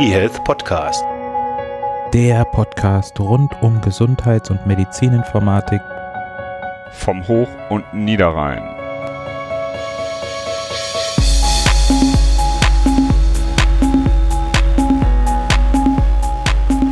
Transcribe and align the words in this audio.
eHealth 0.00 0.44
Podcast. 0.44 1.04
Der 2.14 2.44
Podcast 2.44 3.18
rund 3.18 3.50
um 3.62 3.80
Gesundheits- 3.80 4.48
und 4.48 4.64
Medizininformatik 4.64 5.80
vom 6.92 7.26
Hoch- 7.26 7.48
und 7.68 7.92
Niederrhein. 7.92 8.77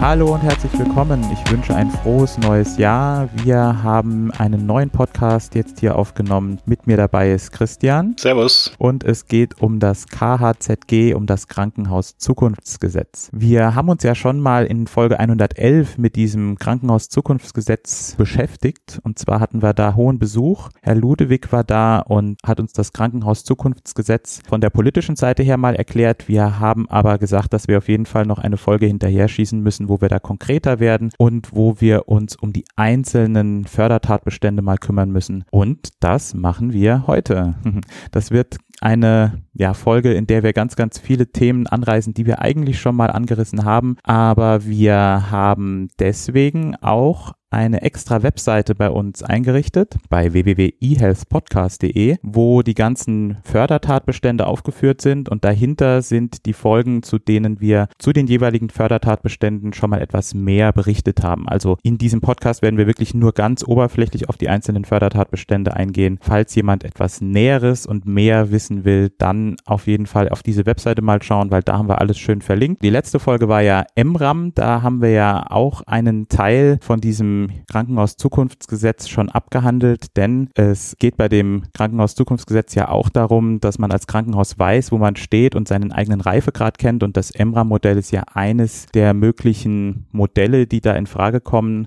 Hallo 0.08 0.34
und 0.34 0.40
herzlich 0.40 0.78
willkommen. 0.78 1.20
Ich 1.32 1.50
wünsche 1.50 1.74
ein 1.74 1.90
frohes 1.90 2.38
neues 2.38 2.78
Jahr. 2.78 3.28
Wir 3.42 3.82
haben 3.82 4.30
einen 4.30 4.64
neuen 4.64 4.88
Podcast 4.88 5.56
jetzt 5.56 5.80
hier 5.80 5.96
aufgenommen. 5.96 6.60
Mit 6.64 6.86
mir 6.86 6.96
dabei 6.96 7.32
ist 7.32 7.50
Christian. 7.50 8.14
Servus. 8.16 8.70
Und 8.78 9.02
es 9.02 9.26
geht 9.26 9.60
um 9.60 9.80
das 9.80 10.06
KHZG, 10.06 11.14
um 11.14 11.26
das 11.26 11.48
Krankenhaus 11.48 12.18
Zukunftsgesetz. 12.18 13.30
Wir 13.32 13.74
haben 13.74 13.88
uns 13.88 14.04
ja 14.04 14.14
schon 14.14 14.38
mal 14.38 14.66
in 14.66 14.86
Folge 14.86 15.18
111 15.18 15.98
mit 15.98 16.14
diesem 16.14 16.56
Krankenhaus 16.56 17.08
Zukunftsgesetz 17.08 18.14
beschäftigt. 18.16 19.00
Und 19.02 19.18
zwar 19.18 19.40
hatten 19.40 19.60
wir 19.60 19.74
da 19.74 19.96
hohen 19.96 20.20
Besuch. 20.20 20.68
Herr 20.82 20.94
Ludewig 20.94 21.50
war 21.50 21.64
da 21.64 21.98
und 21.98 22.38
hat 22.46 22.60
uns 22.60 22.72
das 22.72 22.92
Krankenhaus 22.92 23.42
Zukunftsgesetz 23.42 24.40
von 24.48 24.60
der 24.60 24.70
politischen 24.70 25.16
Seite 25.16 25.42
her 25.42 25.56
mal 25.56 25.74
erklärt. 25.74 26.28
Wir 26.28 26.60
haben 26.60 26.88
aber 26.88 27.18
gesagt, 27.18 27.52
dass 27.52 27.66
wir 27.66 27.78
auf 27.78 27.88
jeden 27.88 28.06
Fall 28.06 28.24
noch 28.24 28.38
eine 28.38 28.56
Folge 28.56 28.86
hinterher 28.86 29.26
schießen 29.26 29.60
müssen, 29.60 29.88
wo 29.88 29.95
wir 30.00 30.08
da 30.08 30.18
konkreter 30.18 30.80
werden 30.80 31.10
und 31.18 31.54
wo 31.54 31.80
wir 31.80 32.08
uns 32.08 32.36
um 32.36 32.52
die 32.52 32.64
einzelnen 32.76 33.64
Fördertatbestände 33.64 34.62
mal 34.62 34.78
kümmern 34.78 35.10
müssen. 35.10 35.44
Und 35.50 35.88
das 36.00 36.34
machen 36.34 36.72
wir 36.72 37.06
heute. 37.06 37.54
Das 38.10 38.30
wird 38.30 38.56
eine 38.80 39.42
ja, 39.52 39.74
Folge, 39.74 40.12
in 40.12 40.26
der 40.26 40.42
wir 40.42 40.52
ganz, 40.52 40.76
ganz 40.76 40.98
viele 40.98 41.26
Themen 41.28 41.66
anreißen, 41.66 42.14
die 42.14 42.26
wir 42.26 42.40
eigentlich 42.40 42.80
schon 42.80 42.96
mal 42.96 43.10
angerissen 43.10 43.64
haben. 43.64 43.96
Aber 44.02 44.64
wir 44.64 45.30
haben 45.30 45.88
deswegen 45.98 46.76
auch 46.76 47.32
eine 47.50 47.82
extra 47.82 48.22
Webseite 48.22 48.74
bei 48.74 48.90
uns 48.90 49.22
eingerichtet 49.22 49.96
bei 50.08 50.32
www.ehealthpodcast.de, 50.32 52.16
wo 52.22 52.62
die 52.62 52.74
ganzen 52.74 53.38
Fördertatbestände 53.44 54.46
aufgeführt 54.46 55.00
sind 55.00 55.28
und 55.28 55.44
dahinter 55.44 56.02
sind 56.02 56.46
die 56.46 56.52
Folgen, 56.52 57.02
zu 57.02 57.18
denen 57.18 57.60
wir 57.60 57.88
zu 57.98 58.12
den 58.12 58.26
jeweiligen 58.26 58.68
Fördertatbeständen 58.68 59.72
schon 59.72 59.90
mal 59.90 60.02
etwas 60.02 60.34
mehr 60.34 60.72
berichtet 60.72 61.22
haben. 61.22 61.48
Also 61.48 61.78
in 61.82 61.98
diesem 61.98 62.20
Podcast 62.20 62.62
werden 62.62 62.78
wir 62.78 62.86
wirklich 62.86 63.14
nur 63.14 63.32
ganz 63.32 63.62
oberflächlich 63.64 64.28
auf 64.28 64.36
die 64.36 64.48
einzelnen 64.48 64.84
Fördertatbestände 64.84 65.74
eingehen. 65.74 66.18
Falls 66.20 66.54
jemand 66.54 66.84
etwas 66.84 67.20
Näheres 67.20 67.86
und 67.86 68.06
mehr 68.06 68.50
wissen 68.50 68.84
will, 68.84 69.12
dann 69.18 69.56
auf 69.64 69.86
jeden 69.86 70.06
Fall 70.06 70.28
auf 70.28 70.42
diese 70.42 70.66
Webseite 70.66 71.02
mal 71.02 71.22
schauen, 71.22 71.50
weil 71.50 71.62
da 71.62 71.78
haben 71.78 71.88
wir 71.88 72.00
alles 72.00 72.18
schön 72.18 72.42
verlinkt. 72.42 72.82
Die 72.82 72.90
letzte 72.90 73.20
Folge 73.20 73.48
war 73.48 73.62
ja 73.62 73.84
MRAM, 73.96 74.52
da 74.54 74.82
haben 74.82 75.00
wir 75.00 75.10
ja 75.10 75.46
auch 75.48 75.82
einen 75.82 76.28
Teil 76.28 76.78
von 76.82 77.00
diesem 77.00 77.35
Krankenhaus-Zukunftsgesetz 77.70 79.08
schon 79.08 79.28
abgehandelt, 79.28 80.16
denn 80.16 80.48
es 80.54 80.96
geht 80.98 81.16
bei 81.16 81.28
dem 81.28 81.64
Krankenhaus-Zukunftsgesetz 81.74 82.74
ja 82.74 82.88
auch 82.88 83.08
darum, 83.08 83.60
dass 83.60 83.78
man 83.78 83.92
als 83.92 84.06
Krankenhaus 84.06 84.58
weiß, 84.58 84.92
wo 84.92 84.98
man 84.98 85.16
steht 85.16 85.54
und 85.54 85.68
seinen 85.68 85.92
eigenen 85.92 86.20
Reifegrad 86.20 86.78
kennt 86.78 87.02
und 87.02 87.16
das 87.16 87.30
EMRA-Modell 87.30 87.98
ist 87.98 88.10
ja 88.10 88.24
eines 88.32 88.86
der 88.86 89.14
möglichen 89.14 90.06
Modelle, 90.12 90.66
die 90.66 90.80
da 90.80 90.92
in 90.94 91.06
Frage 91.06 91.40
kommen. 91.40 91.86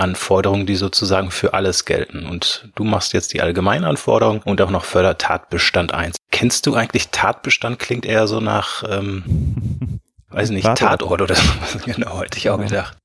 Anforderungen, 0.00 0.64
die 0.64 0.76
sozusagen 0.76 1.30
für 1.30 1.52
alles 1.52 1.84
gelten. 1.84 2.24
Und 2.24 2.70
du 2.74 2.84
machst 2.84 3.12
jetzt 3.12 3.34
die 3.34 3.42
allgemeine 3.42 3.86
Anforderung 3.86 4.40
und 4.46 4.62
auch 4.62 4.70
noch 4.70 4.86
Fördertatbestand 4.86 5.92
1. 5.92 6.16
Kennst 6.30 6.66
du 6.66 6.74
eigentlich 6.74 7.08
Tatbestand? 7.08 7.78
Klingt 8.00 8.14
eher 8.14 8.28
so 8.28 8.38
nach, 8.38 8.84
ähm, 8.88 9.24
weiß 10.30 10.50
nicht, 10.50 10.64
Tatort 10.76 11.20
oder 11.20 11.34
so. 11.34 11.42
genau, 11.84 12.20
hätte 12.20 12.38
ich 12.38 12.48
auch 12.48 12.58
gedacht. 12.58 12.96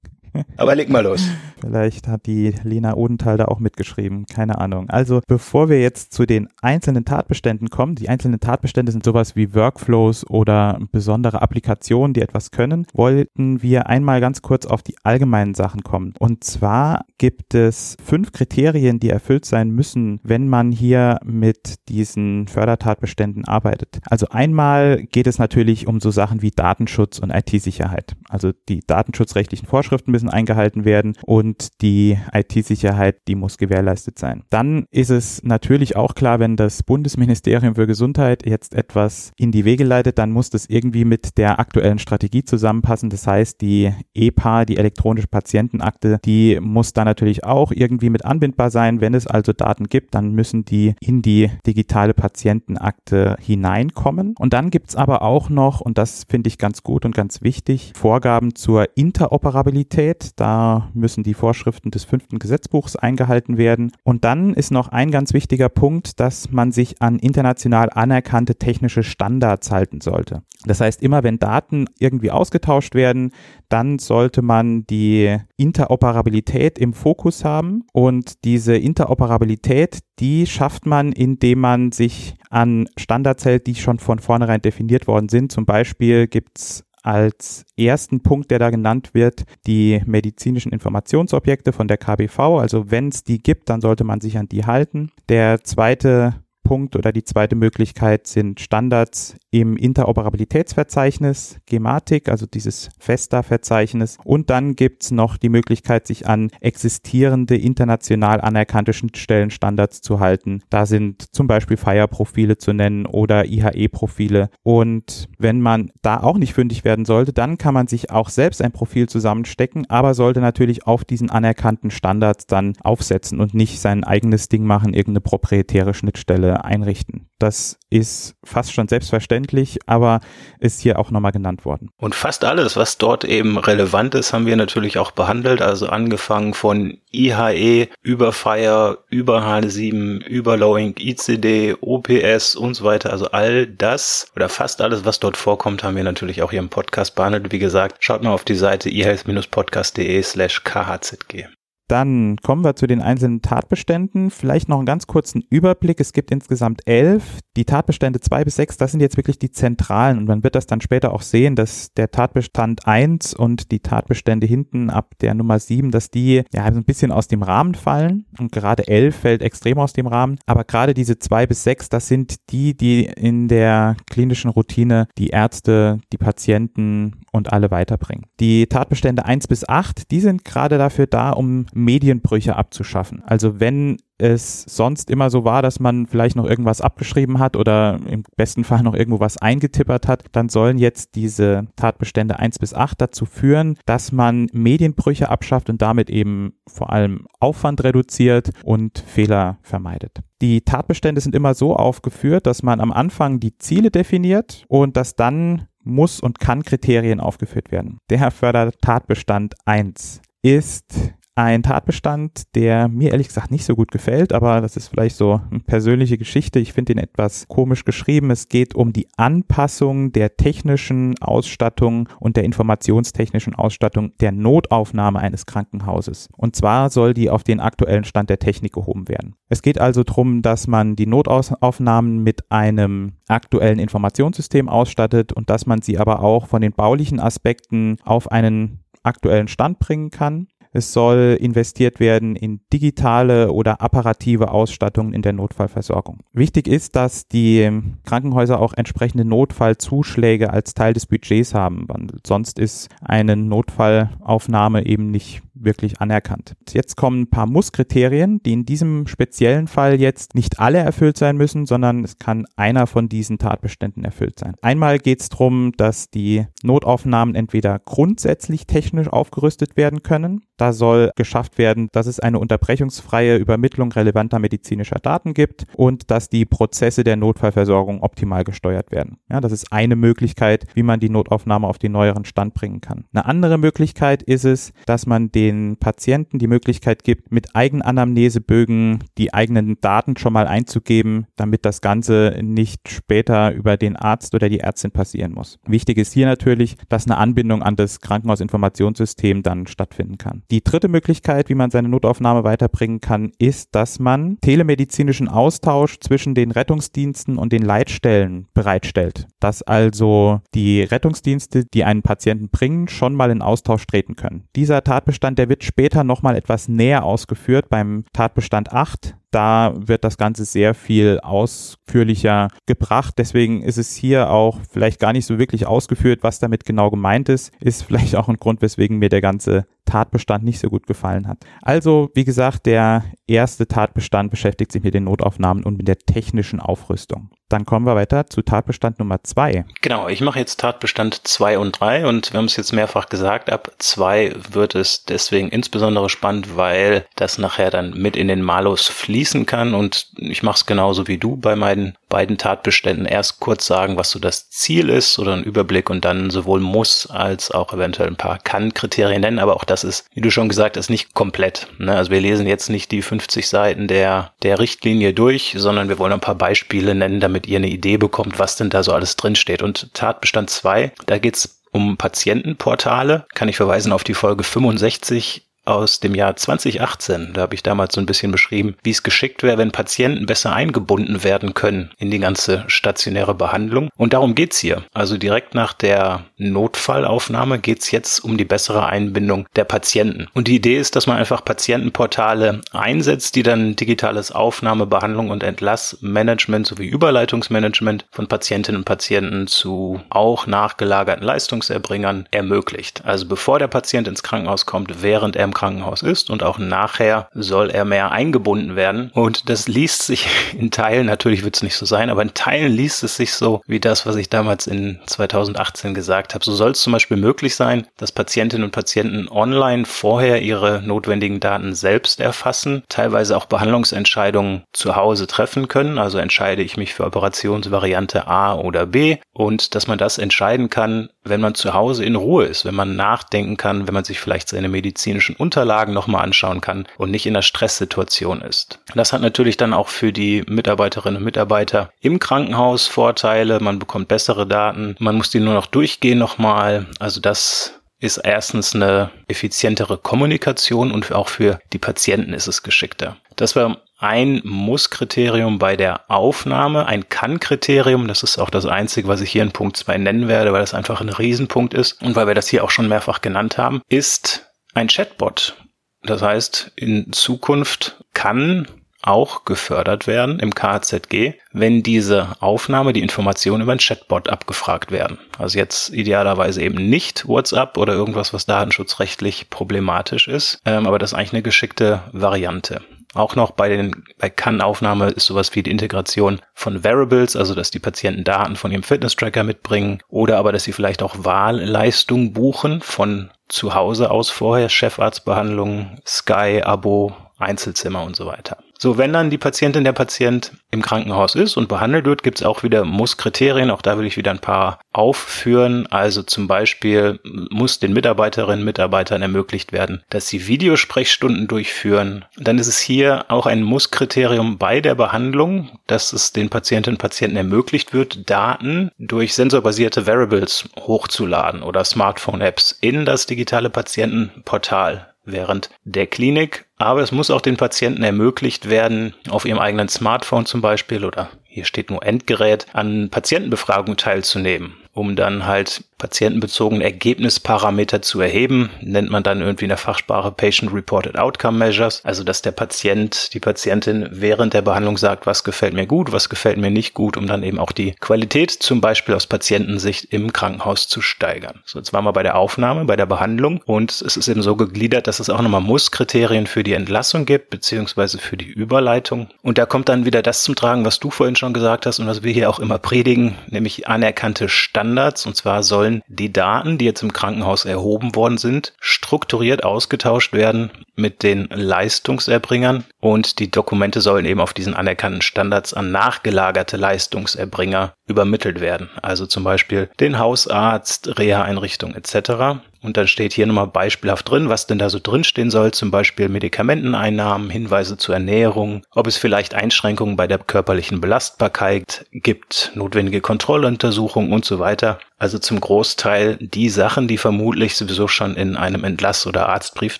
Aber 0.58 0.76
leg 0.76 0.90
mal 0.90 1.04
los. 1.04 1.28
Vielleicht 1.60 2.08
hat 2.08 2.26
die 2.26 2.54
Lena 2.64 2.96
Odenthal 2.96 3.38
da 3.38 3.46
auch 3.46 3.60
mitgeschrieben, 3.60 4.26
keine 4.26 4.60
Ahnung. 4.60 4.90
Also 4.90 5.22
bevor 5.28 5.70
wir 5.70 5.82
jetzt 5.82 6.14
zu 6.14 6.26
den 6.26 6.50
einzelnen 6.62 7.06
Tatbeständen 7.06 7.70
kommen, 7.70 7.96
die 7.96 8.10
einzelnen 8.10 8.40
Tatbestände 8.40 8.92
sind 8.92 9.06
sowas 9.06 9.36
wie 9.36 9.56
Workflows 9.56 10.30
oder 10.30 10.80
besondere 10.92 11.42
Applikationen, 11.42 12.14
die 12.14 12.22
etwas 12.22 12.52
können, 12.52 12.86
wollten 12.94 13.62
wir 13.62 13.88
einmal 13.88 14.20
ganz 14.20 14.42
kurz 14.42 14.66
auf 14.66 14.84
die 14.84 14.96
allgemeinen 15.04 15.54
Sachen 15.54 15.84
kommen. 15.84 16.14
Und 16.20 16.44
zwar 16.44 17.06
gibt 17.18 17.56
es 17.56 17.96
fünf 18.04 18.32
Kriterien, 18.34 19.00
die 19.00 19.10
erfüllt 19.10 19.46
sein 19.46 19.70
müssen, 19.70 20.20
wenn 20.24 20.50
man 20.50 20.72
hier 20.72 21.20
mit 21.24 21.76
diesen 21.88 22.48
Fördertatbeständen 22.48 23.46
arbeitet. 23.46 24.00
Also 24.10 24.28
einmal 24.30 25.04
geht 25.06 25.28
es 25.28 25.40
natürlich 25.40 25.88
um 25.88 26.00
so 26.00 26.12
Sachen 26.12 26.42
wie 26.42 26.52
Datenschutz 26.52 27.20
und 27.20 27.32
IT-Sicherheit. 27.32 28.16
Also 28.30 28.52
die 28.68 28.82
datenschutzrechtlichen 28.86 29.68
Vorschriften 29.68 30.12
müssen 30.12 30.23
eingehalten 30.30 30.86
werden 30.86 31.16
und 31.24 31.82
die 31.82 32.18
IT-Sicherheit, 32.34 33.18
die 33.28 33.36
muss 33.36 33.58
gewährleistet 33.58 34.20
sein. 34.20 34.44
Dann 34.50 34.86
ist 34.92 35.10
es 35.10 35.42
natürlich 35.44 35.96
auch 35.96 36.16
klar, 36.16 36.40
wenn 36.40 36.56
das 36.56 36.84
Bundesministerium 36.84 37.76
für 37.76 37.88
Gesundheit 37.88 38.46
jetzt 38.46 38.76
etwas 38.76 39.32
in 39.38 39.52
die 39.52 39.66
Wege 39.66 39.84
leitet, 39.84 40.18
dann 40.18 40.32
muss 40.32 40.50
das 40.50 40.68
irgendwie 40.68 41.06
mit 41.06 41.38
der 41.38 41.60
aktuellen 41.60 42.00
Strategie 42.00 42.44
zusammenpassen. 42.44 43.10
Das 43.10 43.28
heißt, 43.28 43.62
die 43.62 43.94
EPA, 44.14 44.66
die 44.66 44.78
elektronische 44.78 45.28
Patientenakte, 45.28 46.20
die 46.26 46.60
muss 46.62 46.94
da 46.94 47.06
natürlich 47.06 47.44
auch 47.44 47.72
irgendwie 47.72 48.10
mit 48.10 48.26
anbindbar 48.26 48.70
sein. 48.70 49.02
Wenn 49.02 49.14
es 49.14 49.28
also 49.28 49.54
Daten 49.54 49.86
gibt, 49.86 50.16
dann 50.16 50.32
müssen 50.34 50.66
die 50.66 50.96
in 51.00 51.22
die 51.22 51.50
digitale 51.66 52.14
Patientenakte 52.14 53.38
hineinkommen. 53.40 54.36
Und 54.38 54.54
dann 54.54 54.70
gibt 54.70 54.90
es 54.90 54.96
aber 54.96 55.22
auch 55.22 55.50
noch, 55.50 55.82
und 55.82 55.98
das 55.98 56.26
finde 56.30 56.48
ich 56.48 56.58
ganz 56.58 56.84
gut 56.84 57.06
und 57.06 57.16
ganz 57.16 57.42
wichtig, 57.42 57.94
Vorgaben 57.96 58.56
zur 58.56 58.88
Interoperabilität 58.96 60.13
Qualität. 60.14 60.32
Da 60.36 60.90
müssen 60.94 61.24
die 61.24 61.34
Vorschriften 61.34 61.92
des 61.92 62.04
fünften 62.04 62.40
Gesetzbuchs 62.40 62.96
eingehalten 62.96 63.58
werden. 63.58 63.92
Und 64.04 64.24
dann 64.24 64.54
ist 64.54 64.72
noch 64.72 64.90
ein 64.90 65.12
ganz 65.12 65.34
wichtiger 65.34 65.70
Punkt, 65.70 66.20
dass 66.20 66.52
man 66.52 66.72
sich 66.72 67.02
an 67.02 67.20
international 67.20 67.90
anerkannte 67.92 68.56
technische 68.56 69.04
Standards 69.04 69.72
halten 69.72 70.02
sollte. 70.02 70.44
Das 70.66 70.80
heißt, 70.80 71.02
immer 71.02 71.24
wenn 71.24 71.40
Daten 71.40 71.88
irgendwie 72.00 72.32
ausgetauscht 72.32 72.96
werden, 72.96 73.32
dann 73.70 74.00
sollte 74.00 74.42
man 74.42 74.86
die 74.88 75.38
Interoperabilität 75.58 76.80
im 76.80 76.94
Fokus 76.94 77.44
haben. 77.44 77.84
Und 77.92 78.44
diese 78.46 78.76
Interoperabilität, 78.76 80.00
die 80.20 80.46
schafft 80.46 80.86
man, 80.86 81.12
indem 81.12 81.60
man 81.60 81.92
sich 81.92 82.36
an 82.50 82.88
Standards 82.98 83.46
hält, 83.46 83.68
die 83.68 83.76
schon 83.76 84.00
von 84.00 84.20
vornherein 84.20 84.62
definiert 84.62 85.08
worden 85.08 85.28
sind. 85.30 85.52
Zum 85.52 85.66
Beispiel 85.66 86.28
gibt 86.28 86.60
es 86.60 86.86
als 87.04 87.66
ersten 87.78 88.22
Punkt, 88.22 88.50
der 88.50 88.60
da 88.60 88.70
genannt 88.70 89.14
wird, 89.14 89.44
die 89.68 90.02
medizinischen 90.06 90.72
Informationsobjekte 90.72 91.74
von 91.74 91.88
der 91.88 91.98
KBV. 91.98 92.40
Also 92.60 92.90
wenn 92.90 93.10
es 93.10 93.24
die 93.24 93.44
gibt, 93.44 93.70
dann 93.70 93.82
sollte 93.82 94.04
man 94.04 94.22
sich 94.22 94.38
an 94.38 94.48
die 94.48 94.66
halten. 94.66 95.12
Der 95.30 95.64
zweite 95.64 96.43
Punkt 96.64 96.96
oder 96.96 97.12
die 97.12 97.24
zweite 97.24 97.56
Möglichkeit 97.56 98.28
sind 98.28 98.60
Standards 98.60 99.36
im 99.52 99.78
Interoperabilitätsverzeichnis, 99.78 101.60
Gematik, 101.66 102.30
also 102.30 102.46
dieses 102.46 102.90
FESTA-Verzeichnis. 103.00 104.18
Und 104.24 104.50
dann 104.50 104.76
gibt's 104.76 105.12
noch 105.12 105.38
die 105.38 105.50
Möglichkeit, 105.50 106.08
sich 106.08 106.28
an 106.28 106.50
existierende 106.62 107.56
international 107.56 108.42
anerkannte 108.42 108.94
Schnittstellenstandards 108.94 110.02
zu 110.02 110.20
halten. 110.20 110.62
Da 110.70 110.86
sind 110.86 111.36
zum 111.36 111.48
Beispiel 111.48 111.78
FIRE-Profile 111.78 112.58
zu 112.58 112.74
nennen 112.74 113.06
oder 113.06 113.46
IHE-Profile. 113.46 114.50
Und 114.64 115.30
wenn 115.38 115.62
man 115.62 115.92
da 116.02 116.22
auch 116.22 116.38
nicht 116.38 116.54
fündig 116.54 116.84
werden 116.84 117.06
sollte, 117.06 117.34
dann 117.34 117.58
kann 117.58 117.74
man 117.74 117.88
sich 117.88 118.10
auch 118.10 118.30
selbst 118.30 118.62
ein 118.62 118.72
Profil 118.72 119.08
zusammenstecken, 119.08 119.90
aber 119.90 120.14
sollte 120.14 120.40
natürlich 120.40 120.88
auf 120.88 121.04
diesen 121.04 121.30
anerkannten 121.30 121.92
Standards 121.92 122.48
dann 122.48 122.74
aufsetzen 122.84 123.40
und 123.40 123.54
nicht 123.54 123.80
sein 123.80 124.04
eigenes 124.04 124.50
Ding 124.50 124.64
machen, 124.64 124.94
irgendeine 124.94 125.22
proprietäre 125.22 125.94
Schnittstelle 125.94 126.53
Stelle 126.53 126.53
einrichten. 126.56 127.30
Das 127.40 127.78
ist 127.90 128.36
fast 128.44 128.74
schon 128.74 128.88
selbstverständlich, 128.88 129.80
aber 129.86 130.22
ist 130.60 130.80
hier 130.80 130.98
auch 131.00 131.12
nochmal 131.12 131.32
genannt 131.32 131.66
worden. 131.66 131.90
Und 131.98 132.16
fast 132.16 132.46
alles, 132.46 132.78
was 132.78 132.98
dort 132.98 133.26
eben 133.26 133.58
relevant 133.58 134.16
ist, 134.16 134.34
haben 134.34 134.46
wir 134.46 134.56
natürlich 134.56 134.98
auch 134.98 135.12
behandelt. 135.12 135.62
Also 135.62 135.88
angefangen 135.88 136.54
von 136.54 137.00
IHE 137.12 137.90
über 138.02 138.32
Fire, 138.32 139.00
über 139.10 139.42
HL7, 139.44 140.24
über 140.26 140.58
Lowing 140.58 140.96
ICD, 140.98 141.76
OPS 141.82 142.56
und 142.56 142.76
so 142.76 142.84
weiter. 142.86 143.12
Also 143.12 143.32
all 143.32 143.68
das 143.68 144.32
oder 144.36 144.50
fast 144.50 144.82
alles, 144.82 145.06
was 145.06 145.20
dort 145.20 145.38
vorkommt, 145.38 145.84
haben 145.84 145.96
wir 145.96 146.04
natürlich 146.04 146.42
auch 146.42 146.52
hier 146.52 146.60
im 146.60 146.70
Podcast 146.70 147.16
behandelt. 147.16 147.52
Wie 147.52 147.60
gesagt, 147.60 147.98
schaut 148.00 148.24
mal 148.24 148.34
auf 148.34 148.46
die 148.46 148.56
Seite 148.56 148.90
ehealth-podcast.de 148.90 150.22
slash 150.24 150.64
khzg. 150.64 151.48
Dann 151.88 152.38
kommen 152.38 152.64
wir 152.64 152.76
zu 152.76 152.88
den 152.88 153.02
einzelnen 153.02 153.42
Tatbeständen. 153.42 154.32
Vielleicht 154.32 154.70
noch 154.70 154.78
einen 154.78 154.86
ganz 154.86 155.08
kurzen 155.08 155.44
Überblick. 155.50 156.00
Es 156.00 156.14
gibt 156.14 156.32
insgesamt 156.32 156.82
elf. 156.86 157.40
Die 157.56 157.66
Tatbestände 157.66 158.20
zwei 158.20 158.44
bis 158.44 158.56
sechs, 158.56 158.78
das 158.78 158.92
sind 158.92 159.02
jetzt 159.02 159.18
wirklich 159.18 159.38
die 159.38 159.52
zentralen. 159.52 160.18
Und 160.18 160.28
man 160.28 160.44
wird 160.44 160.56
das 160.56 160.66
dann 160.66 160.82
später 160.82 161.14
auch 161.14 161.22
sehen, 161.22 161.56
dass 161.56 161.94
der 161.94 162.12
Tatbestand 162.12 162.88
eins 162.88 163.34
und 163.34 163.72
die 163.72 163.82
Tatbestände 163.82 164.48
hinten 164.48 164.90
ab 164.90 165.14
der 165.22 165.34
Nummer 165.34 165.60
sieben, 165.60 165.92
dass 165.92 166.10
die 166.10 166.44
ja 166.54 166.64
ein 166.64 166.84
bisschen 166.86 167.12
aus 167.12 167.28
dem 167.28 167.44
Rahmen 167.44 167.76
fallen. 167.76 168.26
Und 168.40 168.52
gerade 168.52 168.88
elf 168.88 169.18
fällt 169.18 169.42
extrem 169.42 169.78
aus 169.78 169.94
dem 169.94 170.08
Rahmen. 170.08 170.40
Aber 170.46 170.64
gerade 170.64 170.94
diese 170.94 171.20
zwei 171.20 171.46
bis 171.46 171.64
sechs, 171.64 171.90
das 171.90 172.08
sind 172.08 172.36
die, 172.50 172.76
die 172.76 173.06
in 173.06 173.48
der 173.48 173.98
klinischen 174.10 174.50
Routine 174.50 175.08
die 175.18 175.28
Ärzte, 175.28 176.00
die 176.12 176.18
Patienten 176.18 177.22
und 177.32 177.52
alle 177.52 177.72
weiterbringen. 177.72 178.26
Die 178.40 178.68
Tatbestände 178.68 179.26
eins 179.26 179.48
bis 179.48 179.68
acht, 179.68 180.12
die 180.12 180.20
sind 180.20 180.46
gerade 180.46 180.78
dafür 180.78 181.08
da, 181.08 181.32
um 181.32 181.66
Medienbrüche 181.74 182.56
abzuschaffen. 182.56 183.22
Also 183.26 183.60
wenn 183.60 183.98
es 184.18 184.64
sonst 184.64 185.10
immer 185.10 185.30
so 185.30 185.44
war, 185.44 185.62
dass 185.62 185.80
man 185.80 186.08
vielleicht 186.08 186.36
noch 186.36 186.46
irgendwas 186.46 186.82
abgeschrieben 186.82 187.40
hat 187.40 187.56
oder 187.58 188.00
im 188.08 188.24
besten 188.38 188.64
Fall 188.64 188.84
noch 188.84 188.94
irgendwo 188.94 189.20
was 189.20 189.38
eingetippert 189.38 190.08
hat, 190.08 190.24
dann 190.32 190.50
sollen 190.50 190.78
jetzt 190.78 191.16
diese 191.16 191.68
Tatbestände 191.76 192.40
1 192.40 192.60
bis 192.60 192.74
8 192.74 193.02
dazu 193.02 193.26
führen, 193.26 193.78
dass 193.86 194.12
man 194.12 194.48
Medienbrüche 194.54 195.30
abschafft 195.30 195.70
und 195.70 195.82
damit 195.82 196.10
eben 196.10 196.54
vor 196.68 196.94
allem 196.94 197.28
Aufwand 197.40 197.84
reduziert 197.84 198.52
und 198.64 199.00
Fehler 199.00 199.58
vermeidet. 199.62 200.20
Die 200.42 200.62
Tatbestände 200.62 201.22
sind 201.22 201.36
immer 201.36 201.54
so 201.54 201.76
aufgeführt, 201.76 202.48
dass 202.48 202.64
man 202.64 202.80
am 202.80 202.92
Anfang 202.92 203.40
die 203.40 203.58
Ziele 203.58 203.92
definiert 203.92 204.66
und 204.68 204.96
dass 204.96 205.16
dann 205.16 205.68
muss 205.84 206.20
und 206.20 206.40
kann 206.40 206.64
Kriterien 206.64 207.20
aufgeführt 207.20 207.72
werden. 207.72 207.98
Der 208.10 208.32
Fördertatbestand 208.32 209.56
1 209.66 210.22
ist 210.42 211.14
ein 211.36 211.64
Tatbestand, 211.64 212.56
der 212.56 212.88
mir 212.88 213.12
ehrlich 213.12 213.28
gesagt 213.28 213.50
nicht 213.50 213.66
so 213.66 213.76
gut 213.76 213.92
gefällt, 213.92 214.34
aber 214.34 214.62
das 214.62 214.78
ist 214.78 214.88
vielleicht 214.88 215.16
so 215.16 215.42
eine 215.50 215.62
persönliche 215.62 216.18
Geschichte. 216.18 216.60
Ich 216.60 216.74
finde 216.74 216.94
ihn 216.94 217.00
etwas 217.00 217.48
komisch 217.48 217.86
geschrieben. 217.86 218.30
Es 218.30 218.50
geht 218.50 218.76
um 218.76 218.94
die 218.94 219.08
Anpassung 219.18 220.12
der 220.12 220.38
technischen 220.38 221.18
Ausstattung 221.20 222.08
und 222.20 222.38
der 222.38 222.44
informationstechnischen 222.44 223.56
Ausstattung 223.56 224.16
der 224.20 224.32
Notaufnahme 224.32 225.20
eines 225.20 225.48
Krankenhauses. 225.48 226.30
Und 226.38 226.56
zwar 226.56 226.92
soll 226.92 227.16
die 227.16 227.32
auf 227.32 227.44
den 227.44 227.60
aktuellen 227.60 228.04
Stand 228.04 228.30
der 228.30 228.40
Technik 228.40 228.74
gehoben 228.74 229.08
werden. 229.08 229.36
Es 229.50 229.64
geht 229.64 229.80
also 229.80 230.04
darum, 230.04 230.44
dass 230.44 230.68
man 230.68 230.96
die 230.96 231.08
Notaufnahmen 231.08 232.22
mit 232.22 232.52
einem 232.52 233.14
aktuellen 233.28 233.80
Informationssystem 233.80 234.70
ausstattet 234.70 235.34
und 235.34 235.50
dass 235.50 235.66
man 235.66 235.82
sie 235.82 235.98
aber 235.98 236.22
auch 236.22 236.48
von 236.48 236.62
den 236.62 236.74
baulichen 236.74 237.20
Aspekten 237.20 237.98
auf 238.04 238.32
einen 238.32 238.84
aktuellen 239.04 239.48
Stand 239.48 239.80
bringen 239.80 240.10
kann. 240.10 240.48
Es 240.76 240.92
soll 240.92 241.38
investiert 241.40 242.00
werden 242.00 242.36
in 242.36 242.62
digitale 242.74 243.52
oder 243.52 243.80
apparative 243.82 244.50
Ausstattungen 244.50 245.14
in 245.14 245.22
der 245.22 245.34
Notfallversorgung. 245.34 246.22
Wichtig 246.34 246.68
ist, 246.68 246.96
dass 246.96 247.28
die 247.28 247.70
Krankenhäuser 248.06 248.60
auch 248.60 248.74
entsprechende 248.74 249.24
Notfallzuschläge 249.24 250.52
als 250.52 250.74
Teil 250.74 250.94
des 250.94 251.06
Budgets 251.06 251.54
haben. 251.54 251.88
Sonst 252.26 252.58
ist 252.58 252.90
eine 253.02 253.36
Notfallaufnahme 253.36 254.86
eben 254.88 255.12
nicht 255.12 255.44
wirklich 255.64 256.02
anerkannt. 256.02 256.56
Jetzt 256.70 256.96
kommen 256.98 257.22
ein 257.22 257.30
paar 257.30 257.48
Musskriterien, 257.48 258.42
die 258.44 258.54
in 258.54 258.66
diesem 258.66 259.08
speziellen 259.08 259.68
Fall 259.68 260.00
jetzt 260.00 260.36
nicht 260.36 260.60
alle 260.60 260.80
erfüllt 260.80 261.18
sein 261.18 261.38
müssen, 261.38 261.66
sondern 261.66 262.04
es 262.04 262.18
kann 262.18 262.46
einer 262.56 262.88
von 262.88 263.10
diesen 263.10 263.38
Tatbeständen 263.38 264.04
erfüllt 264.04 264.40
sein. 264.40 264.56
Einmal 264.62 265.00
geht 265.00 265.22
es 265.22 265.30
darum, 265.30 265.72
dass 265.78 266.10
die 266.10 266.46
Notaufnahmen 266.64 267.36
entweder 267.36 267.80
grundsätzlich 267.80 268.68
technisch 268.68 269.08
aufgerüstet 269.08 269.78
werden 269.78 270.04
können. 270.04 270.42
Da 270.58 270.72
soll 270.72 271.12
geschafft 271.16 271.58
werden, 271.58 271.90
dass 271.92 272.08
es 272.08 272.20
eine 272.20 272.40
unterbrechungsfreie 272.40 273.38
Übermittlung 273.38 273.92
relevanter 273.92 274.40
medizinischer 274.40 275.00
Daten 275.00 275.34
gibt 275.34 275.66
und 275.76 276.12
dass 276.12 276.30
die 276.30 276.46
Prozesse 276.46 277.04
der 277.04 277.16
Notfallversorgung 277.16 278.02
optimal 278.02 278.44
gesteuert 278.44 278.92
werden. 278.92 279.18
Ja, 279.30 279.42
das 279.42 279.52
ist 279.52 279.72
eine 279.72 279.96
Möglichkeit, 279.96 280.66
wie 280.74 280.84
man 280.84 281.00
die 281.00 281.10
Notaufnahme 281.10 281.68
auf 281.68 281.80
den 281.80 281.92
neueren 281.92 282.26
Stand 282.26 282.54
bringen 282.54 282.82
kann. 282.82 283.06
Eine 283.14 283.26
andere 283.26 283.58
Möglichkeit 283.58 284.24
ist 284.24 284.46
es, 284.46 284.74
dass 284.86 285.06
man 285.06 285.32
den 285.32 285.53
den 285.54 285.78
Patienten 285.78 286.40
die 286.40 286.48
Möglichkeit 286.48 287.04
gibt, 287.04 287.32
mit 287.32 287.56
Eigenanamnesebögen 287.56 289.04
die 289.18 289.34
eigenen 289.34 289.78
Daten 289.82 290.18
schon 290.18 290.34
mal 290.34 290.48
einzugeben, 290.48 291.28
damit 291.36 291.66
das 291.66 291.82
Ganze 291.82 292.40
nicht 292.42 292.90
später 292.90 293.54
über 293.54 293.78
den 293.78 293.96
Arzt 293.96 294.36
oder 294.36 294.50
die 294.50 294.60
Ärztin 294.60 294.92
passieren 294.92 295.34
muss. 295.34 295.60
Wichtig 295.66 295.98
ist 295.98 296.14
hier 296.14 296.26
natürlich, 296.26 296.78
dass 296.90 297.06
eine 297.06 297.18
Anbindung 297.18 297.64
an 297.64 297.76
das 297.76 298.02
Krankenhausinformationssystem 298.02 299.44
dann 299.44 299.68
stattfinden 299.68 300.18
kann. 300.18 300.44
Die 300.52 300.64
dritte 300.64 300.88
Möglichkeit, 300.88 301.50
wie 301.50 301.56
man 301.56 301.72
seine 301.72 301.90
Notaufnahme 301.90 302.44
weiterbringen 302.44 303.02
kann, 303.02 303.32
ist, 303.40 303.76
dass 303.76 304.00
man 304.00 304.38
telemedizinischen 304.42 305.28
Austausch 305.28 306.00
zwischen 306.00 306.36
den 306.36 306.52
Rettungsdiensten 306.52 307.38
und 307.38 307.52
den 307.54 307.64
Leitstellen 307.64 308.48
bereitstellt. 308.54 309.28
Dass 309.40 309.62
also 309.62 310.42
die 310.54 310.82
Rettungsdienste, 310.82 311.66
die 311.66 311.84
einen 311.84 312.02
Patienten 312.02 312.50
bringen, 312.50 312.88
schon 312.88 313.16
mal 313.16 313.32
in 313.32 313.42
Austausch 313.42 313.86
treten 313.86 314.16
können. 314.16 314.44
Dieser 314.56 314.84
Tatbestand, 314.84 315.33
der 315.38 315.50
wird 315.50 315.64
später 315.64 316.04
nochmal 316.04 316.36
etwas 316.36 316.68
näher 316.68 317.04
ausgeführt 317.04 317.70
beim 317.70 318.06
Tatbestand 318.14 318.72
8. 318.72 319.16
Da 319.32 319.74
wird 319.76 320.04
das 320.04 320.18
Ganze 320.18 320.46
sehr 320.46 320.76
viel 320.76 321.20
ausführlicher 321.22 322.50
gebracht. 322.68 323.16
Deswegen 323.18 323.64
ist 323.64 323.78
es 323.78 323.96
hier 323.96 324.30
auch 324.30 324.60
vielleicht 324.70 325.00
gar 325.00 325.12
nicht 325.12 325.26
so 325.26 325.40
wirklich 325.40 325.66
ausgeführt, 325.66 326.20
was 326.22 326.40
damit 326.40 326.66
genau 326.66 326.92
gemeint 326.92 327.30
ist. 327.30 327.52
Ist 327.60 327.84
vielleicht 327.84 328.16
auch 328.16 328.30
ein 328.30 328.38
Grund, 328.38 328.62
weswegen 328.62 329.00
mir 329.00 329.10
der 329.10 329.22
ganze 329.22 329.66
Tatbestand 329.86 330.44
nicht 330.44 330.60
so 330.60 330.70
gut 330.70 330.86
gefallen 330.86 331.28
hat. 331.28 331.40
Also, 331.62 332.12
wie 332.14 332.26
gesagt, 332.26 332.68
der 332.68 333.06
erste 333.34 333.68
Tatbestand 333.68 334.32
beschäftigt 334.32 334.72
sich 334.72 334.84
mit 334.84 334.94
den 334.94 335.06
Notaufnahmen 335.06 335.64
und 335.64 335.78
mit 335.78 335.88
der 335.88 335.98
technischen 335.98 336.60
Aufrüstung. 336.60 337.30
Dann 337.50 337.66
kommen 337.66 337.86
wir 337.86 337.96
weiter 337.96 338.26
zu 338.26 338.42
Tatbestand 338.42 338.98
Nummer 338.98 339.24
zwei. 339.24 339.66
Genau, 339.82 340.08
ich 340.08 340.22
mache 340.22 340.40
jetzt 340.40 340.60
Tatbestand 340.60 341.28
zwei 341.28 341.60
und 341.60 341.80
drei 341.80 342.08
und 342.08 342.34
wir 342.34 342.40
haben 342.40 342.46
es 342.46 342.56
jetzt 342.56 342.72
mehrfach 342.72 343.10
gesagt, 343.10 343.52
ab 343.52 343.72
zwei 343.78 344.34
wird 344.52 344.74
es 344.74 345.04
deswegen 345.04 345.50
insbesondere 345.50 346.10
spannend, 346.10 346.58
weil 346.58 347.06
das 347.16 347.38
nachher 347.38 347.70
dann 347.70 347.94
mit 347.94 348.16
in 348.16 348.28
den 348.28 348.42
Malus 348.42 348.88
fließen 348.88 349.46
kann 349.46 349.76
und 349.76 350.08
ich 350.18 350.42
mache 350.42 350.56
es 350.56 350.66
genauso 350.66 351.08
wie 351.08 351.20
du 351.20 351.36
bei 351.36 351.56
meinen 351.56 351.96
beiden 352.10 352.40
Tatbeständen. 352.40 353.06
Erst 353.06 353.40
kurz 353.40 353.68
sagen, 353.68 353.98
was 353.98 354.10
so 354.10 354.20
das 354.20 354.50
Ziel 354.50 354.90
ist 354.90 355.20
oder 355.20 355.34
einen 355.34 355.44
Überblick 355.44 355.90
und 355.92 356.06
dann 356.06 356.32
sowohl 356.32 356.60
muss 356.60 357.08
als 357.08 357.52
auch 357.52 357.74
eventuell 357.74 358.08
ein 358.08 358.16
paar 358.16 358.40
Kann-Kriterien 358.40 359.22
nennen, 359.22 359.40
aber 359.40 359.56
auch 359.56 359.64
das 359.64 359.84
ist, 359.84 360.08
wie 360.14 360.22
du 360.22 360.32
schon 360.32 360.50
gesagt 360.50 360.76
hast, 360.76 360.90
nicht 360.90 361.14
komplett. 361.14 361.68
Ne? 361.78 361.96
Also 361.96 362.10
wir 362.10 362.22
lesen 362.22 362.48
jetzt 362.48 362.70
nicht 362.70 362.92
die 362.92 363.04
50 363.24 363.48
Seiten 363.48 363.88
der, 363.88 364.34
der 364.44 364.60
Richtlinie 364.60 365.14
durch, 365.14 365.56
sondern 365.58 365.88
wir 365.88 365.98
wollen 365.98 366.12
ein 366.12 366.20
paar 366.20 366.36
Beispiele 366.36 366.94
nennen, 366.94 367.22
damit 367.22 367.48
ihr 367.48 367.58
eine 367.58 367.70
Idee 367.70 367.96
bekommt, 367.96 368.38
was 368.38 368.58
denn 368.58 368.70
da 368.70 368.84
so 368.84 368.92
alles 368.92 369.16
drinsteht. 369.16 369.62
Und 369.62 369.94
Tatbestand 369.94 370.50
2, 370.50 370.92
da 371.06 371.18
geht's 371.20 371.62
um 371.72 371.96
Patientenportale. 371.96 373.26
Kann 373.34 373.48
ich 373.48 373.56
verweisen 373.56 373.94
auf 373.94 374.04
die 374.04 374.14
Folge 374.14 374.44
65 374.44 375.48
aus 375.66 376.00
dem 376.00 376.16
Jahr 376.16 376.36
2018. 376.36 377.32
Da 377.34 377.42
habe 377.42 377.56
ich 377.56 377.64
damals 377.64 377.96
so 377.96 378.02
ein 378.02 378.06
bisschen 378.06 378.32
beschrieben, 378.32 378.76
wie 378.84 378.92
es 378.92 379.04
geschickt 379.04 379.44
wäre, 379.44 379.58
wenn 379.58 379.72
Patienten 379.72 380.26
besser 380.26 380.54
eingebunden 380.54 381.24
werden 381.24 381.54
können 381.54 381.92
in 381.98 382.12
die 382.12 382.20
ganze 382.20 382.64
stationäre 382.68 383.34
Behandlung. 383.34 383.90
Und 383.98 384.14
darum 384.14 384.36
geht's 384.36 384.60
hier. 384.60 384.84
Also 384.94 385.18
direkt 385.18 385.56
nach 385.56 385.74
der 385.74 386.26
Notfallaufnahme 386.38 387.60
geht's 387.60 387.92
jetzt 387.92 388.20
um 388.20 388.38
die 388.38 388.46
bessere 388.46 388.86
Einbindung 388.86 389.48
der 389.56 389.64
Patienten. 389.64 390.28
Und 390.34 390.48
die 390.48 390.56
Idee 390.56 390.78
ist, 390.78 390.96
dass 390.96 391.08
man 391.08 391.18
einfach 391.18 391.46
Patientenportale 391.46 392.62
einsetzt, 392.72 393.36
die 393.36 393.44
dann 393.44 393.76
digitales 393.76 394.32
Aufnahme, 394.32 394.86
Behandlung 394.86 395.30
und 395.30 395.44
Entlassmanagement 395.44 396.68
sowie 396.68 396.88
Überleitungsmanagement 396.88 398.06
von 398.12 398.28
Patientinnen 398.28 398.80
und 398.80 398.86
Patienten 398.86 399.48
zu 399.48 400.02
auch 400.10 400.48
nachgelagerten 400.48 401.24
Leistungserbringern 401.24 402.28
ermöglicht. 402.32 403.04
Also 403.06 403.28
bevor 403.28 403.60
der 403.60 403.68
Patient 403.68 404.08
ins 404.08 404.24
Krankenhaus 404.24 404.66
kommt, 404.66 405.02
während 405.02 405.36
er 405.36 405.53
Krankenhaus 405.54 406.02
ist 406.02 406.30
und 406.30 406.44
auch 406.44 406.58
nachher 406.58 407.28
soll 407.34 407.70
er 407.70 407.86
mehr 407.86 408.12
eingebunden 408.12 408.76
werden. 408.76 409.12
Und 409.14 409.50
das 409.50 409.68
liest 409.68 410.04
sich 410.04 410.28
in 410.58 410.72
Teilen, 410.72 411.06
natürlich 411.06 411.44
wird 411.44 411.56
es 411.56 411.64
nicht 411.64 411.76
so 411.76 411.86
sein, 411.86 412.10
aber 412.10 412.22
in 412.22 412.34
Teilen 412.34 412.72
liest 412.72 413.04
es 413.04 413.16
sich 413.16 413.34
so 413.34 413.62
wie 413.68 413.80
das, 413.80 414.06
was 414.06 414.16
ich 414.16 414.30
damals 414.30 414.68
in 414.68 415.00
2018 415.06 415.94
gesagt 415.94 416.34
habe. 416.34 416.44
So 416.44 416.54
soll 416.54 416.72
es 416.72 416.82
zum 416.82 416.94
Beispiel 416.94 417.18
möglich 417.18 417.56
sein, 417.56 417.88
dass 417.98 418.12
Patientinnen 418.12 418.66
und 418.66 418.72
Patienten 418.72 419.28
online 419.30 419.86
vorher 419.86 420.42
ihre 420.42 420.82
notwendigen 420.82 421.40
Daten 421.40 421.76
selbst 421.76 422.20
erfassen, 422.20 422.84
teilweise 422.90 423.38
auch 423.38 423.46
Behandlungsentscheidungen 423.46 424.64
zu 424.74 424.96
Hause 424.96 425.28
treffen 425.28 425.68
können. 425.68 425.98
Also 425.98 426.18
entscheide 426.18 426.64
ich 426.64 426.78
mich 426.78 426.94
für 426.94 427.06
Operationsvariante 427.06 428.28
A 428.28 428.56
oder 428.56 428.86
B 428.86 429.18
und 429.34 429.76
dass 429.76 429.88
man 429.88 429.98
das 429.98 430.18
entscheiden 430.18 430.70
kann, 430.70 431.10
wenn 431.24 431.42
man 431.42 431.56
zu 431.56 431.74
Hause 431.74 432.06
in 432.06 432.16
Ruhe 432.16 432.46
ist, 432.46 432.66
wenn 432.66 432.76
man 432.76 432.96
nachdenken 432.96 433.58
kann, 433.58 433.88
wenn 433.88 433.94
man 433.94 434.04
sich 434.04 434.20
vielleicht 434.20 434.50
seine 434.50 434.70
medizinischen 434.70 435.36
Unterlagen 435.44 435.94
nochmal 435.94 436.24
anschauen 436.24 436.62
kann 436.62 436.88
und 436.98 437.12
nicht 437.12 437.26
in 437.26 437.36
einer 437.36 437.42
Stresssituation 437.44 438.42
ist. 438.42 438.80
Das 438.96 439.12
hat 439.14 439.22
natürlich 439.22 439.58
dann 439.58 439.74
auch 439.74 439.90
für 439.90 440.14
die 440.14 440.44
Mitarbeiterinnen 440.48 441.18
und 441.18 441.24
Mitarbeiter 441.24 441.90
im 442.00 442.20
Krankenhaus 442.20 442.88
Vorteile. 442.88 443.60
Man 443.60 443.78
bekommt 443.78 444.08
bessere 444.08 444.48
Daten. 444.48 444.96
Man 445.00 445.16
muss 445.16 445.30
die 445.30 445.42
nur 445.42 445.54
noch 445.54 445.68
durchgehen 445.68 446.18
nochmal. 446.18 446.88
Also 447.00 447.20
das 447.20 447.82
ist 448.00 448.18
erstens 448.18 448.74
eine 448.74 449.12
effizientere 449.28 449.98
Kommunikation 449.98 450.92
und 450.92 451.12
auch 451.14 451.30
für 451.30 451.60
die 451.72 451.78
Patienten 451.78 452.34
ist 452.34 452.48
es 452.48 452.64
geschickter. 452.64 453.18
Das 453.36 453.56
war 453.56 453.78
ein 453.98 454.42
Muss-Kriterium 454.44 455.60
bei 455.60 455.78
der 455.78 456.10
Aufnahme, 456.12 456.86
ein 456.86 457.08
Kann-Kriterium. 457.08 458.10
Das 458.10 458.22
ist 458.22 458.38
auch 458.38 458.50
das 458.50 458.66
Einzige, 458.66 459.08
was 459.08 459.22
ich 459.22 459.32
hier 459.32 459.44
in 459.44 459.54
Punkt 459.54 459.78
2 459.78 459.98
nennen 459.98 460.28
werde, 460.28 460.52
weil 460.52 460.60
das 460.60 460.74
einfach 460.74 461.00
ein 461.00 461.10
Riesenpunkt 461.10 461.74
ist 461.74 462.02
und 462.02 462.18
weil 462.18 462.28
wir 462.28 462.36
das 462.36 462.50
hier 462.50 462.66
auch 462.66 462.70
schon 462.70 462.90
mehrfach 462.90 463.22
genannt 463.22 463.58
haben, 463.58 463.82
ist 463.88 464.53
ein 464.74 464.88
Chatbot. 464.88 465.56
Das 466.04 466.22
heißt, 466.22 466.72
in 466.76 467.14
Zukunft 467.14 468.04
kann 468.14 468.68
auch 469.04 469.44
gefördert 469.46 470.08
werden 470.08 470.40
im 470.40 470.56
KZG, 470.56 471.34
wenn 471.52 471.84
diese 471.84 472.36
Aufnahme, 472.40 472.94
die 472.94 473.02
Informationen 473.02 473.64
über 473.64 473.74
ein 473.74 473.80
Chatbot 473.80 474.30
abgefragt 474.30 474.92
werden. 474.92 475.20
Also 475.38 475.60
jetzt 475.60 475.90
idealerweise 475.90 476.62
eben 476.62 476.90
nicht 476.90 477.28
WhatsApp 477.28 477.78
oder 477.78 477.94
irgendwas, 477.94 478.34
was 478.34 478.46
datenschutzrechtlich 478.46 479.50
problematisch 479.50 480.28
ist, 480.28 480.62
ähm, 480.66 480.88
aber 480.88 481.00
das 481.00 481.12
ist 481.12 481.18
eigentlich 481.18 481.34
eine 481.34 481.42
geschickte 481.42 482.02
Variante. 482.14 482.82
Auch 483.14 483.36
noch 483.36 483.52
bei 483.52 483.70
den 483.70 484.04
bei 484.18 484.30
Kann-Aufnahme 484.30 485.10
ist 485.10 485.26
sowas 485.26 485.54
wie 485.56 485.62
die 485.62 485.72
Integration 485.72 486.42
von 486.54 486.84
Variables, 486.84 487.36
also 487.36 487.54
dass 487.54 487.70
die 487.70 487.80
Patienten 487.80 488.24
Daten 488.24 488.56
von 488.56 488.72
ihrem 488.72 488.84
Fitness-Tracker 488.84 489.44
mitbringen 489.44 490.00
oder 490.10 490.38
aber, 490.38 490.52
dass 490.52 490.64
sie 490.64 490.74
vielleicht 490.74 491.04
auch 491.04 491.16
Wahlleistung 491.20 492.34
buchen 492.34 492.82
von 492.82 493.30
zu 493.50 493.76
Hause 493.76 494.10
aus 494.10 494.32
vorher, 494.32 494.70
Chefarztbehandlung, 494.70 496.00
Sky-Abo, 496.08 497.16
Einzelzimmer 497.38 498.04
und 498.04 498.16
so 498.16 498.26
weiter. 498.26 498.58
So, 498.84 498.98
wenn 498.98 499.14
dann 499.14 499.30
die 499.30 499.38
Patientin, 499.38 499.86
der 499.86 499.94
Patient 499.94 500.52
im 500.70 500.82
Krankenhaus 500.82 501.36
ist 501.36 501.56
und 501.56 501.70
behandelt 501.70 502.04
wird, 502.04 502.22
gibt 502.22 502.40
es 502.42 502.46
auch 502.46 502.64
wieder 502.64 502.84
Muss-Kriterien. 502.84 503.72
Auch 503.72 503.82
da 503.82 503.98
will 503.98 504.06
ich 504.06 504.18
wieder 504.18 504.32
ein 504.32 504.40
paar 504.40 504.82
aufführen. 504.92 505.88
Also 505.90 506.22
zum 506.22 506.50
Beispiel 506.50 507.22
muss 507.24 507.80
den 507.80 507.94
Mitarbeiterinnen 507.94 508.60
und 508.60 508.66
Mitarbeitern 508.66 509.22
ermöglicht 509.22 509.72
werden, 509.72 510.04
dass 510.10 510.28
sie 510.28 510.48
Videosprechstunden 510.48 511.48
durchführen. 511.48 512.26
Dann 512.36 512.58
ist 512.58 512.68
es 512.68 512.78
hier 512.78 513.24
auch 513.30 513.46
ein 513.46 513.64
Muss-Kriterium 513.64 514.58
bei 514.58 514.82
der 514.82 514.96
Behandlung, 514.96 515.70
dass 515.88 516.12
es 516.12 516.34
den 516.34 516.50
Patientinnen 516.50 516.96
und 516.96 517.02
Patienten 517.02 517.38
ermöglicht 517.38 517.94
wird, 517.94 518.30
Daten 518.30 518.92
durch 519.00 519.34
sensorbasierte 519.34 520.08
Variables 520.08 520.68
hochzuladen 520.78 521.64
oder 521.64 521.86
Smartphone-Apps 521.86 522.80
in 522.82 523.06
das 523.06 523.28
digitale 523.28 523.70
Patientenportal 523.70 525.13
während 525.26 525.70
der 525.84 526.08
Klinik. 526.08 526.66
Aber 526.78 527.02
es 527.02 527.12
muss 527.12 527.32
auch 527.32 527.42
den 527.42 527.58
Patienten 527.58 528.04
ermöglicht 528.04 528.70
werden, 528.70 529.14
auf 529.30 529.46
ihrem 529.46 529.60
eigenen 529.60 529.90
Smartphone 529.90 530.46
zum 530.46 530.62
Beispiel 530.62 531.06
oder 531.06 531.30
hier 531.46 531.66
steht 531.66 531.90
nur 531.90 532.04
Endgerät, 532.04 532.66
an 532.74 533.10
Patientenbefragungen 533.10 533.98
teilzunehmen 533.98 534.76
um 534.94 535.16
dann 535.16 535.46
halt 535.46 535.84
patientenbezogene 536.04 536.84
Ergebnisparameter 536.84 538.02
zu 538.02 538.20
erheben, 538.20 538.70
nennt 538.82 539.10
man 539.10 539.24
dann 539.24 539.40
irgendwie 539.40 539.64
in 539.64 539.70
der 539.70 539.78
Fachsprache 539.78 540.32
Patient 540.32 540.74
Reported 540.74 541.18
Outcome 541.18 541.58
Measures, 541.58 542.02
also 542.04 542.26
dass 542.26 542.42
der 542.42 542.52
Patient, 542.52 543.34
die 543.34 543.40
Patientin 543.40 544.10
während 544.12 544.54
der 544.54 544.64
Behandlung 544.64 544.98
sagt, 544.98 545.26
was 545.26 545.46
gefällt 545.46 545.74
mir 545.74 545.88
gut, 545.88 546.12
was 546.12 546.28
gefällt 546.28 546.58
mir 546.58 546.72
nicht 546.72 546.94
gut, 546.94 547.16
um 547.16 547.26
dann 547.26 547.42
eben 547.42 547.58
auch 547.58 547.72
die 547.72 547.94
Qualität 548.02 548.52
zum 548.52 548.82
Beispiel 548.82 549.16
aus 549.16 549.28
Patientensicht 549.28 550.12
im 550.12 550.34
Krankenhaus 550.34 550.90
zu 550.90 551.00
steigern. 551.00 551.62
So, 551.64 551.80
jetzt 551.80 551.94
waren 551.94 552.04
wir 552.04 552.12
bei 552.12 552.24
der 552.24 552.36
Aufnahme, 552.36 552.84
bei 552.84 552.98
der 552.98 553.06
Behandlung 553.06 553.62
und 553.66 553.92
es 553.92 554.18
ist 554.18 554.28
eben 554.28 554.42
so 554.42 554.58
gegliedert, 554.58 555.08
dass 555.08 555.22
es 555.22 555.30
auch 555.30 555.42
nochmal 555.42 555.62
Muss-Kriterien 555.62 556.48
für 556.48 556.66
die 556.66 556.74
Entlassung 556.74 557.26
gibt, 557.26 557.50
beziehungsweise 557.50 558.18
für 558.18 558.36
die 558.36 558.52
Überleitung. 558.52 559.30
Und 559.42 559.58
da 559.58 559.66
kommt 559.66 559.88
dann 559.88 560.04
wieder 560.04 560.22
das 560.22 560.44
zum 560.44 560.56
Tragen, 560.56 560.84
was 560.84 561.00
du 561.00 561.12
vorhin 561.12 561.38
schon 561.38 561.54
gesagt 561.54 561.86
hast 561.86 562.00
und 562.00 562.08
was 562.08 562.24
wir 562.24 562.34
hier 562.34 562.50
auch 562.50 562.60
immer 562.60 562.78
predigen, 562.78 563.36
nämlich 563.50 563.88
anerkannte 563.88 564.50
Standards 564.50 565.14
Standards. 565.14 565.26
Und 565.26 565.36
zwar 565.36 565.64
sollen 565.64 565.93
die 566.08 566.34
Daten, 566.34 566.78
die 566.78 566.86
jetzt 566.86 567.04
im 567.04 567.14
Krankenhaus 567.14 567.66
erhoben 567.66 568.16
worden 568.16 568.38
sind, 568.38 568.74
strukturiert 568.80 569.64
ausgetauscht 569.64 570.34
werden 570.34 570.72
mit 570.96 571.24
den 571.24 571.48
Leistungserbringern. 571.50 572.86
Und 573.00 573.40
die 573.40 573.52
Dokumente 573.52 574.02
sollen 574.02 574.26
eben 574.26 574.40
auf 574.40 574.54
diesen 574.54 574.74
anerkannten 574.74 575.22
Standards 575.22 575.74
an 575.74 575.92
nachgelagerte 575.92 576.78
Leistungserbringer 576.78 577.94
übermittelt 578.08 578.62
werden. 578.62 578.90
Also 579.02 579.26
zum 579.26 579.44
Beispiel 579.44 579.90
den 580.00 580.20
Hausarzt, 580.20 581.20
Reha-Einrichtung 581.20 581.96
etc. 581.96 582.62
Und 582.82 582.98
dann 582.98 583.08
steht 583.08 583.32
hier 583.34 583.48
nochmal 583.48 583.68
beispielhaft 583.68 584.30
drin, 584.30 584.50
was 584.50 584.68
denn 584.68 584.78
da 584.78 584.90
so 584.90 585.00
drinstehen 585.02 585.50
soll, 585.50 585.72
zum 585.72 585.90
Beispiel 585.90 586.28
Medikamenteneinnahmen, 586.28 587.50
Hinweise 587.50 587.98
zur 587.98 588.16
Ernährung, 588.16 588.84
ob 588.92 589.08
es 589.08 589.18
vielleicht 589.18 589.56
Einschränkungen 589.56 590.18
bei 590.18 590.28
der 590.28 590.38
körperlichen 590.38 591.00
Belastbarkeit 591.00 592.06
gibt, 592.12 592.72
notwendige 592.76 593.22
Kontrolluntersuchungen 593.22 594.34
und 594.34 594.44
so 594.44 594.60
weiter. 594.60 595.00
Also 595.24 595.40
zum 595.40 595.62
Großteil 595.62 596.36
die 596.36 596.68
Sachen, 596.68 597.08
die 597.08 597.18
vermutlich 597.18 597.78
sowieso 597.78 598.10
schon 598.10 598.36
in 598.36 598.58
einem 598.58 598.84
Entlass- 598.84 599.26
oder 599.26 599.48
Arztbrief 599.48 600.00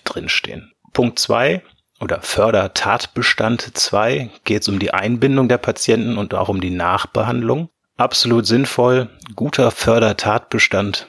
drinstehen. 0.00 0.74
Punkt 0.92 1.18
zwei 1.18 1.62
oder 1.98 2.20
Fördertatbestand 2.20 3.74
2 3.74 4.28
geht 4.44 4.60
es 4.60 4.68
um 4.68 4.78
die 4.78 4.92
Einbindung 4.92 5.48
der 5.48 5.56
Patienten 5.56 6.18
und 6.18 6.34
auch 6.34 6.50
um 6.50 6.60
die 6.60 6.68
Nachbehandlung. 6.68 7.70
Absolut 7.96 8.44
sinnvoll, 8.44 9.08
guter 9.34 9.70
Fördertatbestand 9.70 11.06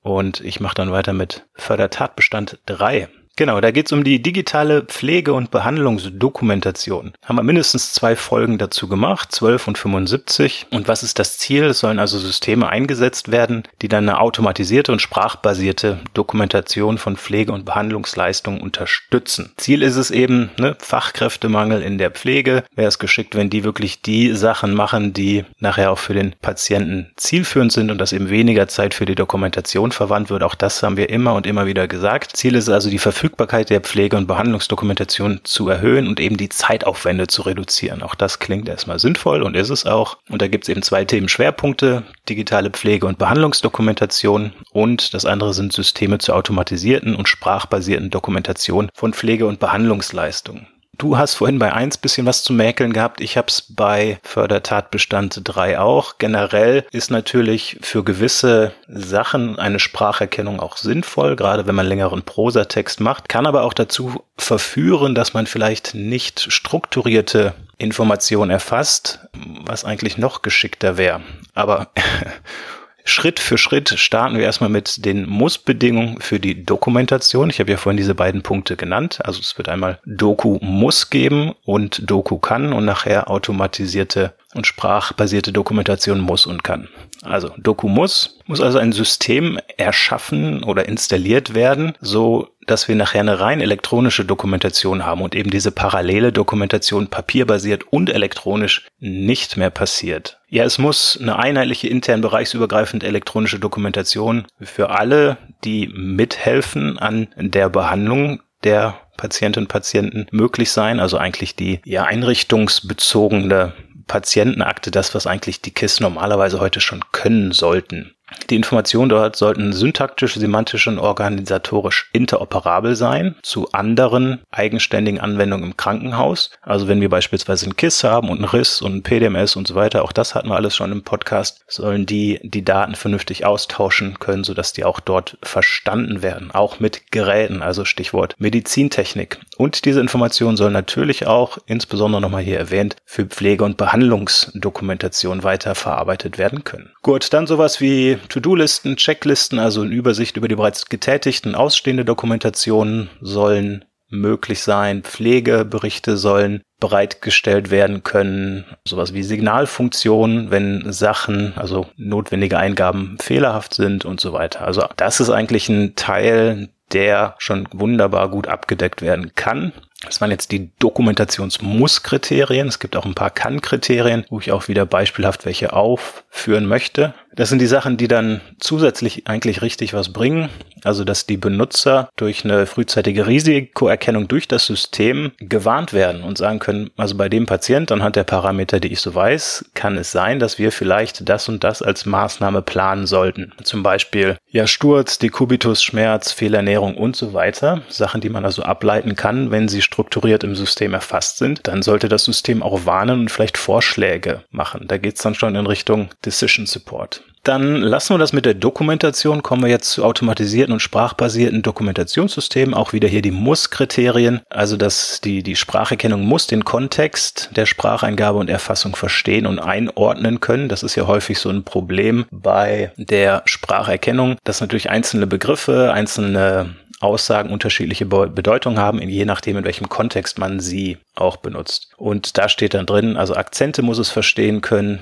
und 0.00 0.40
ich 0.40 0.58
mache 0.58 0.74
dann 0.74 0.90
weiter 0.90 1.12
mit 1.12 1.46
Fördertatbestand 1.54 2.58
3. 2.66 3.08
Genau, 3.36 3.62
da 3.62 3.70
geht's 3.70 3.92
um 3.92 4.04
die 4.04 4.20
digitale 4.20 4.82
Pflege- 4.82 5.32
und 5.32 5.50
Behandlungsdokumentation. 5.50 7.14
Haben 7.24 7.36
wir 7.36 7.42
mindestens 7.42 7.94
zwei 7.94 8.14
Folgen 8.14 8.58
dazu 8.58 8.88
gemacht, 8.88 9.32
12 9.32 9.68
und 9.68 9.78
75. 9.78 10.66
Und 10.70 10.86
was 10.86 11.02
ist 11.02 11.18
das 11.18 11.38
Ziel? 11.38 11.64
Es 11.64 11.78
sollen 11.78 11.98
also 11.98 12.18
Systeme 12.18 12.68
eingesetzt 12.68 13.30
werden, 13.30 13.62
die 13.80 13.88
dann 13.88 14.06
eine 14.06 14.20
automatisierte 14.20 14.92
und 14.92 15.00
sprachbasierte 15.00 16.00
Dokumentation 16.12 16.98
von 16.98 17.16
Pflege- 17.16 17.52
und 17.52 17.64
Behandlungsleistungen 17.64 18.60
unterstützen. 18.60 19.52
Ziel 19.56 19.82
ist 19.82 19.96
es 19.96 20.10
eben, 20.10 20.50
ne, 20.58 20.76
Fachkräftemangel 20.78 21.80
in 21.80 21.96
der 21.96 22.10
Pflege. 22.10 22.64
Wäre 22.74 22.88
es 22.88 22.98
geschickt, 22.98 23.34
wenn 23.34 23.48
die 23.48 23.64
wirklich 23.64 24.02
die 24.02 24.34
Sachen 24.34 24.74
machen, 24.74 25.14
die 25.14 25.46
nachher 25.58 25.90
auch 25.90 25.98
für 25.98 26.14
den 26.14 26.34
Patienten 26.42 27.10
zielführend 27.16 27.72
sind 27.72 27.90
und 27.90 27.96
dass 27.96 28.12
eben 28.12 28.28
weniger 28.28 28.68
Zeit 28.68 28.92
für 28.92 29.06
die 29.06 29.14
Dokumentation 29.14 29.90
verwandt 29.90 30.28
wird. 30.28 30.42
Auch 30.42 30.54
das 30.54 30.82
haben 30.82 30.98
wir 30.98 31.08
immer 31.08 31.32
und 31.32 31.46
immer 31.46 31.64
wieder 31.64 31.88
gesagt. 31.88 32.36
Ziel 32.36 32.56
ist 32.56 32.68
also 32.68 32.90
die 32.90 32.98
Verfügbarkeit 32.98 33.21
Verfügbarkeit 33.22 33.70
der 33.70 33.80
Pflege- 33.80 34.16
und 34.16 34.26
Behandlungsdokumentation 34.26 35.42
zu 35.44 35.68
erhöhen 35.68 36.08
und 36.08 36.18
eben 36.18 36.36
die 36.36 36.48
Zeitaufwände 36.48 37.28
zu 37.28 37.42
reduzieren. 37.42 38.02
Auch 38.02 38.16
das 38.16 38.40
klingt 38.40 38.68
erstmal 38.68 38.98
sinnvoll 38.98 39.42
und 39.44 39.54
ist 39.54 39.70
es 39.70 39.86
auch. 39.86 40.18
Und 40.28 40.42
da 40.42 40.48
gibt 40.48 40.64
es 40.64 40.68
eben 40.68 40.82
zwei 40.82 41.04
Themenschwerpunkte, 41.04 42.02
digitale 42.28 42.70
Pflege- 42.70 43.06
und 43.06 43.18
Behandlungsdokumentation 43.18 44.52
und 44.72 45.14
das 45.14 45.24
andere 45.24 45.54
sind 45.54 45.72
Systeme 45.72 46.18
zur 46.18 46.34
automatisierten 46.34 47.14
und 47.14 47.28
sprachbasierten 47.28 48.10
Dokumentation 48.10 48.90
von 48.92 49.14
Pflege- 49.14 49.46
und 49.46 49.60
Behandlungsleistungen. 49.60 50.66
Du 50.98 51.16
hast 51.16 51.34
vorhin 51.34 51.58
bei 51.58 51.72
1 51.72 51.98
bisschen 51.98 52.26
was 52.26 52.44
zu 52.44 52.52
mäkeln 52.52 52.92
gehabt. 52.92 53.20
Ich 53.20 53.36
habe 53.36 53.48
es 53.48 53.62
bei 53.62 54.20
Fördertatbestand 54.22 55.40
3 55.42 55.80
auch. 55.80 56.18
Generell 56.18 56.84
ist 56.92 57.10
natürlich 57.10 57.78
für 57.80 58.04
gewisse 58.04 58.72
Sachen 58.86 59.58
eine 59.58 59.80
Spracherkennung 59.80 60.60
auch 60.60 60.76
sinnvoll, 60.76 61.34
gerade 61.34 61.66
wenn 61.66 61.74
man 61.74 61.86
längeren 61.86 62.22
Prosatext 62.22 63.00
macht, 63.00 63.28
kann 63.28 63.46
aber 63.46 63.62
auch 63.62 63.72
dazu 63.72 64.22
verführen, 64.36 65.14
dass 65.14 65.32
man 65.34 65.46
vielleicht 65.46 65.94
nicht 65.94 66.52
strukturierte 66.52 67.54
Informationen 67.78 68.50
erfasst, 68.50 69.20
was 69.64 69.84
eigentlich 69.84 70.18
noch 70.18 70.42
geschickter 70.42 70.98
wäre. 70.98 71.22
Aber 71.54 71.88
Schritt 73.04 73.40
für 73.40 73.58
Schritt 73.58 73.90
starten 73.90 74.36
wir 74.36 74.44
erstmal 74.44 74.70
mit 74.70 75.04
den 75.04 75.28
Muss-Bedingungen 75.28 76.20
für 76.20 76.38
die 76.38 76.64
Dokumentation. 76.64 77.50
Ich 77.50 77.60
habe 77.60 77.70
ja 77.70 77.76
vorhin 77.76 77.96
diese 77.96 78.14
beiden 78.14 78.42
Punkte 78.42 78.76
genannt. 78.76 79.18
Also 79.24 79.40
es 79.40 79.56
wird 79.58 79.68
einmal 79.68 79.98
Doku 80.06 80.58
muss 80.60 81.10
geben 81.10 81.52
und 81.64 82.08
Doku 82.10 82.38
kann 82.38 82.72
und 82.72 82.84
nachher 82.84 83.30
automatisierte 83.30 84.34
und 84.54 84.66
sprachbasierte 84.66 85.52
Dokumentation 85.52 86.20
muss 86.20 86.46
und 86.46 86.62
kann. 86.62 86.88
Also 87.22 87.50
Doku 87.56 87.88
muss, 87.88 88.38
muss 88.46 88.60
also 88.60 88.78
ein 88.78 88.92
System 88.92 89.58
erschaffen 89.76 90.64
oder 90.64 90.88
installiert 90.88 91.54
werden, 91.54 91.94
so 92.00 92.48
dass 92.66 92.88
wir 92.88 92.94
nachher 92.94 93.20
eine 93.20 93.40
rein 93.40 93.60
elektronische 93.60 94.24
Dokumentation 94.24 95.04
haben 95.04 95.22
und 95.22 95.34
eben 95.34 95.50
diese 95.50 95.72
parallele 95.72 96.32
Dokumentation 96.32 97.08
papierbasiert 97.08 97.84
und 97.90 98.10
elektronisch 98.10 98.86
nicht 98.98 99.56
mehr 99.56 99.70
passiert. 99.70 100.40
Ja, 100.48 100.64
es 100.64 100.78
muss 100.78 101.18
eine 101.20 101.38
einheitliche 101.38 101.88
intern 101.88 102.20
bereichsübergreifende 102.20 103.06
elektronische 103.06 103.58
Dokumentation 103.58 104.46
für 104.60 104.90
alle, 104.90 105.38
die 105.64 105.88
mithelfen 105.88 106.98
an 106.98 107.28
der 107.36 107.68
Behandlung 107.68 108.42
der 108.64 108.96
Patientinnen 109.16 109.66
und 109.66 109.72
Patienten 109.72 110.26
möglich 110.30 110.70
sein. 110.70 111.00
Also 111.00 111.18
eigentlich 111.18 111.56
die 111.56 111.80
ja, 111.84 112.04
einrichtungsbezogene 112.04 113.72
Patientenakte, 114.06 114.90
das, 114.90 115.14
was 115.14 115.26
eigentlich 115.26 115.62
die 115.62 115.72
KISS 115.72 116.00
normalerweise 116.00 116.60
heute 116.60 116.80
schon 116.80 117.04
können 117.12 117.52
sollten. 117.52 118.14
Die 118.50 118.56
Informationen 118.56 119.08
dort 119.08 119.36
sollten 119.36 119.72
syntaktisch, 119.72 120.34
semantisch 120.34 120.86
und 120.86 120.98
organisatorisch 120.98 122.10
interoperabel 122.12 122.96
sein 122.96 123.36
zu 123.42 123.72
anderen 123.72 124.40
eigenständigen 124.50 125.20
Anwendungen 125.20 125.70
im 125.70 125.76
Krankenhaus. 125.76 126.50
Also 126.62 126.88
wenn 126.88 127.00
wir 127.00 127.08
beispielsweise 127.08 127.66
ein 127.66 127.76
KISS 127.76 128.04
haben 128.04 128.28
und 128.28 128.40
ein 128.40 128.44
RIS 128.44 128.82
und 128.82 128.96
ein 128.96 129.02
PDMS 129.02 129.56
und 129.56 129.66
so 129.66 129.74
weiter, 129.74 130.04
auch 130.04 130.12
das 130.12 130.34
hatten 130.34 130.48
wir 130.48 130.56
alles 130.56 130.76
schon 130.76 130.92
im 130.92 131.02
Podcast, 131.02 131.64
sollen 131.68 132.06
die 132.06 132.40
die 132.42 132.64
Daten 132.64 132.94
vernünftig 132.94 133.44
austauschen 133.46 134.18
können, 134.18 134.44
sodass 134.44 134.72
die 134.72 134.84
auch 134.84 135.00
dort 135.00 135.38
verstanden 135.42 136.22
werden, 136.22 136.50
auch 136.50 136.80
mit 136.80 137.10
Geräten, 137.10 137.62
also 137.62 137.84
Stichwort 137.84 138.34
Medizintechnik. 138.38 139.38
Und 139.56 139.84
diese 139.84 140.00
Informationen 140.00 140.56
sollen 140.56 140.72
natürlich 140.72 141.26
auch, 141.26 141.58
insbesondere 141.66 142.20
nochmal 142.20 142.42
hier 142.42 142.58
erwähnt, 142.58 142.96
für 143.04 143.26
Pflege- 143.26 143.64
und 143.64 143.76
Behandlungsdokumentation 143.76 145.42
weiterverarbeitet 145.42 146.38
werden 146.38 146.64
können. 146.64 146.90
Gut, 147.02 147.32
dann 147.32 147.46
sowas 147.46 147.80
wie 147.80 148.18
To-Do-Listen, 148.28 148.96
Checklisten, 148.96 149.58
also 149.58 149.82
eine 149.82 149.94
Übersicht 149.94 150.36
über 150.36 150.48
die 150.48 150.56
bereits 150.56 150.86
getätigten 150.86 151.54
ausstehende 151.54 152.04
Dokumentationen 152.04 153.10
sollen 153.20 153.84
möglich 154.12 154.60
sein. 154.60 155.02
Pflegeberichte 155.02 156.16
sollen 156.16 156.62
bereitgestellt 156.80 157.70
werden 157.70 158.02
können. 158.02 158.64
Sowas 158.86 159.14
wie 159.14 159.22
Signalfunktionen, 159.22 160.50
wenn 160.50 160.92
Sachen, 160.92 161.54
also 161.56 161.86
notwendige 161.96 162.58
Eingaben 162.58 163.16
fehlerhaft 163.20 163.74
sind 163.74 164.04
und 164.04 164.20
so 164.20 164.32
weiter. 164.32 164.62
Also 164.62 164.84
das 164.96 165.20
ist 165.20 165.30
eigentlich 165.30 165.68
ein 165.68 165.94
Teil, 165.96 166.68
der 166.92 167.36
schon 167.38 167.68
wunderbar 167.72 168.28
gut 168.28 168.48
abgedeckt 168.48 169.00
werden 169.02 169.34
kann. 169.34 169.72
Das 170.04 170.20
waren 170.20 170.30
jetzt 170.30 170.50
die 170.50 170.72
Dokumentationsmusskriterien. 170.78 172.68
Es 172.68 172.80
gibt 172.80 172.96
auch 172.96 173.04
ein 173.04 173.14
paar 173.14 173.30
Kann-Kriterien, 173.30 174.24
wo 174.30 174.40
ich 174.40 174.50
auch 174.50 174.68
wieder 174.68 174.84
beispielhaft 174.84 175.46
welche 175.46 175.72
aufführen 175.72 176.66
möchte. 176.66 177.14
Das 177.34 177.48
sind 177.48 177.60
die 177.60 177.66
Sachen, 177.66 177.96
die 177.96 178.08
dann 178.08 178.40
zusätzlich 178.60 179.26
eigentlich 179.26 179.62
richtig 179.62 179.94
was 179.94 180.12
bringen. 180.12 180.50
Also, 180.84 181.04
dass 181.04 181.26
die 181.26 181.36
Benutzer 181.36 182.08
durch 182.16 182.44
eine 182.44 182.66
frühzeitige 182.66 183.26
Risikoerkennung 183.26 184.28
durch 184.28 184.48
das 184.48 184.66
System 184.66 185.32
gewarnt 185.38 185.92
werden 185.92 186.22
und 186.22 186.38
sagen 186.38 186.58
können, 186.58 186.90
also 186.96 187.16
bei 187.16 187.28
dem 187.28 187.46
Patient 187.46 187.90
anhand 187.92 188.16
der 188.16 188.24
Parameter, 188.24 188.80
die 188.80 188.92
ich 188.92 189.00
so 189.00 189.14
weiß, 189.14 189.70
kann 189.74 189.96
es 189.96 190.12
sein, 190.12 190.38
dass 190.38 190.58
wir 190.58 190.72
vielleicht 190.72 191.28
das 191.28 191.48
und 191.48 191.64
das 191.64 191.82
als 191.82 192.06
Maßnahme 192.06 192.62
planen 192.62 193.06
sollten. 193.06 193.52
Zum 193.62 193.82
Beispiel, 193.82 194.36
ja, 194.48 194.66
Sturz, 194.66 195.18
Dekubitus, 195.18 195.82
Schmerz, 195.82 196.32
Fehlernährung 196.32 196.96
und 196.96 197.16
so 197.16 197.32
weiter. 197.32 197.82
Sachen, 197.88 198.20
die 198.20 198.28
man 198.28 198.44
also 198.44 198.62
ableiten 198.62 199.14
kann, 199.14 199.50
wenn 199.50 199.68
sie 199.68 199.82
strukturiert 199.82 200.44
im 200.44 200.54
System 200.54 200.94
erfasst 200.94 201.38
sind. 201.38 201.66
Dann 201.66 201.82
sollte 201.82 202.08
das 202.08 202.24
System 202.24 202.62
auch 202.62 202.86
warnen 202.86 203.20
und 203.20 203.30
vielleicht 203.30 203.56
Vorschläge 203.56 204.42
machen. 204.50 204.86
Da 204.88 204.98
geht 204.98 205.16
es 205.16 205.22
dann 205.22 205.34
schon 205.34 205.54
in 205.54 205.66
Richtung 205.66 206.10
Decision 206.24 206.66
Support. 206.66 207.22
Dann 207.44 207.80
lassen 207.80 208.14
wir 208.14 208.18
das 208.18 208.32
mit 208.32 208.46
der 208.46 208.54
Dokumentation, 208.54 209.42
kommen 209.42 209.62
wir 209.62 209.68
jetzt 209.68 209.90
zu 209.90 210.04
automatisierten 210.04 210.72
und 210.72 210.80
sprachbasierten 210.80 211.62
Dokumentationssystemen, 211.62 212.72
auch 212.72 212.92
wieder 212.92 213.08
hier 213.08 213.22
die 213.22 213.32
Muss-Kriterien, 213.32 214.42
also 214.48 214.76
dass 214.76 215.20
die, 215.20 215.42
die 215.42 215.56
Spracherkennung 215.56 216.24
muss 216.24 216.46
den 216.46 216.64
Kontext 216.64 217.50
der 217.56 217.66
Spracheingabe 217.66 218.38
und 218.38 218.48
Erfassung 218.48 218.94
verstehen 218.94 219.46
und 219.46 219.58
einordnen 219.58 220.38
können. 220.38 220.68
Das 220.68 220.84
ist 220.84 220.94
ja 220.94 221.08
häufig 221.08 221.40
so 221.40 221.48
ein 221.48 221.64
Problem 221.64 222.26
bei 222.30 222.92
der 222.96 223.42
Spracherkennung, 223.46 224.36
dass 224.44 224.60
natürlich 224.60 224.90
einzelne 224.90 225.26
Begriffe, 225.26 225.92
einzelne 225.92 226.76
Aussagen 227.02 227.50
unterschiedliche 227.50 228.06
Bedeutung 228.06 228.78
haben, 228.78 229.00
je 229.02 229.24
nachdem, 229.24 229.56
in 229.56 229.64
welchem 229.64 229.88
Kontext 229.88 230.38
man 230.38 230.60
sie 230.60 230.98
auch 231.14 231.36
benutzt. 231.36 231.90
Und 231.96 232.38
da 232.38 232.48
steht 232.48 232.74
dann 232.74 232.86
drin, 232.86 233.16
also 233.16 233.34
Akzente 233.34 233.82
muss 233.82 233.98
es 233.98 234.10
verstehen 234.10 234.60
können. 234.60 235.00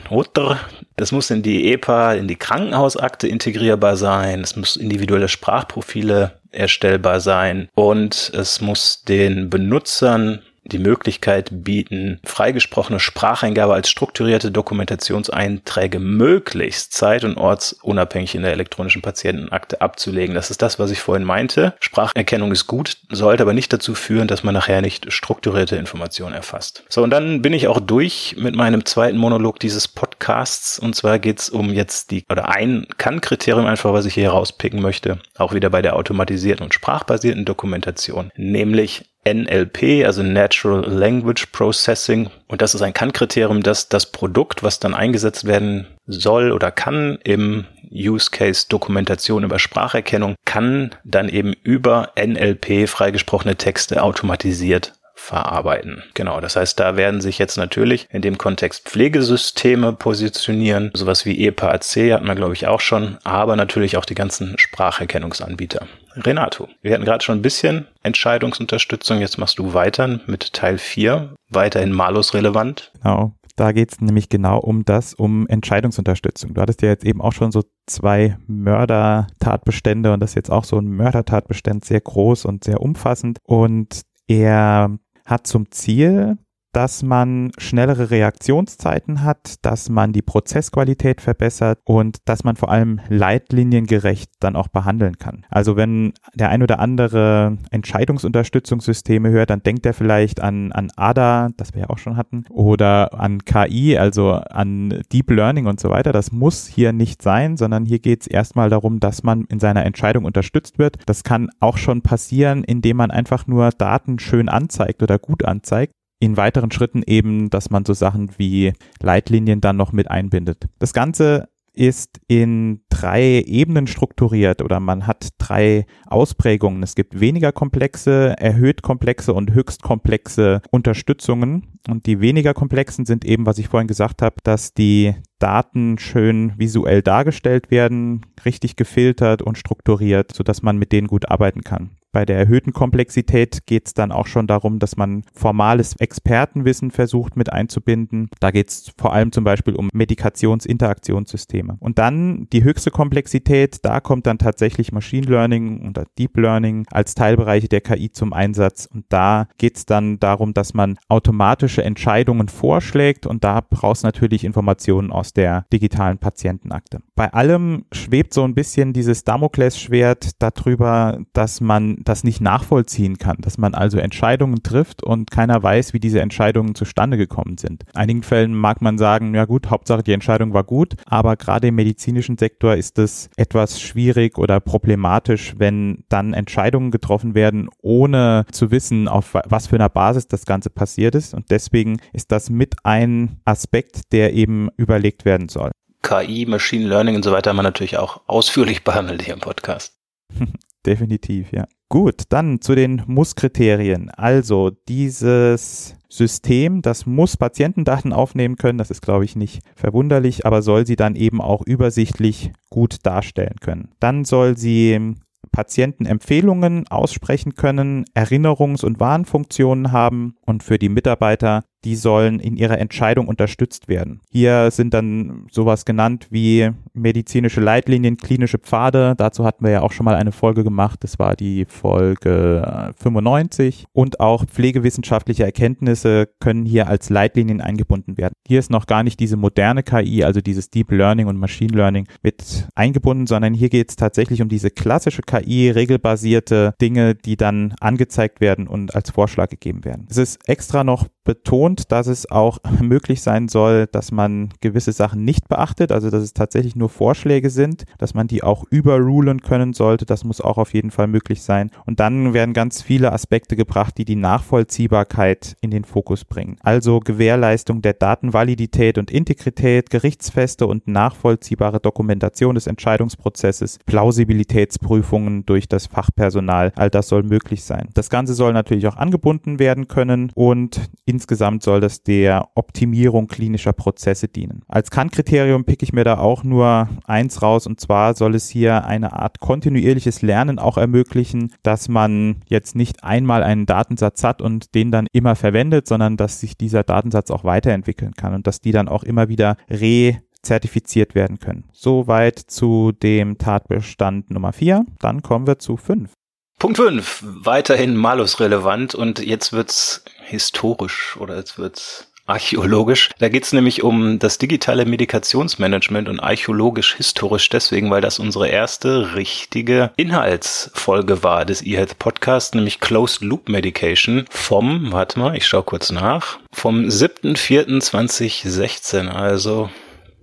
Das 0.96 1.12
muss 1.12 1.30
in 1.30 1.42
die 1.42 1.72
EPA, 1.72 2.14
in 2.14 2.28
die 2.28 2.36
Krankenhausakte 2.36 3.28
integrierbar 3.28 3.96
sein. 3.96 4.40
Es 4.40 4.56
muss 4.56 4.76
individuelle 4.76 5.28
Sprachprofile 5.28 6.32
erstellbar 6.52 7.20
sein 7.20 7.68
und 7.74 8.32
es 8.34 8.60
muss 8.60 9.04
den 9.04 9.50
Benutzern 9.50 10.42
die 10.72 10.78
Möglichkeit 10.78 11.48
bieten, 11.50 12.20
freigesprochene 12.24 13.00
Spracheingabe 13.00 13.74
als 13.74 13.88
strukturierte 13.88 14.50
Dokumentationseinträge 14.50 15.98
möglichst 15.98 16.92
zeit- 16.92 17.24
und 17.24 17.37
ortsunabhängig 17.37 18.35
in 18.35 18.42
der 18.42 18.52
elektronischen 18.52 19.02
Patientenakte 19.02 19.80
abzulegen. 19.80 20.35
Das 20.35 20.50
ist 20.50 20.62
das, 20.62 20.78
was 20.78 20.90
ich 20.90 21.00
vorhin 21.00 21.24
meinte. 21.24 21.74
Spracherkennung 21.80 22.52
ist 22.52 22.66
gut, 22.66 22.96
sollte 23.11 23.42
aber 23.42 23.54
nicht 23.54 23.72
dazu 23.72 23.94
führen, 23.94 24.28
dass 24.28 24.44
man 24.44 24.54
nachher 24.54 24.83
nicht 24.83 25.12
strukturierte 25.12 25.76
Informationen 25.76 26.35
erfasst. 26.35 26.85
So, 26.88 27.02
und 27.02 27.11
dann 27.11 27.42
bin 27.42 27.52
ich 27.52 27.68
auch 27.68 27.80
durch 27.80 28.37
mit 28.38 28.54
meinem 28.54 28.85
zweiten 28.85 29.18
Monolog 29.18 29.59
dieses 29.61 29.88
Podcasts. 29.88 30.78
Und 30.78 30.94
zwar 30.94 31.18
geht 31.18 31.40
es 31.40 31.50
um 31.50 31.72
jetzt 31.72 32.11
die, 32.11 32.24
oder 32.30 32.48
ein 32.48 32.87
Kann-Kriterium 32.98 33.66
einfach, 33.66 33.92
was 33.92 34.06
ich 34.06 34.14
hier 34.14 34.30
rauspicken 34.30 34.80
möchte, 34.80 35.18
auch 35.37 35.54
wieder 35.54 35.70
bei 35.70 35.83
der 35.83 35.96
automatisierten 35.96 36.64
und 36.64 36.74
sprachbasierten 36.74 37.44
Dokumentation, 37.44 38.30
nämlich 38.37 39.04
NLP, 39.24 40.04
also 40.04 40.22
Natural 40.22 40.88
Language 40.88 41.46
Processing. 41.52 42.30
Und 42.48 42.62
das 42.62 42.74
ist 42.74 42.83
ein 42.83 42.94
Kann-Kriterium, 42.94 43.62
dass 43.62 43.88
das 43.88 44.11
Produkt, 44.11 44.62
was 44.62 44.80
dann 44.80 44.94
eingesetzt 44.94 45.46
werden 45.46 45.87
soll 46.06 46.52
oder 46.52 46.70
kann 46.70 47.18
im 47.24 47.66
Use 47.92 48.30
Case 48.30 48.66
Dokumentation 48.68 49.44
über 49.44 49.59
Spracherkennung, 49.59 50.37
kann 50.44 50.94
dann 51.04 51.28
eben 51.28 51.54
über 51.62 52.12
NLP 52.18 52.88
freigesprochene 52.88 53.56
Texte 53.56 54.02
automatisiert 54.02 54.94
verarbeiten. 55.20 56.02
Genau, 56.14 56.40
das 56.40 56.56
heißt, 56.56 56.80
da 56.80 56.96
werden 56.96 57.20
sich 57.20 57.38
jetzt 57.38 57.56
natürlich 57.56 58.09
in 58.11 58.22
dem 58.22 58.38
Kontext 58.38 58.88
Pflegesysteme 58.88 59.92
positionieren, 59.92 60.90
sowas 60.94 61.26
wie 61.26 61.46
EPA-AC 61.46 62.12
hatten 62.12 62.26
wir 62.26 62.35
glaube 62.35 62.54
ich 62.54 62.66
auch 62.66 62.80
schon, 62.80 63.18
aber 63.22 63.54
natürlich 63.54 63.96
auch 63.96 64.04
die 64.04 64.14
ganzen 64.14 64.59
Spracherkennungsanbieter. 64.59 65.87
Renato, 66.16 66.68
wir 66.83 66.94
hatten 66.94 67.04
gerade 67.04 67.22
schon 67.22 67.38
ein 67.38 67.42
bisschen 67.42 67.87
Entscheidungsunterstützung, 68.02 69.20
jetzt 69.20 69.38
machst 69.38 69.59
du 69.59 69.74
weiter 69.74 70.20
mit 70.26 70.52
Teil 70.54 70.78
4, 70.78 71.35
weiterhin 71.50 71.92
malus 71.92 72.35
relevant. 72.35 72.90
Genau, 73.02 73.35
da 73.56 73.72
geht 73.72 73.92
es 73.92 74.00
nämlich 74.00 74.30
genau 74.30 74.59
um 74.59 74.85
das, 74.85 75.12
um 75.12 75.46
Entscheidungsunterstützung. 75.46 76.54
Du 76.54 76.62
hattest 76.62 76.80
ja 76.83 76.88
jetzt 76.88 77.04
eben 77.04 77.20
auch 77.20 77.33
schon 77.33 77.52
so 77.52 77.62
zwei 77.87 78.38
Mördertatbestände 78.46 80.12
und 80.12 80.20
das 80.20 80.30
ist 80.30 80.37
jetzt 80.37 80.50
auch 80.50 80.64
so 80.64 80.78
ein 80.78 80.88
Mördertatbestand, 80.88 81.85
sehr 81.85 82.00
groß 82.00 82.46
und 82.46 82.64
sehr 82.64 82.80
umfassend. 82.80 83.38
Und 83.44 84.00
er 84.26 84.96
hat 85.30 85.46
zum 85.46 85.70
Ziel, 85.70 86.36
dass 86.72 87.02
man 87.02 87.50
schnellere 87.59 88.11
Reaktionszeiten 88.11 89.22
hat, 89.22 89.56
dass 89.62 89.88
man 89.88 90.12
die 90.12 90.22
Prozessqualität 90.22 91.20
verbessert 91.20 91.78
und 91.85 92.18
dass 92.26 92.44
man 92.44 92.56
vor 92.56 92.70
allem 92.70 93.00
leitliniengerecht 93.09 94.30
dann 94.40 94.56
auch 94.56 94.68
behandeln 94.68 95.18
kann. 95.18 95.44
Also 95.50 95.76
wenn 95.76 96.12
der 96.35 96.50
ein 96.50 96.62
oder 96.62 96.78
andere 96.78 97.59
Entscheidungsunterstützungssysteme 97.70 99.30
hört, 99.30 99.50
dann 99.50 99.62
denkt 99.62 99.87
er 99.87 99.94
vielleicht 99.94 100.40
an, 100.40 100.72
an 100.72 100.90
ADA, 100.96 101.50
das 101.56 101.74
wir 101.74 101.83
ja 101.83 101.90
auch 101.90 101.98
schon 101.98 102.16
hatten, 102.16 102.44
oder 102.50 103.18
an 103.18 103.44
KI, 103.44 103.98
also 103.98 104.33
an 104.33 105.02
Deep 105.12 105.30
Learning 105.30 105.66
und 105.66 105.80
so 105.80 105.90
weiter. 105.90 106.12
Das 106.12 106.33
muss 106.33 106.66
hier 106.66 106.92
nicht 106.92 107.22
sein, 107.22 107.56
sondern 107.56 107.85
hier 107.85 107.98
geht 107.98 108.22
es 108.22 108.26
erstmal 108.26 108.70
darum, 108.70 109.00
dass 109.00 109.22
man 109.22 109.44
in 109.46 109.61
seiner 109.61 109.85
Entscheidung 109.85 110.24
unterstützt 110.24 110.78
wird. 110.78 110.98
Das 111.06 111.24
kann 111.24 111.50
auch 111.61 111.78
schon 111.78 112.02
passieren, 112.02 112.64
indem 112.64 112.96
man 112.98 113.11
einfach 113.11 113.46
nur 113.46 113.70
Daten 113.70 114.18
schön 114.18 114.48
anzeigt 114.48 115.02
oder 115.02 115.18
gut 115.18 115.44
anzeigt 115.44 115.94
in 116.20 116.37
weiteren 116.37 116.70
Schritten 116.70 117.02
eben, 117.04 117.50
dass 117.50 117.70
man 117.70 117.85
so 117.85 117.94
Sachen 117.94 118.30
wie 118.38 118.72
Leitlinien 119.02 119.61
dann 119.61 119.76
noch 119.76 119.92
mit 119.92 120.11
einbindet. 120.11 120.68
Das 120.78 120.92
Ganze 120.92 121.48
ist 121.72 122.20
in 122.26 122.83
drei 122.90 123.42
Ebenen 123.46 123.87
strukturiert 123.87 124.61
oder 124.61 124.80
man 124.80 125.06
hat 125.06 125.28
drei 125.38 125.87
Ausprägungen. 126.06 126.83
Es 126.83 126.94
gibt 126.94 127.20
weniger 127.20 127.52
komplexe, 127.52 128.35
erhöht 128.38 128.83
komplexe 128.83 129.33
und 129.33 129.52
höchst 129.54 129.83
komplexe 129.83 130.61
Unterstützungen. 130.70 131.78
Und 131.88 132.06
die 132.06 132.20
weniger 132.20 132.54
komplexen 132.54 133.06
sind 133.06 133.24
eben, 133.24 133.46
was 133.46 133.59
ich 133.59 133.68
vorhin 133.68 133.88
gesagt 133.88 134.20
habe, 134.20 134.37
dass 134.42 134.74
die 134.74 135.14
Daten 135.38 135.96
schön 135.98 136.52
visuell 136.59 137.02
dargestellt 137.02 137.70
werden, 137.70 138.26
richtig 138.44 138.76
gefiltert 138.76 139.40
und 139.40 139.56
strukturiert, 139.56 140.35
sodass 140.35 140.62
man 140.62 140.76
mit 140.76 140.92
denen 140.92 141.06
gut 141.06 141.30
arbeiten 141.30 141.62
kann. 141.62 141.96
Bei 142.12 142.24
der 142.24 142.38
erhöhten 142.38 142.72
Komplexität 142.72 143.66
geht 143.66 143.86
es 143.86 143.94
dann 143.94 144.10
auch 144.10 144.26
schon 144.26 144.46
darum, 144.46 144.80
dass 144.80 144.96
man 144.96 145.22
formales 145.32 145.94
Expertenwissen 145.96 146.90
versucht 146.90 147.36
mit 147.36 147.52
einzubinden. 147.52 148.28
Da 148.40 148.50
geht 148.50 148.68
es 148.68 148.92
vor 148.98 149.12
allem 149.12 149.30
zum 149.30 149.44
Beispiel 149.44 149.76
um 149.76 149.88
Medikationsinteraktionssysteme. 149.92 151.76
Und 151.78 151.98
dann 151.98 152.48
die 152.52 152.64
höchste 152.64 152.90
Komplexität, 152.90 153.78
da 153.84 154.00
kommt 154.00 154.26
dann 154.26 154.38
tatsächlich 154.38 154.90
Machine 154.90 155.26
Learning 155.26 155.82
und 155.86 156.00
Deep 156.18 156.36
Learning 156.36 156.84
als 156.90 157.14
Teilbereiche 157.14 157.68
der 157.68 157.80
KI 157.80 158.10
zum 158.10 158.32
Einsatz. 158.32 158.88
Und 158.92 159.04
da 159.08 159.46
geht 159.58 159.76
es 159.76 159.86
dann 159.86 160.18
darum, 160.18 160.52
dass 160.52 160.74
man 160.74 160.98
automatische 161.08 161.84
Entscheidungen 161.84 162.48
vorschlägt 162.48 163.26
und 163.26 163.44
da 163.44 163.60
brauchst 163.60 164.02
natürlich 164.02 164.44
Informationen 164.44 165.12
aus 165.12 165.32
der 165.32 165.66
digitalen 165.72 166.18
Patientenakte. 166.18 167.00
Bei 167.14 167.32
allem 167.32 167.84
schwebt 167.92 168.34
so 168.34 168.42
ein 168.42 168.54
bisschen 168.54 168.92
dieses 168.92 169.24
Damoklesschwert 169.24 170.42
darüber, 170.42 171.20
dass 171.32 171.60
man 171.60 171.99
das 172.04 172.24
nicht 172.24 172.40
nachvollziehen 172.40 173.18
kann, 173.18 173.36
dass 173.40 173.58
man 173.58 173.74
also 173.74 173.98
Entscheidungen 173.98 174.62
trifft 174.62 175.02
und 175.02 175.30
keiner 175.30 175.62
weiß, 175.62 175.92
wie 175.92 176.00
diese 176.00 176.20
Entscheidungen 176.20 176.74
zustande 176.74 177.16
gekommen 177.16 177.58
sind. 177.58 177.84
In 177.94 178.00
einigen 178.00 178.22
Fällen 178.22 178.54
mag 178.54 178.80
man 178.80 178.98
sagen, 178.98 179.34
ja 179.34 179.44
gut, 179.44 179.70
Hauptsache 179.70 180.02
die 180.02 180.12
Entscheidung 180.12 180.52
war 180.52 180.64
gut, 180.64 180.94
aber 181.06 181.36
gerade 181.36 181.68
im 181.68 181.74
medizinischen 181.74 182.38
Sektor 182.38 182.74
ist 182.74 182.98
es 182.98 183.30
etwas 183.36 183.80
schwierig 183.80 184.38
oder 184.38 184.60
problematisch, 184.60 185.54
wenn 185.58 186.04
dann 186.08 186.32
Entscheidungen 186.32 186.90
getroffen 186.90 187.34
werden, 187.34 187.68
ohne 187.82 188.44
zu 188.50 188.70
wissen, 188.70 189.08
auf 189.08 189.34
was 189.46 189.66
für 189.66 189.76
einer 189.76 189.88
Basis 189.88 190.28
das 190.28 190.46
Ganze 190.46 190.70
passiert 190.70 191.14
ist. 191.14 191.34
Und 191.34 191.50
deswegen 191.50 191.98
ist 192.12 192.32
das 192.32 192.50
mit 192.50 192.76
ein 192.84 193.40
Aspekt, 193.44 194.12
der 194.12 194.32
eben 194.34 194.68
überlegt 194.76 195.24
werden 195.24 195.48
soll. 195.48 195.70
KI, 196.02 196.46
Machine 196.46 196.88
Learning 196.88 197.16
und 197.16 197.24
so 197.24 197.32
weiter 197.32 197.50
haben 197.50 197.56
wir 197.56 197.62
natürlich 197.62 197.98
auch 197.98 198.22
ausführlich 198.26 198.84
behandelt 198.84 199.22
hier 199.22 199.34
im 199.34 199.40
Podcast. 199.40 199.98
Definitiv, 200.86 201.52
ja. 201.52 201.66
Gut, 201.88 202.22
dann 202.28 202.60
zu 202.60 202.74
den 202.74 203.02
Muss-Kriterien. 203.06 204.10
Also 204.10 204.70
dieses 204.88 205.96
System, 206.08 206.82
das 206.82 207.04
muss 207.04 207.36
Patientendaten 207.36 208.12
aufnehmen 208.12 208.56
können, 208.56 208.78
das 208.78 208.90
ist, 208.90 209.02
glaube 209.02 209.24
ich, 209.24 209.36
nicht 209.36 209.60
verwunderlich, 209.74 210.46
aber 210.46 210.62
soll 210.62 210.86
sie 210.86 210.96
dann 210.96 211.16
eben 211.16 211.40
auch 211.40 211.62
übersichtlich 211.66 212.52
gut 212.70 212.98
darstellen 213.02 213.56
können. 213.60 213.90
Dann 213.98 214.24
soll 214.24 214.56
sie 214.56 215.16
Patientenempfehlungen 215.52 216.86
aussprechen 216.88 217.54
können, 217.54 218.04
Erinnerungs- 218.14 218.84
und 218.84 219.00
Warnfunktionen 219.00 219.90
haben 219.90 220.36
und 220.46 220.62
für 220.62 220.78
die 220.78 220.88
Mitarbeiter 220.88 221.64
die 221.84 221.96
sollen 221.96 222.40
in 222.40 222.56
ihrer 222.56 222.78
Entscheidung 222.78 223.28
unterstützt 223.28 223.88
werden. 223.88 224.20
Hier 224.30 224.70
sind 224.70 224.94
dann 224.94 225.46
sowas 225.50 225.84
genannt 225.84 226.28
wie 226.30 226.70
medizinische 226.92 227.60
Leitlinien, 227.60 228.16
klinische 228.16 228.58
Pfade. 228.58 229.14
Dazu 229.16 229.44
hatten 229.44 229.64
wir 229.64 229.70
ja 229.70 229.82
auch 229.82 229.92
schon 229.92 230.04
mal 230.04 230.16
eine 230.16 230.32
Folge 230.32 230.64
gemacht. 230.64 231.02
Das 231.02 231.18
war 231.18 231.36
die 231.36 231.64
Folge 231.64 232.92
95. 232.98 233.82
Äh, 233.82 233.86
Und 233.92 234.20
auch 234.20 234.44
pflegewissenschaftliche 234.44 235.44
Erkenntnisse 235.44 236.28
können 236.40 236.66
hier 236.66 236.88
als 236.88 237.10
Leitlinien 237.10 237.60
eingebunden 237.60 238.18
werden. 238.18 238.34
Hier 238.46 238.58
ist 238.58 238.70
noch 238.70 238.86
gar 238.86 239.02
nicht 239.02 239.20
diese 239.20 239.36
moderne 239.36 239.82
KI, 239.82 240.24
also 240.24 240.40
dieses 240.40 240.70
Deep 240.70 240.90
Learning 240.90 241.26
und 241.26 241.38
Machine 241.38 241.74
Learning 241.74 242.06
mit 242.22 242.68
eingebunden, 242.74 243.26
sondern 243.26 243.54
hier 243.54 243.68
geht 243.68 243.90
es 243.90 243.96
tatsächlich 243.96 244.42
um 244.42 244.48
diese 244.48 244.70
klassische 244.70 245.22
KI, 245.22 245.70
regelbasierte 245.70 246.74
Dinge, 246.80 247.14
die 247.14 247.36
dann 247.36 247.74
angezeigt 247.80 248.40
werden 248.40 248.66
und 248.66 248.94
als 248.94 249.10
Vorschlag 249.10 249.48
gegeben 249.48 249.84
werden. 249.84 250.06
Es 250.10 250.16
ist 250.16 250.48
extra 250.48 250.84
noch 250.84 251.06
betont, 251.24 251.69
dass 251.90 252.06
es 252.06 252.30
auch 252.30 252.59
möglich 252.80 253.22
sein 253.22 253.48
soll, 253.48 253.87
dass 253.87 254.12
man 254.12 254.50
gewisse 254.61 254.92
Sachen 254.92 255.24
nicht 255.24 255.48
beachtet, 255.48 255.92
also 255.92 256.11
dass 256.11 256.22
es 256.22 256.35
tatsächlich 256.35 256.76
nur 256.76 256.88
Vorschläge 256.88 257.50
sind, 257.50 257.85
dass 257.98 258.14
man 258.14 258.26
die 258.26 258.42
auch 258.42 258.64
überrulen 258.70 259.40
können 259.42 259.72
sollte. 259.72 260.06
Das 260.06 260.24
muss 260.24 260.40
auch 260.40 260.59
auf 260.59 260.74
jeden 260.74 260.90
Fall 260.90 261.06
möglich 261.06 261.42
sein. 261.42 261.70
Und 261.87 262.00
dann 262.00 262.35
werden 262.35 262.54
ganz 262.54 262.83
viele 262.83 263.12
Aspekte 263.12 263.56
gebracht, 263.56 263.98
die 263.98 264.04
die 264.04 264.16
Nachvollziehbarkeit 264.16 265.56
in 265.61 265.70
den 265.70 265.85
Fokus 265.85 266.24
bringen. 266.24 266.56
Also 266.62 267.00
Gewährleistung 267.00 267.83
der 267.83 267.94
Datenvalidität 267.94 268.98
und 268.98 269.11
Integrität, 269.11 269.90
gerichtsfeste 269.90 270.66
und 270.66 270.88
nachvollziehbare 270.88 271.80
Dokumentation 271.80 272.54
des 272.54 272.66
Entscheidungsprozesses, 272.66 273.78
Plausibilitätsprüfungen 273.87 275.46
durch 275.46 275.68
das 275.68 275.87
Fachpersonal. 275.87 276.72
All 276.76 276.90
das 276.90 277.09
soll 277.09 277.22
möglich 277.22 277.64
sein. 277.64 277.88
Das 277.94 278.11
Ganze 278.11 278.35
soll 278.35 278.52
natürlich 278.52 278.87
auch 278.87 278.96
angebunden 278.96 279.59
werden 279.59 279.88
können 279.88 280.30
und 280.35 280.90
Insgesamt 281.11 281.59
soll 281.62 281.80
das 281.80 282.02
der 282.02 282.48
Optimierung 282.54 283.26
klinischer 283.26 283.72
Prozesse 283.72 284.28
dienen. 284.28 284.62
Als 284.68 284.90
Kann-Kriterium 284.90 285.64
pick 285.64 285.82
ich 285.82 285.92
mir 285.92 286.04
da 286.04 286.18
auch 286.18 286.44
nur 286.44 286.88
eins 287.04 287.42
raus 287.42 287.66
und 287.66 287.80
zwar 287.80 288.14
soll 288.14 288.34
es 288.34 288.48
hier 288.48 288.84
eine 288.84 289.12
Art 289.12 289.40
kontinuierliches 289.40 290.22
Lernen 290.22 290.58
auch 290.58 290.76
ermöglichen, 290.76 291.52
dass 291.62 291.88
man 291.88 292.36
jetzt 292.46 292.76
nicht 292.76 293.04
einmal 293.04 293.42
einen 293.42 293.66
Datensatz 293.66 294.24
hat 294.24 294.42
und 294.42 294.74
den 294.74 294.90
dann 294.90 295.06
immer 295.12 295.36
verwendet, 295.36 295.86
sondern 295.86 296.16
dass 296.16 296.40
sich 296.40 296.56
dieser 296.56 296.82
Datensatz 296.82 297.30
auch 297.30 297.44
weiterentwickeln 297.44 298.14
kann 298.14 298.34
und 298.34 298.46
dass 298.46 298.60
die 298.60 298.72
dann 298.72 298.88
auch 298.88 299.02
immer 299.02 299.28
wieder 299.28 299.56
re 299.68 300.18
zertifiziert 300.42 301.14
werden 301.14 301.38
können. 301.38 301.64
Soweit 301.72 302.38
zu 302.38 302.92
dem 302.92 303.38
Tatbestand 303.38 304.30
Nummer 304.30 304.52
4. 304.52 304.86
Dann 304.98 305.22
kommen 305.22 305.46
wir 305.46 305.58
zu 305.58 305.76
5. 305.76 306.12
Punkt 306.60 306.76
5, 306.76 307.24
weiterhin 307.24 307.96
malus-relevant 307.96 308.94
und 308.94 309.18
jetzt 309.18 309.52
wird's 309.54 310.04
historisch 310.18 311.16
oder 311.16 311.36
jetzt 311.36 311.58
wird's 311.58 312.12
archäologisch. 312.26 313.08
Da 313.18 313.30
geht's 313.30 313.54
nämlich 313.54 313.82
um 313.82 314.18
das 314.18 314.36
digitale 314.36 314.84
Medikationsmanagement 314.84 316.06
und 316.06 316.20
archäologisch 316.20 316.96
historisch 316.96 317.48
deswegen, 317.48 317.90
weil 317.90 318.02
das 318.02 318.18
unsere 318.18 318.48
erste 318.48 319.14
richtige 319.14 319.92
Inhaltsfolge 319.96 321.22
war 321.22 321.46
des 321.46 321.62
eHealth 321.62 321.98
Podcast, 321.98 322.54
nämlich 322.54 322.78
Closed 322.78 323.22
Loop 323.22 323.48
Medication 323.48 324.26
vom, 324.28 324.92
warte 324.92 325.18
mal, 325.18 325.34
ich 325.34 325.46
schau 325.46 325.62
kurz 325.62 325.90
nach, 325.90 326.40
vom 326.52 326.84
7.4.2016, 326.84 329.08
also 329.08 329.70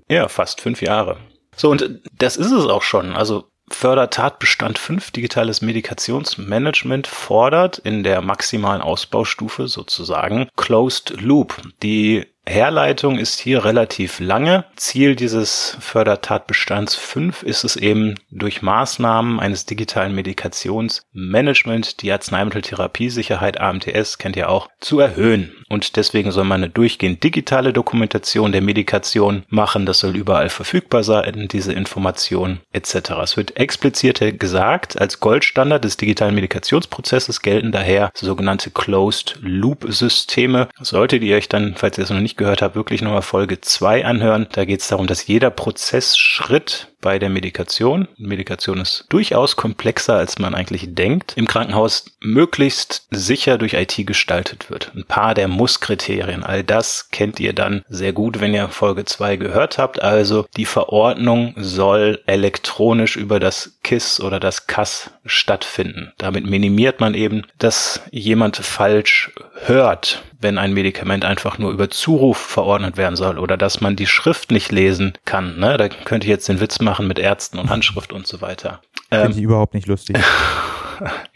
ja, 0.07 0.27
fast 0.27 0.61
fünf 0.61 0.83
Jahre. 0.83 1.17
So, 1.55 1.71
und 1.71 1.99
das 2.15 2.37
ist 2.37 2.51
es 2.51 2.67
auch 2.67 2.83
schon. 2.83 3.15
Also 3.15 3.45
Fördertatbestand 3.69 4.77
5 4.77 5.11
digitales 5.11 5.61
Medikationsmanagement 5.61 7.05
fordert 7.07 7.77
in 7.77 8.03
der 8.03 8.21
maximalen 8.21 8.81
Ausbaustufe 8.81 9.67
sozusagen 9.67 10.49
Closed 10.55 11.21
Loop. 11.21 11.61
Die 11.83 12.25
Herleitung 12.47 13.19
ist 13.19 13.39
hier 13.39 13.65
relativ 13.65 14.19
lange. 14.19 14.65
Ziel 14.77 15.15
dieses 15.15 15.77
Fördertatbestands 15.79 16.95
5 16.95 17.43
ist 17.43 17.63
es 17.63 17.75
eben 17.75 18.15
durch 18.31 18.61
Maßnahmen 18.61 19.39
eines 19.39 19.65
digitalen 19.65 20.15
Medikationsmanagement 20.15 22.01
die 22.01 22.11
Arzneimitteltherapiesicherheit 22.11 23.59
AMTS 23.59 24.17
kennt 24.17 24.37
ihr 24.37 24.49
auch 24.49 24.69
zu 24.79 24.99
erhöhen. 24.99 25.51
Und 25.69 25.97
deswegen 25.97 26.31
soll 26.31 26.45
man 26.45 26.63
eine 26.63 26.69
durchgehend 26.69 27.23
digitale 27.23 27.73
Dokumentation 27.73 28.53
der 28.53 28.61
Medikation 28.61 29.43
machen. 29.49 29.85
Das 29.85 29.99
soll 29.99 30.15
überall 30.15 30.49
verfügbar 30.49 31.03
sein, 31.03 31.47
diese 31.51 31.73
Information 31.73 32.61
etc. 32.71 33.11
Es 33.21 33.35
wird 33.35 33.57
explizit 33.57 34.39
gesagt, 34.39 34.99
als 34.99 35.19
Goldstandard 35.19 35.83
des 35.83 35.97
digitalen 35.97 36.35
Medikationsprozesses 36.35 37.41
gelten 37.41 37.71
daher 37.71 38.11
sogenannte 38.13 38.71
Closed 38.71 39.37
Loop 39.41 39.85
Systeme. 39.89 40.69
Solltet 40.79 41.23
ihr 41.23 41.35
euch 41.35 41.49
dann, 41.49 41.75
falls 41.75 41.97
ihr 41.97 42.05
es 42.05 42.09
noch 42.09 42.21
nicht 42.21 42.36
gehört 42.37 42.61
habt, 42.61 42.75
wirklich 42.75 43.01
nochmal 43.01 43.21
Folge 43.21 43.61
2 43.61 44.05
anhören. 44.05 44.47
Da 44.51 44.65
geht 44.65 44.81
es 44.81 44.87
darum, 44.87 45.07
dass 45.07 45.27
jeder 45.27 45.49
Prozessschritt 45.49 46.93
bei 47.01 47.19
der 47.19 47.29
Medikation, 47.29 48.07
Medikation 48.17 48.79
ist 48.79 49.05
durchaus 49.09 49.55
komplexer, 49.55 50.15
als 50.15 50.39
man 50.39 50.55
eigentlich 50.55 50.95
denkt, 50.95 51.33
im 51.35 51.47
Krankenhaus 51.47 52.17
möglichst 52.19 53.07
sicher 53.11 53.57
durch 53.57 53.73
IT 53.73 53.95
gestaltet 54.07 54.69
wird. 54.69 54.91
Ein 54.95 55.05
paar 55.05 55.33
der 55.33 55.47
Muss-Kriterien, 55.47 56.43
all 56.43 56.63
das 56.63 57.09
kennt 57.11 57.39
ihr 57.39 57.53
dann 57.53 57.83
sehr 57.87 58.13
gut, 58.13 58.39
wenn 58.41 58.53
ihr 58.53 58.69
Folge 58.69 59.05
2 59.05 59.37
gehört 59.37 59.77
habt. 59.77 60.01
Also 60.01 60.45
die 60.57 60.65
Verordnung 60.65 61.53
soll 61.57 62.21
elektronisch 62.25 63.15
über 63.15 63.39
das 63.39 63.77
KISS 63.83 64.19
oder 64.19 64.39
das 64.39 64.67
CAS 64.67 65.11
stattfinden. 65.25 66.11
Damit 66.17 66.45
minimiert 66.45 66.99
man 66.99 67.13
eben, 67.13 67.43
dass 67.59 68.01
jemand 68.11 68.57
falsch 68.57 69.31
hört, 69.65 70.23
wenn 70.39 70.57
ein 70.57 70.73
Medikament 70.73 71.25
einfach 71.25 71.57
nur 71.57 71.71
über 71.71 71.89
Zuruf 71.89 72.37
verordnet 72.37 72.97
werden 72.97 73.15
soll 73.15 73.39
oder 73.39 73.57
dass 73.57 73.81
man 73.81 73.95
die 73.95 74.07
Schrift 74.07 74.51
nicht 74.51 74.71
lesen 74.71 75.13
kann. 75.25 75.57
Ne? 75.59 75.77
Da 75.77 75.89
könnte 75.89 76.25
ich 76.25 76.29
jetzt 76.29 76.49
den 76.49 76.59
Witz 76.59 76.79
machen 76.79 76.86
mit 76.99 77.19
Ärzten 77.19 77.59
und 77.59 77.69
Handschrift 77.69 78.13
und 78.13 78.27
so 78.27 78.41
weiter. 78.41 78.81
Finde 79.09 79.31
ich 79.31 79.37
ähm, 79.37 79.43
überhaupt 79.43 79.73
nicht 79.73 79.87
lustig. 79.87 80.17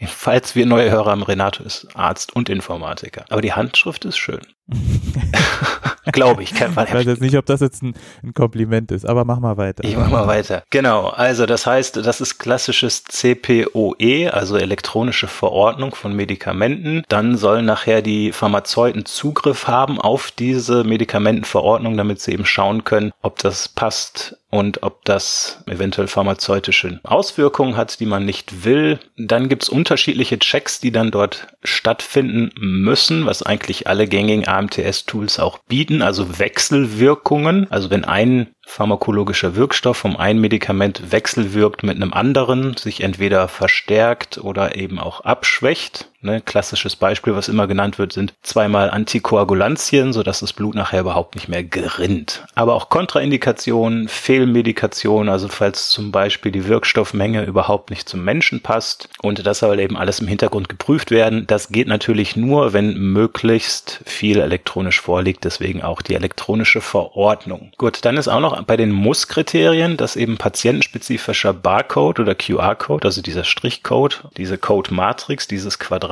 Falls 0.08 0.56
wir 0.56 0.66
neue 0.66 0.90
Hörer 0.90 1.12
haben, 1.12 1.24
Renato 1.24 1.64
ist 1.64 1.88
Arzt 1.94 2.36
und 2.36 2.50
Informatiker. 2.50 3.26
Aber 3.30 3.42
die 3.42 3.54
Handschrift 3.54 4.06
ist 4.06 4.18
schön. 4.18 4.42
Glaube 6.12 6.44
ich. 6.44 6.54
Kein 6.56 6.72
ich 6.72 6.78
weiß 6.78 7.06
jetzt 7.06 7.22
nicht, 7.22 7.38
ob 7.38 7.46
das 7.46 7.62
jetzt 7.62 7.84
ein, 7.84 7.94
ein, 8.24 8.34
Kompliment 8.34 8.92
ist, 8.92 9.06
aber 9.06 9.24
mach 9.24 9.40
mal 9.40 9.58
weiter. 9.58 9.84
Ich 9.84 9.96
mach 9.96 10.10
mal 10.10 10.28
weiter. 10.28 10.64
Genau. 10.72 11.10
Also 11.10 11.46
das 11.46 11.68
heißt, 11.68 11.98
das 11.98 12.22
ist 12.22 12.40
klassisches 12.40 13.04
CPOE, 13.04 14.32
also 14.32 14.58
elektronische 14.58 15.28
Verordnung 15.28 15.94
von 15.94 16.16
Medikamenten. 16.16 17.04
Dann 17.08 17.38
sollen 17.38 17.66
nachher 17.66 18.02
die 18.02 18.32
Pharmazeuten 18.32 19.06
Zugriff 19.06 19.68
haben 19.68 20.02
auf 20.02 20.32
diese 20.32 20.84
Medikamentenverordnung, 20.84 21.98
damit 21.98 22.20
sie 22.20 22.32
eben 22.32 22.46
schauen 22.46 22.84
können, 22.84 23.12
ob 23.22 23.38
das 23.40 23.70
passt 23.70 24.38
und 24.52 24.84
ob 24.84 25.06
das 25.06 25.64
eventuell 25.66 26.08
pharmazeutische 26.08 27.00
Auswirkungen 27.04 27.78
hat, 27.78 28.00
die 28.00 28.06
man 28.06 28.26
nicht 28.26 28.66
will. 28.66 29.00
Dann 29.18 29.50
gibt's 29.50 29.70
unterschiedliche 29.70 30.38
Checks, 30.40 30.80
die 30.82 30.92
dann 30.92 31.10
dort 31.10 31.48
stattfinden 31.64 32.52
müssen, 32.58 33.26
was 33.26 33.44
eigentlich 33.44 33.88
alle 33.88 34.08
gängigen 34.08 34.48
AMTS-Tools 34.48 35.40
auch 35.40 35.60
bieten, 35.70 36.02
also 36.02 36.38
Wechselwirkungen. 36.38 37.68
Also 37.72 37.90
wenn 37.90 38.04
ein 38.04 38.48
pharmakologischer 38.68 39.56
Wirkstoff 39.56 40.06
um 40.06 40.18
ein 40.18 40.40
Medikament 40.40 41.12
wechselwirkt 41.12 41.84
mit 41.84 41.96
einem 41.96 42.14
anderen, 42.14 42.76
sich 42.78 43.02
entweder 43.02 43.48
verstärkt 43.48 44.38
oder 44.38 44.76
eben 44.76 45.00
auch 45.00 45.22
abschwächt. 45.22 46.11
Ne, 46.24 46.40
klassisches 46.40 46.96
Beispiel, 46.96 47.36
was 47.36 47.50
immer 47.50 47.66
genannt 47.66 47.98
wird, 47.98 48.14
sind 48.14 48.36
zweimal 48.44 48.92
Antikoagulantien, 48.92 50.14
sodass 50.14 50.42
das 50.42 50.54
Blut 50.54 50.76
nachher 50.76 51.02
überhaupt 51.02 51.34
nicht 51.34 51.48
mehr 51.48 51.64
gerinnt. 51.64 52.46
Aber 52.54 52.76
auch 52.76 52.90
Kontraindikationen, 52.90 54.08
Fehlmedikationen, 54.08 55.30
also 55.30 55.48
falls 55.48 55.90
zum 55.90 56.12
Beispiel 56.12 56.52
die 56.52 56.68
Wirkstoffmenge 56.68 57.44
überhaupt 57.46 57.90
nicht 57.90 58.08
zum 58.08 58.24
Menschen 58.24 58.62
passt 58.62 59.10
und 59.24 59.48
das 59.48 59.60
soll 59.60 59.80
eben 59.80 59.98
alles 59.98 60.20
im 60.20 60.28
Hintergrund 60.28 60.70
geprüft 60.70 61.10
werden. 61.10 61.48
Das 61.48 61.70
geht 61.70 61.88
natürlich 61.88 62.36
nur, 62.36 62.72
wenn 62.72 63.00
möglichst 63.00 64.02
viel 64.06 64.42
elektronisch 64.42 65.02
vorliegt, 65.02 65.44
deswegen 65.44 65.82
auch 65.82 66.04
die 66.04 66.14
elektronische 66.14 66.82
Verordnung. 66.82 67.72
Gut, 67.80 68.06
dann 68.06 68.18
ist 68.18 68.28
auch 68.28 68.42
noch 68.42 68.62
bei 68.62 68.78
den 68.78 68.92
Muss-Kriterien, 68.92 69.98
dass 69.98 70.16
eben 70.16 70.38
patientenspezifischer 70.38 71.54
Barcode 71.54 72.20
oder 72.20 72.36
QR-Code, 72.36 73.08
also 73.08 73.24
dieser 73.24 73.44
Strichcode, 73.44 74.26
diese 74.38 74.60
Code-Matrix, 74.60 75.48
dieses 75.48 75.80
Quadrat 75.80 76.11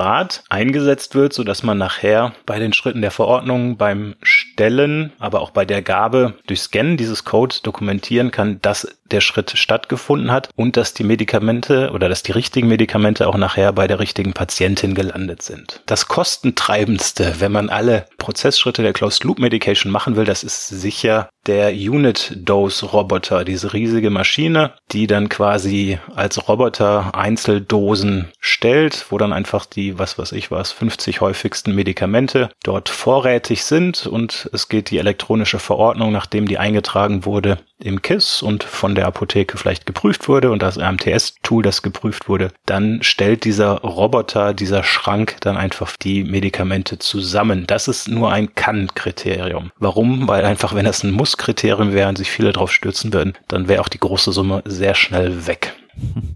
eingesetzt 0.49 1.15
wird, 1.15 1.33
so 1.33 1.43
dass 1.43 1.63
man 1.63 1.77
nachher 1.77 2.33
bei 2.45 2.59
den 2.59 2.73
Schritten 2.73 3.01
der 3.01 3.11
Verordnung 3.11 3.77
beim 3.77 4.15
Stellen, 4.21 5.11
aber 5.19 5.41
auch 5.41 5.51
bei 5.51 5.65
der 5.65 5.81
Gabe 5.81 6.35
durch 6.47 6.61
Scannen 6.61 6.97
dieses 6.97 7.25
Codes 7.25 7.61
dokumentieren 7.61 8.31
kann, 8.31 8.61
dass 8.61 8.98
der 9.11 9.21
Schritt 9.21 9.51
stattgefunden 9.55 10.31
hat 10.31 10.49
und 10.55 10.77
dass 10.77 10.93
die 10.93 11.03
Medikamente 11.03 11.91
oder 11.91 12.09
dass 12.09 12.23
die 12.23 12.31
richtigen 12.31 12.67
Medikamente 12.67 13.27
auch 13.27 13.37
nachher 13.37 13.73
bei 13.73 13.87
der 13.87 13.99
richtigen 13.99 14.33
Patientin 14.33 14.95
gelandet 14.95 15.41
sind. 15.41 15.81
Das 15.85 16.07
kostentreibendste, 16.07 17.35
wenn 17.39 17.51
man 17.51 17.69
alle 17.69 18.05
Prozessschritte 18.17 18.83
der 18.83 18.93
Closed 18.93 19.23
Loop 19.23 19.39
Medication 19.39 19.91
machen 19.91 20.15
will, 20.15 20.25
das 20.25 20.43
ist 20.43 20.67
sicher 20.67 21.29
der 21.45 21.71
Unit 21.71 22.33
Dose 22.35 22.85
Roboter, 22.85 23.43
diese 23.43 23.73
riesige 23.73 24.09
Maschine, 24.09 24.73
die 24.91 25.07
dann 25.07 25.29
quasi 25.29 25.97
als 26.13 26.47
Roboter 26.47 27.15
Einzeldosen 27.15 28.31
stellt, 28.39 29.07
wo 29.09 29.17
dann 29.17 29.33
einfach 29.33 29.65
die, 29.65 29.97
was 29.97 30.17
weiß 30.17 30.33
ich 30.33 30.51
was, 30.51 30.71
50 30.71 31.21
häufigsten 31.21 31.73
Medikamente 31.73 32.49
dort 32.63 32.89
vorrätig 32.89 33.63
sind 33.63 34.05
und 34.05 34.49
es 34.53 34.69
geht 34.69 34.91
die 34.91 34.97
elektronische 34.97 35.59
Verordnung, 35.59 36.11
nachdem 36.11 36.47
die 36.47 36.57
eingetragen 36.57 37.25
wurde, 37.25 37.57
im 37.79 38.01
KISS 38.01 38.41
und 38.41 38.63
von 38.63 38.95
der 38.95 39.07
Apotheke 39.07 39.57
vielleicht 39.57 39.85
geprüft 39.85 40.27
wurde 40.27 40.51
und 40.51 40.61
das 40.61 40.77
AMTS-Tool, 40.77 41.63
das 41.63 41.81
geprüft 41.81 42.27
wurde, 42.27 42.49
dann 42.65 43.01
stellt 43.03 43.45
dieser 43.45 43.79
Roboter, 43.79 44.53
dieser 44.53 44.83
Schrank 44.83 45.37
dann 45.41 45.57
einfach 45.57 45.95
die 45.97 46.23
Medikamente 46.23 46.99
zusammen. 46.99 47.65
Das 47.67 47.87
ist 47.87 48.07
nur 48.07 48.31
ein 48.31 48.53
Kann-Kriterium. 48.55 49.71
Warum? 49.77 50.27
Weil 50.27 50.45
einfach, 50.45 50.75
wenn 50.75 50.85
das 50.85 51.03
ein 51.03 51.11
Muss-Kriterium 51.11 51.93
wäre 51.93 52.09
und 52.09 52.17
sich 52.17 52.29
viele 52.29 52.51
drauf 52.51 52.71
stürzen 52.71 53.13
würden, 53.13 53.33
dann 53.47 53.67
wäre 53.67 53.81
auch 53.81 53.89
die 53.89 53.99
große 53.99 54.31
Summe 54.31 54.61
sehr 54.65 54.95
schnell 54.95 55.47
weg. 55.47 55.78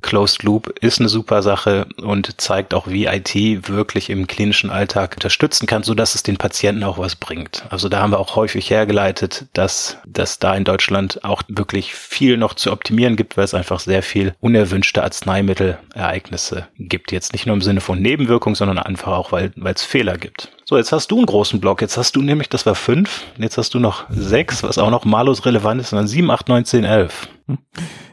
Closed 0.02 0.44
Loop 0.44 0.70
ist 0.82 1.00
eine 1.00 1.10
super 1.10 1.42
Sache 1.42 1.88
und 2.02 2.40
zeigt 2.42 2.74
auch, 2.74 2.88
wie 2.88 3.06
IT 3.06 3.34
wirklich 3.68 4.10
im 4.10 4.28
klinischen 4.28 4.70
Alltag 4.70 5.16
unterstützen 5.16 5.66
kann, 5.66 5.84
so 5.84 5.94
dass 5.94 6.16
es 6.16 6.24
den 6.24 6.38
Patienten 6.38 6.84
auch 6.84 6.98
was 6.98 7.16
bringt. 7.16 7.66
Also 7.70 7.90
da 7.90 8.02
haben 8.02 8.12
wir 8.12 8.20
auch 8.20 8.36
häufig 8.36 8.70
hergeleitet, 8.70 9.46
dass 9.54 9.98
dass 10.06 10.40
da 10.40 10.56
in 10.56 10.64
Deutschland 10.64 11.24
auch 11.24 11.44
wirklich 11.48 11.94
viel 11.94 12.38
noch 12.38 12.54
zu 12.54 12.72
optimieren 12.72 13.16
gibt, 13.16 13.38
weil 13.38 13.46
es 13.46 13.54
einfach 13.54 13.80
sehr 13.80 14.04
viel 14.04 14.36
unerwünschte 14.40 15.04
Arzneimittelereignisse 15.04 16.68
gibt. 16.78 17.12
Jetzt 17.12 17.34
nicht 17.34 17.46
nur 17.46 17.56
im 17.56 17.62
Sinne 17.62 17.82
von 17.82 18.02
Nebenwirkungen, 18.02 18.56
sondern 18.56 18.80
einfach 18.80 19.14
auch, 19.14 19.32
weil 19.32 19.52
weil 19.56 19.74
es 19.74 19.84
Fehler 19.84 20.18
gibt. 20.18 20.50
So, 20.66 20.78
jetzt 20.78 20.92
hast 20.92 21.12
du 21.12 21.18
einen 21.18 21.26
großen 21.26 21.60
Block. 21.60 21.82
Jetzt 21.82 21.98
hast 21.98 22.16
du 22.16 22.22
nämlich, 22.22 22.50
das 22.50 22.66
war 22.66 22.76
fünf. 22.76 23.26
Jetzt 23.38 23.58
hast 23.58 23.74
du 23.74 23.80
noch 23.80 24.06
sechs, 24.10 24.64
was 24.64 24.78
auch 24.78 24.90
noch 24.90 25.06
malus 25.06 25.46
relevant 25.46 25.82
ist, 25.82 25.94
dann 25.94 26.08
sieben, 26.08 26.32
acht, 26.32 26.48
neun, 26.48 26.66
zehn, 26.66 26.86
elf. 26.86 27.28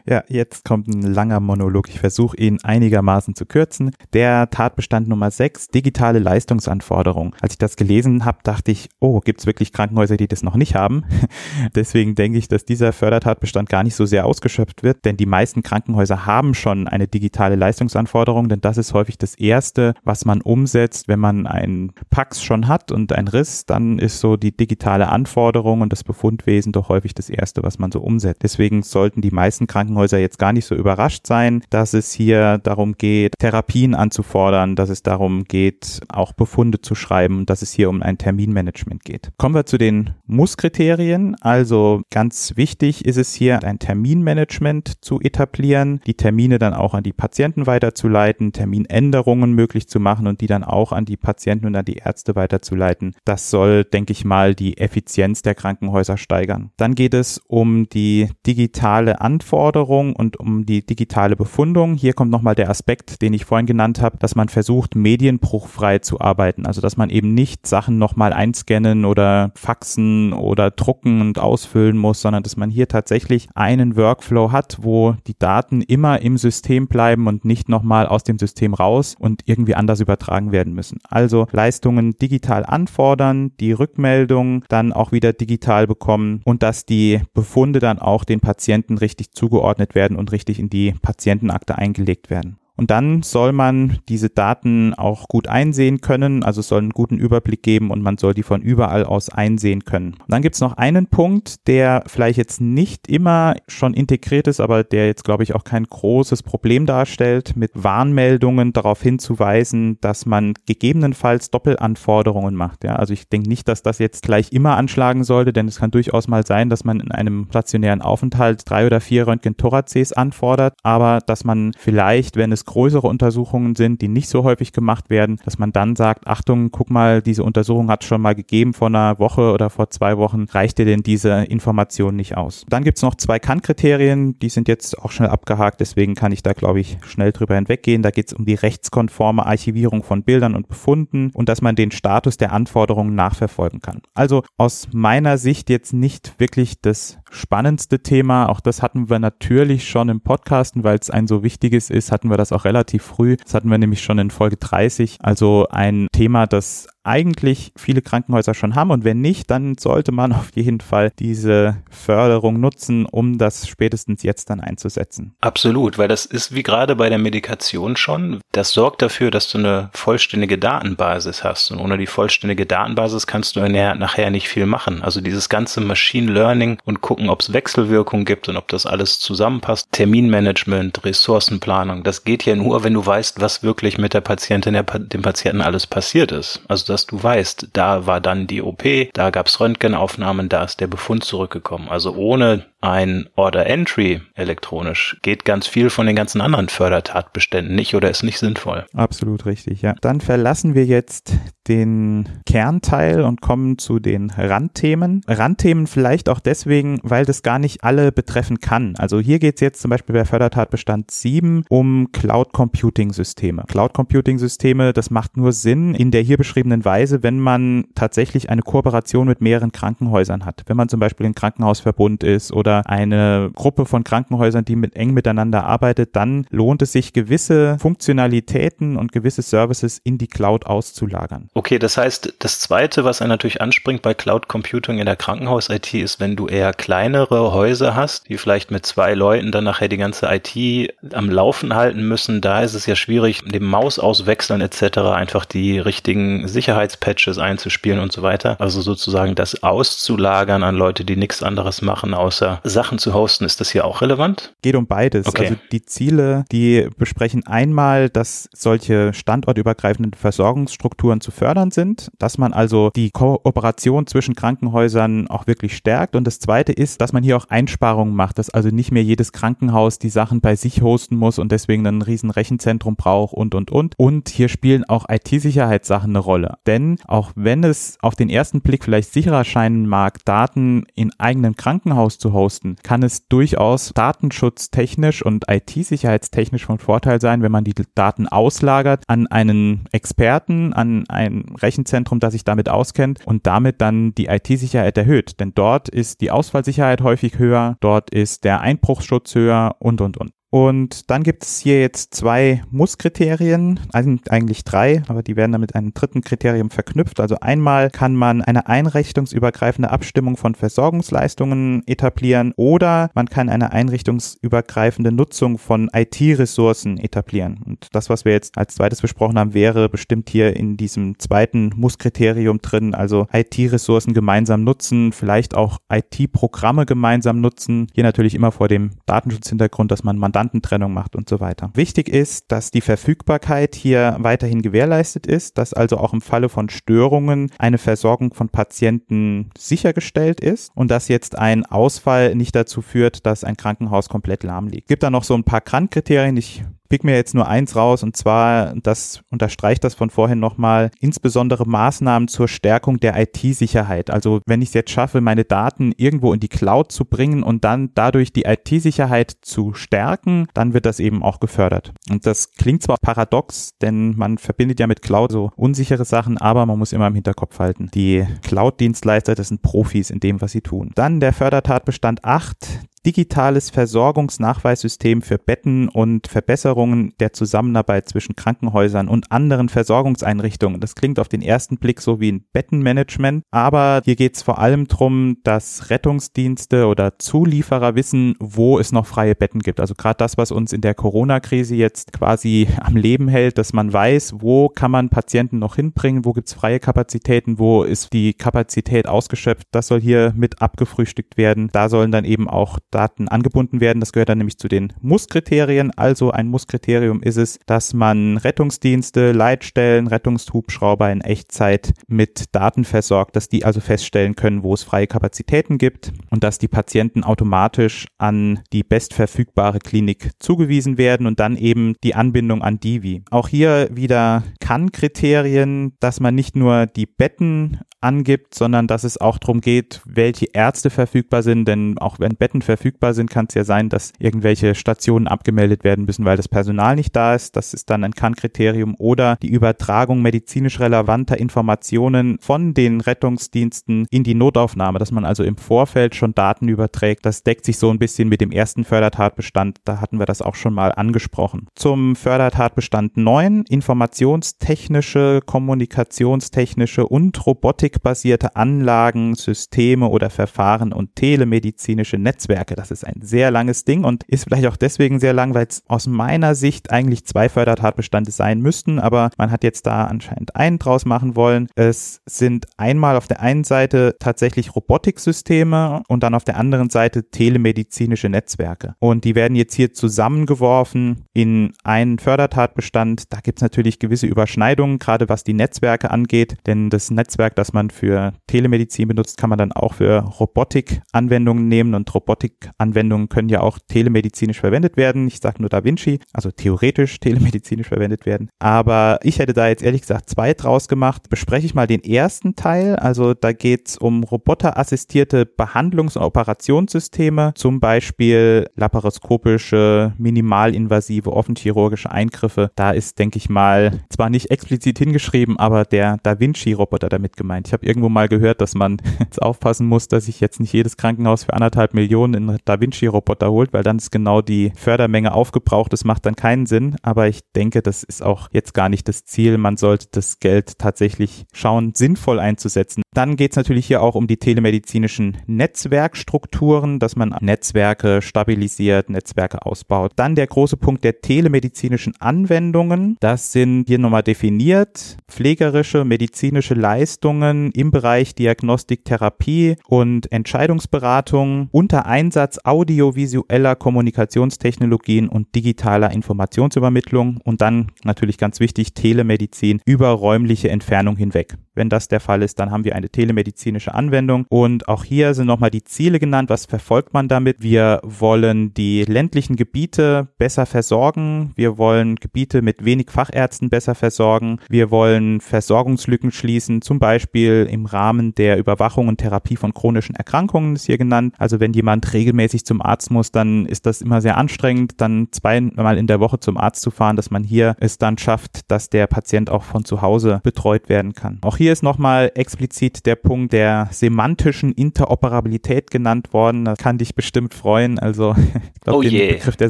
Ja, 0.05 0.23
jetzt 0.27 0.65
kommt 0.65 0.87
ein 0.87 1.01
langer 1.01 1.39
Monolog. 1.39 1.87
Ich 1.89 1.99
versuche 1.99 2.35
ihn 2.37 2.59
einigermaßen 2.63 3.35
zu 3.35 3.45
kürzen. 3.45 3.91
Der 4.13 4.49
Tatbestand 4.49 5.07
Nummer 5.07 5.29
6, 5.29 5.67
digitale 5.67 6.19
Leistungsanforderungen. 6.19 7.33
Als 7.39 7.53
ich 7.53 7.59
das 7.59 7.75
gelesen 7.75 8.25
habe, 8.25 8.39
dachte 8.43 8.71
ich, 8.71 8.89
oh, 8.99 9.19
gibt 9.19 9.41
es 9.41 9.45
wirklich 9.45 9.71
Krankenhäuser, 9.71 10.17
die 10.17 10.27
das 10.27 10.41
noch 10.41 10.55
nicht 10.55 10.75
haben? 10.75 11.03
Deswegen 11.75 12.15
denke 12.15 12.39
ich, 12.39 12.47
dass 12.47 12.65
dieser 12.65 12.93
Fördertatbestand 12.93 13.69
gar 13.69 13.83
nicht 13.83 13.95
so 13.95 14.05
sehr 14.05 14.25
ausgeschöpft 14.25 14.81
wird, 14.81 15.05
denn 15.05 15.17
die 15.17 15.25
meisten 15.27 15.61
Krankenhäuser 15.61 16.25
haben 16.25 16.55
schon 16.55 16.87
eine 16.87 17.07
digitale 17.07 17.55
Leistungsanforderung, 17.55 18.49
denn 18.49 18.61
das 18.61 18.77
ist 18.77 18.93
häufig 18.93 19.17
das 19.17 19.35
Erste, 19.35 19.93
was 20.03 20.25
man 20.25 20.41
umsetzt, 20.41 21.07
wenn 21.07 21.19
man 21.19 21.45
einen 21.45 21.93
Pax 22.09 22.43
schon 22.43 22.67
hat 22.67 22.91
und 22.91 23.13
einen 23.13 23.27
Riss, 23.27 23.65
dann 23.65 23.99
ist 23.99 24.19
so 24.19 24.35
die 24.35 24.55
digitale 24.55 25.09
Anforderung 25.09 25.81
und 25.81 25.91
das 25.91 26.03
Befundwesen 26.03 26.71
doch 26.71 26.89
häufig 26.89 27.13
das 27.13 27.29
Erste, 27.29 27.61
was 27.61 27.77
man 27.77 27.91
so 27.91 28.01
umsetzt. 28.01 28.41
Deswegen 28.43 28.81
sollten 28.81 29.20
die 29.21 29.31
meisten 29.31 29.67
Krankenhäuser 29.67 30.17
jetzt 30.19 30.39
gar 30.39 30.53
nicht 30.53 30.65
so 30.65 30.75
überrascht 30.75 31.27
sein, 31.27 31.63
dass 31.69 31.93
es 31.93 32.11
hier 32.11 32.57
darum 32.59 32.93
geht, 32.93 33.33
Therapien 33.39 33.95
anzufordern, 33.95 34.75
dass 34.75 34.89
es 34.89 35.03
darum 35.03 35.43
geht, 35.45 36.01
auch 36.09 36.33
Befunde 36.33 36.81
zu 36.81 36.95
schreiben, 36.95 37.45
dass 37.45 37.61
es 37.61 37.71
hier 37.71 37.89
um 37.89 38.01
ein 38.01 38.17
Terminmanagement 38.17 39.03
geht. 39.03 39.31
Kommen 39.37 39.55
wir 39.55 39.65
zu 39.65 39.77
den 39.77 40.11
Muss-Kriterien. 40.27 41.35
Also 41.41 42.01
ganz 42.09 42.53
wichtig 42.55 43.05
ist 43.05 43.17
es 43.17 43.33
hier, 43.33 43.63
ein 43.63 43.79
Terminmanagement 43.79 45.03
zu 45.03 45.19
etablieren, 45.21 46.01
die 46.05 46.15
Termine 46.15 46.59
dann 46.59 46.73
auch 46.73 46.93
an 46.93 47.03
die 47.03 47.13
Patienten 47.13 47.67
weiterzuleiten, 47.67 48.53
Terminänderungen 48.53 49.53
möglich 49.53 49.87
zu 49.87 49.99
machen 49.99 50.27
und 50.27 50.41
die 50.41 50.47
dann 50.47 50.63
auch 50.63 50.91
an 50.91 51.05
die 51.05 51.17
Patienten 51.17 51.67
und 51.67 51.75
an 51.75 51.85
die 51.85 51.97
Ärzte 51.97 52.35
weiterzuleiten. 52.35 53.15
Das 53.25 53.49
soll, 53.49 53.83
denke 53.83 54.11
ich 54.11 54.25
mal, 54.25 54.55
die 54.55 54.77
Effizienz 54.77 55.41
der 55.41 55.55
Krankenhäuser 55.55 56.17
steigern. 56.17 56.71
Dann 56.77 56.95
geht 56.95 57.13
es 57.13 57.39
um 57.47 57.89
die 57.89 58.29
digitale 58.45 59.10
Anforderung 59.19 60.15
und 60.15 60.39
um 60.39 60.65
die 60.65 60.85
digitale 60.85 61.35
Befundung. 61.35 61.95
Hier 61.95 62.13
kommt 62.13 62.31
nochmal 62.31 62.55
der 62.55 62.69
Aspekt, 62.69 63.21
den 63.21 63.33
ich 63.33 63.43
vorhin 63.43 63.65
genannt 63.65 64.01
habe, 64.01 64.17
dass 64.17 64.35
man 64.35 64.47
versucht, 64.47 64.95
medienbruchfrei 64.95 65.99
zu 65.99 66.21
arbeiten. 66.21 66.65
Also, 66.65 66.79
dass 66.79 66.95
man 66.95 67.09
eben 67.09 67.33
nicht 67.33 67.67
Sachen 67.67 67.97
nochmal 67.97 68.31
einscannen 68.31 69.03
oder 69.03 69.51
faxen 69.55 70.31
oder 70.31 70.71
drucken 70.71 71.21
und 71.21 71.39
ausfüllen 71.39 71.97
muss, 71.97 72.21
sondern 72.21 72.43
dass 72.43 72.55
man 72.55 72.69
hier 72.69 72.87
tatsächlich 72.87 73.49
einen 73.55 73.95
Workflow 73.95 74.51
hat, 74.51 74.77
wo 74.81 75.15
die 75.27 75.37
Daten 75.37 75.81
immer 75.81 76.21
im 76.21 76.37
System 76.37 76.87
bleiben 76.87 77.27
und 77.27 77.43
nicht 77.43 77.67
nochmal 77.67 78.07
aus 78.07 78.23
dem 78.23 78.37
System 78.39 78.73
raus 78.73 79.15
und 79.19 79.41
irgendwie 79.45 79.75
anders 79.75 79.99
übertragen 79.99 80.51
werden 80.51 80.73
müssen. 80.73 80.99
Also 81.09 81.47
Leistungen 81.51 82.17
digital 82.17 82.65
anfordern, 82.65 83.51
die 83.59 83.71
Rückmeldung 83.71 84.63
dann 84.69 84.93
auch 84.93 85.11
wieder 85.11 85.33
digital 85.33 85.87
bekommen 85.87 86.41
und 86.45 86.63
dass 86.63 86.85
die 86.85 87.21
Befunde 87.33 87.79
dann 87.79 87.99
auch 87.99 88.23
den 88.23 88.39
Patienten 88.39 88.97
richtig 89.01 89.31
zugeordnet 89.31 89.95
werden 89.95 90.17
und 90.17 90.31
richtig 90.31 90.59
in 90.59 90.69
die 90.69 90.93
Patientenakte 91.01 91.77
eingelegt 91.77 92.29
werden. 92.29 92.60
Und 92.81 92.89
dann 92.89 93.21
soll 93.21 93.51
man 93.51 93.99
diese 94.09 94.31
Daten 94.31 94.95
auch 94.95 95.27
gut 95.27 95.47
einsehen 95.47 96.01
können, 96.01 96.41
also 96.41 96.61
es 96.61 96.67
soll 96.67 96.79
einen 96.79 96.89
guten 96.89 97.19
Überblick 97.19 97.61
geben 97.61 97.91
und 97.91 98.01
man 98.01 98.17
soll 98.17 98.33
die 98.33 98.41
von 98.41 98.63
überall 98.63 99.03
aus 99.03 99.29
einsehen 99.29 99.85
können. 99.85 100.13
Und 100.13 100.29
dann 100.29 100.41
gibt 100.41 100.55
es 100.55 100.61
noch 100.61 100.77
einen 100.77 101.05
Punkt, 101.05 101.67
der 101.67 102.03
vielleicht 102.07 102.39
jetzt 102.39 102.59
nicht 102.59 103.07
immer 103.07 103.53
schon 103.67 103.93
integriert 103.93 104.47
ist, 104.47 104.59
aber 104.59 104.83
der 104.83 105.05
jetzt, 105.05 105.23
glaube 105.23 105.43
ich, 105.43 105.53
auch 105.53 105.63
kein 105.63 105.83
großes 105.83 106.41
Problem 106.41 106.87
darstellt, 106.87 107.55
mit 107.55 107.69
Warnmeldungen 107.75 108.73
darauf 108.73 108.99
hinzuweisen, 109.03 109.99
dass 110.01 110.25
man 110.25 110.55
gegebenenfalls 110.65 111.51
Doppelanforderungen 111.51 112.55
macht. 112.55 112.83
Ja, 112.83 112.95
also 112.95 113.13
ich 113.13 113.29
denke 113.29 113.47
nicht, 113.47 113.67
dass 113.67 113.83
das 113.83 113.99
jetzt 113.99 114.23
gleich 114.23 114.53
immer 114.53 114.75
anschlagen 114.75 115.23
sollte, 115.23 115.53
denn 115.53 115.67
es 115.67 115.77
kann 115.77 115.91
durchaus 115.91 116.27
mal 116.27 116.47
sein, 116.47 116.71
dass 116.71 116.83
man 116.83 116.99
in 116.99 117.11
einem 117.11 117.45
stationären 117.49 118.01
Aufenthalt 118.01 118.67
drei 118.67 118.87
oder 118.87 119.01
vier 119.01 119.27
Röntgen-Thoraces 119.27 120.13
anfordert, 120.13 120.73
aber 120.81 121.19
dass 121.23 121.43
man 121.43 121.73
vielleicht, 121.77 122.37
wenn 122.37 122.51
es 122.51 122.65
größere 122.71 123.07
Untersuchungen 123.07 123.75
sind, 123.75 124.01
die 124.01 124.07
nicht 124.07 124.29
so 124.29 124.43
häufig 124.43 124.71
gemacht 124.71 125.09
werden, 125.09 125.39
dass 125.43 125.59
man 125.59 125.73
dann 125.73 125.97
sagt, 125.97 126.25
Achtung, 126.25 126.71
guck 126.71 126.89
mal, 126.89 127.21
diese 127.21 127.43
Untersuchung 127.43 127.89
hat 127.89 128.05
schon 128.05 128.21
mal 128.21 128.33
gegeben 128.33 128.73
vor 128.73 128.87
einer 128.87 129.19
Woche 129.19 129.51
oder 129.51 129.69
vor 129.69 129.89
zwei 129.89 130.17
Wochen, 130.17 130.45
reicht 130.51 130.77
dir 130.77 130.85
denn 130.85 131.03
diese 131.03 131.43
Information 131.43 132.15
nicht 132.15 132.37
aus? 132.37 132.65
Dann 132.69 132.85
gibt's 132.85 133.01
noch 133.01 133.15
zwei 133.15 133.39
Kann-Kriterien, 133.39 134.39
die 134.39 134.47
sind 134.47 134.69
jetzt 134.69 134.97
auch 134.97 135.11
schnell 135.11 135.29
abgehakt, 135.29 135.81
deswegen 135.81 136.15
kann 136.15 136.31
ich 136.31 136.43
da, 136.43 136.53
glaube 136.53 136.79
ich, 136.79 136.97
schnell 137.05 137.33
drüber 137.33 137.55
hinweggehen. 137.55 138.03
Da 138.03 138.11
geht's 138.11 138.31
um 138.31 138.45
die 138.45 138.55
rechtskonforme 138.55 139.45
Archivierung 139.45 140.03
von 140.03 140.23
Bildern 140.23 140.55
und 140.55 140.69
Befunden 140.69 141.31
und 141.33 141.49
dass 141.49 141.61
man 141.61 141.75
den 141.75 141.91
Status 141.91 142.37
der 142.37 142.53
Anforderungen 142.53 143.15
nachverfolgen 143.15 143.81
kann. 143.81 144.01
Also 144.13 144.43
aus 144.57 144.87
meiner 144.93 145.37
Sicht 145.37 145.69
jetzt 145.69 145.93
nicht 145.93 146.39
wirklich 146.39 146.79
das 146.81 147.17
spannendste 147.29 148.01
Thema. 148.01 148.47
Auch 148.47 148.61
das 148.61 148.81
hatten 148.81 149.09
wir 149.09 149.19
natürlich 149.19 149.89
schon 149.89 150.09
im 150.09 150.21
Podcasten, 150.21 150.83
weil 150.83 150.97
es 150.99 151.09
ein 151.09 151.27
so 151.27 151.43
wichtiges 151.43 151.89
ist, 151.89 152.11
hatten 152.11 152.29
wir 152.29 152.37
das 152.37 152.50
auch 152.53 152.65
relativ 152.65 153.03
früh. 153.03 153.37
Das 153.37 153.53
hatten 153.53 153.69
wir 153.69 153.77
nämlich 153.77 154.01
schon 154.01 154.19
in 154.19 154.31
Folge 154.31 154.57
30. 154.57 155.17
Also 155.21 155.67
ein 155.69 156.07
Thema, 156.11 156.47
das 156.47 156.87
eigentlich 157.03 157.71
viele 157.75 158.01
Krankenhäuser 158.01 158.53
schon 158.53 158.75
haben 158.75 158.91
und 158.91 159.03
wenn 159.03 159.21
nicht, 159.21 159.49
dann 159.49 159.77
sollte 159.77 160.11
man 160.11 160.33
auf 160.33 160.51
jeden 160.55 160.81
Fall 160.81 161.11
diese 161.17 161.77
Förderung 161.89 162.59
nutzen, 162.59 163.05
um 163.05 163.37
das 163.37 163.67
spätestens 163.67 164.23
jetzt 164.23 164.49
dann 164.49 164.59
einzusetzen. 164.59 165.33
Absolut, 165.41 165.97
weil 165.97 166.07
das 166.07 166.25
ist 166.25 166.53
wie 166.53 166.63
gerade 166.63 166.95
bei 166.95 167.09
der 167.09 167.17
Medikation 167.17 167.95
schon, 167.95 168.39
das 168.51 168.71
sorgt 168.71 169.01
dafür, 169.01 169.31
dass 169.31 169.49
du 169.49 169.57
eine 169.57 169.89
vollständige 169.93 170.57
Datenbasis 170.57 171.43
hast 171.43 171.71
und 171.71 171.79
ohne 171.79 171.97
die 171.97 172.07
vollständige 172.07 172.65
Datenbasis 172.65 173.27
kannst 173.27 173.55
du 173.55 173.61
nachher 173.61 174.29
nicht 174.29 174.47
viel 174.47 174.65
machen. 174.65 175.01
Also 175.01 175.21
dieses 175.21 175.49
ganze 175.49 175.81
Machine 175.81 176.31
Learning 176.31 176.77
und 176.85 177.01
gucken, 177.01 177.29
ob 177.29 177.41
es 177.41 177.53
Wechselwirkungen 177.53 178.25
gibt 178.25 178.49
und 178.49 178.57
ob 178.57 178.67
das 178.67 178.85
alles 178.85 179.19
zusammenpasst, 179.19 179.87
Terminmanagement, 179.91 181.03
Ressourcenplanung, 181.03 182.03
das 182.03 182.23
geht 182.23 182.45
ja 182.45 182.55
nur, 182.55 182.83
wenn 182.83 182.93
du 182.93 183.05
weißt, 183.05 183.41
was 183.41 183.63
wirklich 183.63 183.97
mit 183.97 184.13
der 184.13 184.21
Patientin, 184.21 184.73
der, 184.73 184.83
dem 184.83 185.21
Patienten 185.21 185.61
alles 185.61 185.87
passiert 185.87 186.31
ist. 186.31 186.61
Also 186.67 186.90
dass 186.91 187.07
du 187.07 187.21
weißt, 187.21 187.69
da 187.73 188.05
war 188.05 188.21
dann 188.21 188.47
die 188.47 188.61
OP, 188.61 188.83
da 189.13 189.29
gab 189.29 189.47
es 189.47 189.59
Röntgenaufnahmen, 189.59 190.49
da 190.49 190.63
ist 190.63 190.79
der 190.79 190.87
Befund 190.87 191.23
zurückgekommen. 191.23 191.89
Also 191.89 192.13
ohne 192.15 192.65
ein 192.81 193.29
Order 193.35 193.67
Entry 193.67 194.21
elektronisch 194.33 195.17
geht 195.21 195.45
ganz 195.45 195.67
viel 195.67 195.89
von 195.89 196.07
den 196.07 196.15
ganzen 196.15 196.41
anderen 196.41 196.67
Fördertatbeständen 196.67 197.75
nicht 197.75 197.93
oder 197.95 198.09
ist 198.09 198.23
nicht 198.23 198.39
sinnvoll. 198.39 198.85
Absolut 198.95 199.45
richtig, 199.45 199.83
ja. 199.83 199.93
Dann 200.01 200.19
verlassen 200.19 200.73
wir 200.73 200.85
jetzt 200.85 201.33
den 201.67 202.27
Kernteil 202.47 203.21
und 203.21 203.39
kommen 203.39 203.77
zu 203.77 203.99
den 203.99 204.31
Randthemen. 204.31 205.21
Randthemen 205.27 205.85
vielleicht 205.85 206.27
auch 206.27 206.39
deswegen, 206.39 206.99
weil 207.03 207.23
das 207.25 207.43
gar 207.43 207.59
nicht 207.59 207.83
alle 207.83 208.11
betreffen 208.11 208.59
kann. 208.59 208.95
Also 208.97 209.19
hier 209.19 209.37
geht 209.37 209.55
es 209.55 209.61
jetzt 209.61 209.81
zum 209.81 209.89
Beispiel 209.89 210.13
bei 210.15 210.25
Fördertatbestand 210.25 211.11
7 211.11 211.65
um 211.69 212.11
Cloud 212.11 212.51
Computing 212.51 213.13
Systeme. 213.13 213.63
Cloud 213.67 213.93
Computing 213.93 214.39
Systeme, 214.39 214.91
das 214.91 215.11
macht 215.11 215.37
nur 215.37 215.53
Sinn 215.53 215.93
in 215.93 216.09
der 216.09 216.21
hier 216.23 216.37
beschriebenen 216.37 216.80
Weise, 216.85 217.23
wenn 217.23 217.39
man 217.39 217.85
tatsächlich 217.95 218.49
eine 218.49 218.61
Kooperation 218.61 219.27
mit 219.27 219.41
mehreren 219.41 219.71
Krankenhäusern 219.71 220.45
hat. 220.45 220.63
Wenn 220.65 220.77
man 220.77 220.89
zum 220.89 220.99
Beispiel 220.99 221.25
ein 221.25 221.35
Krankenhausverbund 221.35 222.23
ist 222.23 222.51
oder 222.51 222.87
eine 222.89 223.51
Gruppe 223.53 223.85
von 223.85 224.03
Krankenhäusern, 224.03 224.65
die 224.65 224.75
mit 224.75 224.95
eng 224.95 225.13
miteinander 225.13 225.63
arbeitet, 225.63 226.15
dann 226.15 226.45
lohnt 226.49 226.81
es 226.81 226.91
sich, 226.91 227.13
gewisse 227.13 227.77
Funktionalitäten 227.79 228.97
und 228.97 229.11
gewisse 229.11 229.41
Services 229.41 229.99
in 230.03 230.17
die 230.17 230.27
Cloud 230.27 230.65
auszulagern. 230.65 231.49
Okay, 231.53 231.79
das 231.79 231.97
heißt, 231.97 232.35
das 232.39 232.59
zweite, 232.59 233.03
was 233.03 233.21
er 233.21 233.27
natürlich 233.27 233.61
anspringt 233.61 234.01
bei 234.01 234.13
Cloud 234.13 234.47
Computing 234.47 234.99
in 234.99 235.05
der 235.05 235.15
Krankenhaus-IT, 235.15 235.93
ist, 235.93 236.19
wenn 236.19 236.35
du 236.35 236.47
eher 236.47 236.73
kleinere 236.73 237.53
Häuser 237.53 237.95
hast, 237.95 238.29
die 238.29 238.37
vielleicht 238.37 238.71
mit 238.71 238.85
zwei 238.85 239.13
Leuten 239.13 239.51
dann 239.51 239.63
nachher 239.63 239.87
die 239.87 239.97
ganze 239.97 240.27
IT 240.31 240.93
am 241.13 241.29
Laufen 241.29 241.75
halten 241.75 242.07
müssen, 242.07 242.41
da 242.41 242.61
ist 242.61 242.73
es 242.73 242.85
ja 242.85 242.95
schwierig, 242.95 243.41
dem 243.45 243.65
Maus 243.65 243.99
auswechseln 243.99 244.61
etc. 244.61 244.99
einfach 244.99 245.45
die 245.45 245.79
richtigen 245.79 246.47
Sicherheitspatches 246.71 247.37
einzuspielen 247.37 247.99
und 247.99 248.11
so 248.11 248.21
weiter. 248.21 248.59
Also 248.59 248.81
sozusagen 248.81 249.35
das 249.35 249.61
auszulagern 249.63 250.63
an 250.63 250.75
Leute, 250.75 251.03
die 251.03 251.15
nichts 251.15 251.43
anderes 251.43 251.81
machen, 251.81 252.13
außer 252.13 252.61
Sachen 252.63 252.97
zu 252.97 253.13
hosten. 253.13 253.45
Ist 253.45 253.59
das 253.59 253.69
hier 253.69 253.85
auch 253.85 254.01
relevant? 254.01 254.53
Geht 254.61 254.75
um 254.75 254.87
beides. 254.87 255.25
Okay. 255.25 255.43
Also 255.43 255.55
die 255.71 255.83
Ziele, 255.83 256.45
die 256.51 256.87
besprechen 256.97 257.45
einmal, 257.45 258.09
dass 258.09 258.49
solche 258.53 259.13
standortübergreifenden 259.13 260.13
Versorgungsstrukturen 260.13 261.19
zu 261.19 261.31
fördern 261.31 261.71
sind, 261.71 262.09
dass 262.19 262.37
man 262.37 262.53
also 262.53 262.89
die 262.95 263.11
Kooperation 263.11 264.07
zwischen 264.07 264.35
Krankenhäusern 264.35 265.27
auch 265.27 265.47
wirklich 265.47 265.75
stärkt. 265.75 266.15
Und 266.15 266.25
das 266.25 266.39
zweite 266.39 266.71
ist, 266.71 267.01
dass 267.01 267.11
man 267.11 267.23
hier 267.23 267.35
auch 267.35 267.49
Einsparungen 267.49 268.15
macht, 268.15 268.37
dass 268.39 268.49
also 268.49 268.69
nicht 268.69 268.91
mehr 268.91 269.03
jedes 269.03 269.33
Krankenhaus 269.33 269.99
die 269.99 270.09
Sachen 270.09 270.39
bei 270.39 270.55
sich 270.55 270.81
hosten 270.81 271.17
muss 271.17 271.37
und 271.37 271.51
deswegen 271.51 271.85
ein 271.85 272.01
riesen 272.01 272.29
Rechenzentrum 272.29 272.95
braucht 272.95 273.33
und, 273.33 273.55
und, 273.55 273.71
und. 273.71 273.95
Und 273.97 274.29
hier 274.29 274.47
spielen 274.47 274.85
auch 274.85 275.05
IT-Sicherheitssachen 275.09 276.11
eine 276.11 276.19
Rolle. 276.19 276.57
Denn 276.67 276.97
auch 277.07 277.31
wenn 277.35 277.63
es 277.63 277.97
auf 278.01 278.15
den 278.15 278.29
ersten 278.29 278.61
Blick 278.61 278.83
vielleicht 278.83 279.11
sicherer 279.11 279.43
scheinen 279.43 279.87
mag, 279.87 280.23
Daten 280.25 280.85
in 280.93 281.11
eigenem 281.17 281.55
Krankenhaus 281.55 282.19
zu 282.19 282.33
hosten, 282.33 282.75
kann 282.83 283.01
es 283.01 283.27
durchaus 283.27 283.91
datenschutztechnisch 283.95 285.23
und 285.23 285.45
IT-sicherheitstechnisch 285.49 286.65
von 286.65 286.77
Vorteil 286.77 287.19
sein, 287.19 287.41
wenn 287.41 287.51
man 287.51 287.63
die 287.63 287.73
Daten 287.95 288.27
auslagert 288.27 289.03
an 289.07 289.27
einen 289.27 289.85
Experten, 289.91 290.73
an 290.73 291.05
ein 291.09 291.45
Rechenzentrum, 291.57 292.19
das 292.19 292.33
sich 292.33 292.43
damit 292.43 292.69
auskennt 292.69 293.25
und 293.25 293.47
damit 293.47 293.81
dann 293.81 294.13
die 294.13 294.27
IT-Sicherheit 294.27 294.97
erhöht. 294.97 295.39
Denn 295.39 295.53
dort 295.55 295.89
ist 295.89 296.21
die 296.21 296.31
Ausfallsicherheit 296.31 297.01
häufig 297.01 297.39
höher, 297.39 297.77
dort 297.79 298.11
ist 298.11 298.43
der 298.43 298.61
Einbruchsschutz 298.61 299.33
höher 299.33 299.75
und, 299.79 300.01
und, 300.01 300.17
und. 300.17 300.31
Und 300.53 301.09
dann 301.09 301.23
gibt 301.23 301.45
es 301.45 301.59
hier 301.59 301.79
jetzt 301.79 302.13
zwei 302.13 302.61
Muss-Kriterien, 302.71 303.79
eigentlich 303.93 304.65
drei, 304.65 305.01
aber 305.07 305.23
die 305.23 305.37
werden 305.37 305.53
dann 305.53 305.61
mit 305.61 305.75
einem 305.75 305.93
dritten 305.93 306.19
Kriterium 306.19 306.69
verknüpft. 306.71 307.21
Also 307.21 307.37
einmal 307.39 307.89
kann 307.89 308.15
man 308.15 308.41
eine 308.41 308.67
einrichtungsübergreifende 308.67 309.89
Abstimmung 309.89 310.35
von 310.35 310.53
Versorgungsleistungen 310.53 311.87
etablieren 311.87 312.51
oder 312.57 313.11
man 313.13 313.27
kann 313.27 313.47
eine 313.47 313.71
einrichtungsübergreifende 313.71 315.13
Nutzung 315.13 315.57
von 315.57 315.89
IT-Ressourcen 315.93 316.97
etablieren. 316.97 317.61
Und 317.65 317.87
das, 317.93 318.09
was 318.09 318.25
wir 318.25 318.33
jetzt 318.33 318.57
als 318.57 318.75
zweites 318.75 318.99
besprochen 318.99 319.39
haben, 319.39 319.53
wäre 319.53 319.87
bestimmt 319.87 320.29
hier 320.29 320.57
in 320.57 320.75
diesem 320.75 321.17
zweiten 321.17 321.71
Muss-Kriterium 321.77 322.57
drin, 322.61 322.93
also 322.93 323.25
IT-Ressourcen 323.31 324.13
gemeinsam 324.13 324.65
nutzen, 324.65 325.13
vielleicht 325.13 325.55
auch 325.55 325.77
IT-Programme 325.89 326.85
gemeinsam 326.85 327.39
nutzen. 327.39 327.87
Hier 327.93 328.03
natürlich 328.03 328.35
immer 328.35 328.51
vor 328.51 328.67
dem 328.67 328.91
Datenschutzhintergrund, 329.05 329.91
dass 329.91 330.03
man 330.03 330.17
Mandanten 330.17 330.40
Mandantentrennung 330.41 330.93
macht 330.93 331.15
und 331.15 331.29
so 331.29 331.39
weiter. 331.39 331.69
Wichtig 331.75 332.09
ist, 332.09 332.51
dass 332.51 332.71
die 332.71 332.81
Verfügbarkeit 332.81 333.75
hier 333.75 334.17
weiterhin 334.19 334.61
gewährleistet 334.61 335.27
ist, 335.27 335.57
dass 335.57 335.73
also 335.73 335.97
auch 335.97 336.13
im 336.13 336.21
Falle 336.21 336.49
von 336.49 336.69
Störungen 336.69 337.51
eine 337.59 337.77
Versorgung 337.77 338.33
von 338.33 338.49
Patienten 338.49 339.51
sichergestellt 339.57 340.39
ist 340.39 340.71
und 340.75 340.89
dass 340.89 341.07
jetzt 341.07 341.37
ein 341.37 341.65
Ausfall 341.65 342.35
nicht 342.35 342.55
dazu 342.55 342.81
führt, 342.81 343.25
dass 343.25 343.43
ein 343.43 343.55
Krankenhaus 343.55 344.09
komplett 344.09 344.43
lahm 344.43 344.67
liegt. 344.67 344.87
Gibt 344.87 345.03
da 345.03 345.09
noch 345.09 345.23
so 345.23 345.35
ein 345.35 345.43
paar 345.43 345.61
Krankenkriterien, 345.61 346.35
ich 346.37 346.63
pick 346.91 347.05
mir 347.05 347.15
jetzt 347.15 347.33
nur 347.33 347.47
eins 347.47 347.77
raus 347.77 348.03
und 348.03 348.17
zwar, 348.17 348.73
das 348.75 349.21
unterstreicht 349.29 349.85
das 349.85 349.93
von 349.93 350.09
vorhin 350.09 350.41
nochmal, 350.41 350.91
insbesondere 350.99 351.65
Maßnahmen 351.65 352.27
zur 352.27 352.49
Stärkung 352.49 352.99
der 352.99 353.17
IT-Sicherheit. 353.17 354.09
Also 354.09 354.41
wenn 354.45 354.61
ich 354.61 354.67
es 354.67 354.73
jetzt 354.73 354.91
schaffe, 354.91 355.21
meine 355.21 355.45
Daten 355.45 355.93
irgendwo 355.95 356.33
in 356.33 356.41
die 356.41 356.49
Cloud 356.49 356.91
zu 356.91 357.05
bringen 357.05 357.43
und 357.43 357.63
dann 357.63 357.91
dadurch 357.93 358.33
die 358.33 358.43
IT-Sicherheit 358.43 359.37
zu 359.39 359.73
stärken, 359.73 360.47
dann 360.53 360.73
wird 360.73 360.85
das 360.85 360.99
eben 360.99 361.23
auch 361.23 361.39
gefördert. 361.39 361.93
Und 362.09 362.25
das 362.25 362.51
klingt 362.51 362.83
zwar 362.83 362.97
paradox, 363.01 363.77
denn 363.81 364.17
man 364.17 364.37
verbindet 364.37 364.81
ja 364.81 364.87
mit 364.87 365.01
Cloud 365.01 365.31
so 365.31 365.51
unsichere 365.55 366.03
Sachen, 366.03 366.37
aber 366.39 366.65
man 366.65 366.77
muss 366.77 366.91
immer 366.91 367.07
im 367.07 367.15
Hinterkopf 367.15 367.57
halten. 367.59 367.89
Die 367.95 368.27
Cloud-Dienstleister, 368.41 369.33
das 369.33 369.47
sind 369.47 369.61
Profis 369.61 370.09
in 370.09 370.19
dem, 370.19 370.41
was 370.41 370.51
sie 370.51 370.61
tun. 370.61 370.91
Dann 370.95 371.21
der 371.21 371.31
Fördertatbestand 371.31 372.25
8, 372.25 372.57
digitales 373.05 373.69
Versorgungsnachweissystem 373.69 375.21
für 375.21 375.37
Betten 375.37 375.89
und 375.89 376.27
Verbesserungen 376.27 377.13
der 377.19 377.33
Zusammenarbeit 377.33 378.07
zwischen 378.07 378.35
Krankenhäusern 378.35 379.07
und 379.07 379.31
anderen 379.31 379.69
Versorgungseinrichtungen. 379.69 380.79
Das 380.79 380.95
klingt 380.95 381.19
auf 381.19 381.27
den 381.27 381.41
ersten 381.41 381.77
Blick 381.77 382.01
so 382.01 382.19
wie 382.19 382.31
ein 382.31 382.45
Bettenmanagement, 382.53 383.43
aber 383.51 384.01
hier 384.05 384.15
geht 384.15 384.35
es 384.35 384.43
vor 384.43 384.59
allem 384.59 384.87
darum, 384.87 385.37
dass 385.43 385.89
Rettungsdienste 385.89 386.85
oder 386.85 387.17
Zulieferer 387.17 387.95
wissen, 387.95 388.35
wo 388.39 388.77
es 388.77 388.91
noch 388.91 389.07
freie 389.07 389.35
Betten 389.35 389.61
gibt. 389.61 389.79
Also 389.79 389.95
gerade 389.95 390.17
das, 390.17 390.37
was 390.37 390.51
uns 390.51 390.71
in 390.71 390.81
der 390.81 390.93
Corona-Krise 390.93 391.75
jetzt 391.75 392.13
quasi 392.13 392.67
am 392.81 392.95
Leben 392.95 393.27
hält, 393.27 393.57
dass 393.57 393.73
man 393.73 393.91
weiß, 393.91 394.35
wo 394.39 394.69
kann 394.69 394.91
man 394.91 395.09
Patienten 395.09 395.59
noch 395.59 395.75
hinbringen, 395.75 396.25
wo 396.25 396.33
gibt 396.33 396.49
es 396.49 396.53
freie 396.53 396.79
Kapazitäten, 396.79 397.57
wo 397.57 397.83
ist 397.83 398.13
die 398.13 398.33
Kapazität 398.33 399.07
ausgeschöpft. 399.07 399.67
Das 399.71 399.87
soll 399.87 400.01
hier 400.01 400.33
mit 400.35 400.61
abgefrühstückt 400.61 401.37
werden. 401.37 401.69
Da 401.71 401.89
sollen 401.89 402.11
dann 402.11 402.25
eben 402.25 402.47
auch 402.47 402.77
Daten 402.91 403.27
angebunden 403.27 403.81
werden. 403.81 403.99
Das 403.99 404.13
gehört 404.13 404.29
dann 404.29 404.37
nämlich 404.37 404.57
zu 404.57 404.67
den 404.67 404.93
Muss-Kriterien. 405.01 405.91
Also 405.91 406.31
ein 406.31 406.47
Muss-Kriterium 406.47 407.23
ist 407.23 407.37
es, 407.37 407.59
dass 407.65 407.93
man 407.93 408.37
Rettungsdienste, 408.37 409.31
Leitstellen, 409.31 410.07
Rettungshubschrauber 410.07 411.11
in 411.11 411.21
Echtzeit 411.21 411.93
mit 412.07 412.53
Daten 412.53 412.85
versorgt, 412.85 413.35
dass 413.35 413.49
die 413.49 413.65
also 413.65 413.79
feststellen 413.79 414.35
können, 414.35 414.63
wo 414.63 414.73
es 414.73 414.83
freie 414.83 415.07
Kapazitäten 415.07 415.77
gibt 415.77 416.11
und 416.29 416.43
dass 416.43 416.59
die 416.59 416.67
Patienten 416.67 417.23
automatisch 417.23 418.07
an 418.17 418.59
die 418.73 418.83
bestverfügbare 418.83 419.79
Klinik 419.79 420.31
zugewiesen 420.39 420.97
werden 420.97 421.27
und 421.27 421.39
dann 421.39 421.57
eben 421.57 421.95
die 422.03 422.15
Anbindung 422.15 422.61
an 422.61 422.79
Divi. 422.79 423.23
Auch 423.31 423.47
hier 423.47 423.89
wieder 423.91 424.43
Kann-Kriterien, 424.59 425.93
dass 425.99 426.19
man 426.19 426.35
nicht 426.35 426.55
nur 426.55 426.85
die 426.85 427.05
Betten 427.05 427.79
angibt, 428.01 428.55
sondern 428.55 428.87
dass 428.87 429.03
es 429.03 429.19
auch 429.19 429.37
darum 429.37 429.61
geht, 429.61 430.01
welche 430.05 430.47
Ärzte 430.53 430.89
verfügbar 430.89 431.43
sind, 431.43 431.65
denn 431.65 431.97
auch 431.99 432.19
wenn 432.19 432.35
Betten 432.35 432.61
verfügbar 432.61 432.80
verfügbar 432.81 433.13
sind, 433.13 433.29
kann 433.29 433.45
es 433.47 433.53
ja 433.53 433.63
sein, 433.63 433.89
dass 433.89 434.11
irgendwelche 434.17 434.73
Stationen 434.73 435.27
abgemeldet 435.27 435.83
werden 435.83 436.05
müssen, 436.05 436.25
weil 436.25 436.35
das 436.35 436.47
Personal 436.47 436.95
nicht 436.95 437.15
da 437.15 437.35
ist. 437.35 437.55
Das 437.55 437.75
ist 437.75 437.91
dann 437.91 438.03
ein 438.03 438.13
Kann-Kriterium. 438.13 438.95
Oder 438.97 439.37
die 439.41 439.49
Übertragung 439.49 440.23
medizinisch 440.23 440.79
relevanter 440.79 441.37
Informationen 441.37 442.39
von 442.41 442.73
den 442.73 442.99
Rettungsdiensten 442.99 444.07
in 444.09 444.23
die 444.23 444.33
Notaufnahme, 444.33 444.97
dass 444.97 445.11
man 445.11 445.25
also 445.25 445.43
im 445.43 445.57
Vorfeld 445.57 446.15
schon 446.15 446.33
Daten 446.33 446.67
überträgt. 446.67 447.23
Das 447.25 447.43
deckt 447.43 447.65
sich 447.65 447.77
so 447.77 447.91
ein 447.91 447.99
bisschen 447.99 448.29
mit 448.29 448.41
dem 448.41 448.51
ersten 448.51 448.83
Fördertatbestand. 448.83 449.77
Da 449.85 450.01
hatten 450.01 450.17
wir 450.17 450.25
das 450.25 450.41
auch 450.41 450.55
schon 450.55 450.73
mal 450.73 450.91
angesprochen. 450.91 451.67
Zum 451.75 452.15
Fördertatbestand 452.15 453.15
9, 453.15 453.65
informationstechnische, 453.69 455.41
kommunikationstechnische 455.45 457.05
und 457.05 457.45
robotikbasierte 457.45 458.55
Anlagen, 458.55 459.35
Systeme 459.35 460.07
oder 460.07 460.31
Verfahren 460.31 460.93
und 460.93 461.15
telemedizinische 461.15 462.17
Netzwerke. 462.17 462.70
Das 462.75 462.91
ist 462.91 463.05
ein 463.05 463.21
sehr 463.21 463.51
langes 463.51 463.85
Ding 463.85 464.03
und 464.03 464.23
ist 464.23 464.45
vielleicht 464.45 464.67
auch 464.67 464.77
deswegen 464.77 465.19
sehr 465.19 465.33
lang, 465.33 465.53
weil 465.53 465.67
es 465.67 465.83
aus 465.87 466.07
meiner 466.07 466.55
Sicht 466.55 466.91
eigentlich 466.91 467.25
zwei 467.25 467.49
Fördertatbestände 467.49 468.31
sein 468.31 468.61
müssten, 468.61 468.99
aber 468.99 469.29
man 469.37 469.51
hat 469.51 469.63
jetzt 469.63 469.85
da 469.85 470.05
anscheinend 470.05 470.55
einen 470.55 470.79
draus 470.79 471.05
machen 471.05 471.35
wollen. 471.35 471.67
Es 471.75 472.21
sind 472.25 472.65
einmal 472.77 473.15
auf 473.15 473.27
der 473.27 473.41
einen 473.41 473.63
Seite 473.63 474.15
tatsächlich 474.19 474.75
Robotiksysteme 474.75 476.03
und 476.07 476.23
dann 476.23 476.33
auf 476.33 476.43
der 476.43 476.57
anderen 476.57 476.89
Seite 476.89 477.29
telemedizinische 477.29 478.29
Netzwerke. 478.29 478.95
Und 478.99 479.23
die 479.25 479.35
werden 479.35 479.55
jetzt 479.55 479.73
hier 479.73 479.93
zusammengeworfen 479.93 481.25
in 481.33 481.73
einen 481.83 482.19
Fördertatbestand. 482.19 483.33
Da 483.33 483.39
gibt 483.41 483.59
es 483.59 483.61
natürlich 483.61 483.99
gewisse 483.99 484.27
Überschneidungen, 484.27 484.99
gerade 484.99 485.29
was 485.29 485.43
die 485.43 485.53
Netzwerke 485.53 486.11
angeht, 486.11 486.57
denn 486.65 486.89
das 486.89 487.11
Netzwerk, 487.11 487.55
das 487.55 487.73
man 487.73 487.89
für 487.89 488.33
Telemedizin 488.47 489.07
benutzt, 489.07 489.37
kann 489.37 489.49
man 489.49 489.59
dann 489.59 489.71
auch 489.71 489.93
für 489.93 490.19
Robotik-Anwendungen 490.19 491.67
nehmen 491.67 491.93
und 491.93 492.13
Robotik-Anwendungen 492.61 493.29
können 493.29 493.49
ja 493.49 493.61
auch 493.61 493.79
telemedizinisch 493.87 494.59
verwendet 494.59 494.97
werden. 494.97 495.27
Ich 495.27 495.39
sage 495.39 495.61
nur 495.61 495.69
Da 495.69 495.83
Vinci, 495.83 496.19
also 496.33 496.51
theoretisch 496.51 497.19
telemedizinisch 497.19 497.87
verwendet 497.87 498.25
werden. 498.25 498.49
Aber 498.59 499.19
ich 499.23 499.39
hätte 499.39 499.53
da 499.53 499.67
jetzt 499.67 499.83
ehrlich 499.83 500.01
gesagt 500.01 500.29
zwei 500.29 500.53
draus 500.53 500.87
gemacht. 500.87 501.29
Bespreche 501.29 501.65
ich 501.65 501.73
mal 501.73 501.87
den 501.87 502.03
ersten 502.03 502.55
Teil. 502.55 502.95
Also 502.95 503.33
da 503.33 503.53
geht 503.53 503.89
es 503.89 503.97
um 503.97 504.23
roboterassistierte 504.23 505.45
Behandlungs- 505.45 506.17
und 506.17 506.23
Operationssysteme, 506.23 507.53
zum 507.55 507.79
Beispiel 507.79 508.67
laparoskopische, 508.75 510.13
minimalinvasive, 510.17 511.31
offenchirurgische 511.31 512.11
Eingriffe. 512.11 512.71
Da 512.75 512.91
ist, 512.91 513.19
denke 513.19 513.37
ich 513.37 513.49
mal, 513.49 514.01
zwar 514.09 514.29
nicht 514.29 514.51
explizit 514.51 514.99
hingeschrieben, 514.99 515.57
aber 515.57 515.85
der 515.85 516.17
Da 516.23 516.39
Vinci-Roboter 516.39 517.09
damit 517.09 517.37
gemeint. 517.37 517.67
Ich 517.67 517.73
habe 517.73 517.85
irgendwo 517.85 518.09
mal 518.09 518.27
gehört, 518.27 518.61
dass 518.61 518.75
man 518.75 518.97
jetzt 519.19 519.41
aufpassen 519.41 519.87
muss, 519.87 520.07
dass 520.07 520.25
sich 520.25 520.39
jetzt 520.39 520.59
nicht 520.59 520.73
jedes 520.73 520.97
Krankenhaus 520.97 521.45
für 521.45 521.53
anderthalb 521.53 521.93
Millionen 521.93 522.50
Da 522.65 522.79
Vinci-Roboter 522.79 523.51
holt, 523.51 523.73
weil 523.73 523.83
dann 523.83 523.97
ist 523.97 524.11
genau 524.11 524.41
die 524.41 524.71
Fördermenge 524.75 525.33
aufgebraucht. 525.33 525.93
Das 525.93 526.03
macht 526.03 526.25
dann 526.25 526.35
keinen 526.35 526.65
Sinn. 526.65 526.95
Aber 527.01 527.27
ich 527.27 527.41
denke, 527.55 527.81
das 527.81 528.03
ist 528.03 528.23
auch 528.23 528.49
jetzt 528.51 528.73
gar 528.73 528.89
nicht 528.89 529.07
das 529.07 529.25
Ziel. 529.25 529.57
Man 529.57 529.77
sollte 529.77 530.07
das 530.11 530.39
Geld 530.39 530.79
tatsächlich 530.79 531.45
schauen, 531.53 531.93
sinnvoll 531.95 532.39
einzusetzen. 532.39 533.03
Dann 533.13 533.35
geht 533.35 533.51
es 533.51 533.57
natürlich 533.57 533.85
hier 533.85 534.01
auch 534.01 534.15
um 534.15 534.27
die 534.27 534.37
telemedizinischen 534.37 535.37
Netzwerkstrukturen, 535.45 536.99
dass 536.99 537.15
man 537.15 537.35
Netzwerke 537.41 538.21
stabilisiert, 538.21 539.09
Netzwerke 539.09 539.65
ausbaut. 539.65 540.13
Dann 540.15 540.35
der 540.35 540.47
große 540.47 540.77
Punkt 540.77 541.03
der 541.03 541.21
telemedizinischen 541.21 542.13
Anwendungen. 542.19 543.17
Das 543.19 543.51
sind 543.51 543.85
hier 543.87 543.99
nochmal 543.99 544.23
definiert. 544.23 545.17
Pflegerische, 545.27 546.05
medizinische 546.05 546.73
Leistungen 546.73 547.71
im 547.71 547.91
Bereich 547.91 548.33
Diagnostik, 548.33 549.03
Therapie 549.05 549.75
und 549.87 550.31
Entscheidungsberatung 550.31 551.67
unter 551.71 552.05
Einsatz 552.05 552.40
audiovisueller 552.65 553.75
Kommunikationstechnologien 553.75 555.29
und 555.29 555.53
digitaler 555.55 556.11
Informationsübermittlung 556.11 557.39
und 557.43 557.61
dann 557.61 557.91
natürlich 558.03 558.37
ganz 558.37 558.59
wichtig 558.59 558.93
Telemedizin 558.93 559.81
über 559.85 560.09
räumliche 560.09 560.69
Entfernung 560.69 561.15
hinweg. 561.15 561.57
Wenn 561.73 561.89
das 561.89 562.07
der 562.07 562.19
Fall 562.19 562.41
ist, 562.41 562.59
dann 562.59 562.71
haben 562.71 562.83
wir 562.83 562.95
eine 562.95 563.09
telemedizinische 563.09 563.93
Anwendung. 563.93 564.45
Und 564.49 564.87
auch 564.89 565.03
hier 565.05 565.33
sind 565.33 565.47
nochmal 565.47 565.71
die 565.71 565.83
Ziele 565.83 566.19
genannt. 566.19 566.49
Was 566.49 566.65
verfolgt 566.65 567.13
man 567.13 567.27
damit? 567.27 567.61
Wir 567.61 568.01
wollen 568.03 568.73
die 568.73 569.03
ländlichen 569.05 569.55
Gebiete 569.55 570.27
besser 570.37 570.65
versorgen. 570.65 571.51
Wir 571.55 571.77
wollen 571.77 572.15
Gebiete 572.15 572.61
mit 572.61 572.83
wenig 572.83 573.09
Fachärzten 573.09 573.69
besser 573.69 573.95
versorgen. 573.95 574.59
Wir 574.69 574.91
wollen 574.91 575.39
Versorgungslücken 575.39 576.31
schließen, 576.31 576.81
zum 576.81 576.99
Beispiel 576.99 577.67
im 577.69 577.85
Rahmen 577.85 578.35
der 578.35 578.57
Überwachung 578.57 579.07
und 579.07 579.17
Therapie 579.17 579.55
von 579.55 579.73
chronischen 579.73 580.15
Erkrankungen 580.15 580.75
ist 580.75 580.85
hier 580.85 580.97
genannt. 580.97 581.35
Also 581.37 581.59
wenn 581.59 581.73
jemand 581.73 582.13
regelmäßig 582.13 582.65
zum 582.65 582.81
Arzt 582.81 583.11
muss, 583.11 583.31
dann 583.31 583.65
ist 583.65 583.85
das 583.85 584.01
immer 584.01 584.21
sehr 584.21 584.37
anstrengend, 584.37 584.99
dann 584.99 585.29
zweimal 585.31 585.97
in 585.97 586.07
der 586.07 586.19
Woche 586.19 586.39
zum 586.39 586.57
Arzt 586.57 586.81
zu 586.81 586.91
fahren, 586.91 587.15
dass 587.15 587.31
man 587.31 587.43
hier 587.43 587.75
es 587.79 587.97
dann 587.97 588.17
schafft, 588.17 588.69
dass 588.69 588.89
der 588.89 589.07
Patient 589.07 589.49
auch 589.49 589.63
von 589.63 589.85
zu 589.85 590.01
Hause 590.01 590.41
betreut 590.43 590.89
werden 590.89 591.13
kann. 591.13 591.39
Auch 591.41 591.57
hier 591.61 591.73
ist 591.73 591.83
nochmal 591.83 592.31
explizit 592.33 593.05
der 593.05 593.15
Punkt 593.15 593.53
der 593.53 593.87
semantischen 593.91 594.71
Interoperabilität 594.71 595.91
genannt 595.91 596.33
worden. 596.33 596.65
Das 596.65 596.79
kann 596.79 596.97
dich 596.97 597.13
bestimmt 597.13 597.53
freuen. 597.53 597.99
Also 597.99 598.33
ich 598.73 598.81
glaube, 598.81 598.97
Oh 598.97 599.01
den 599.03 599.11
je. 599.11 599.33
Begriff 599.33 599.57
der 599.57 599.69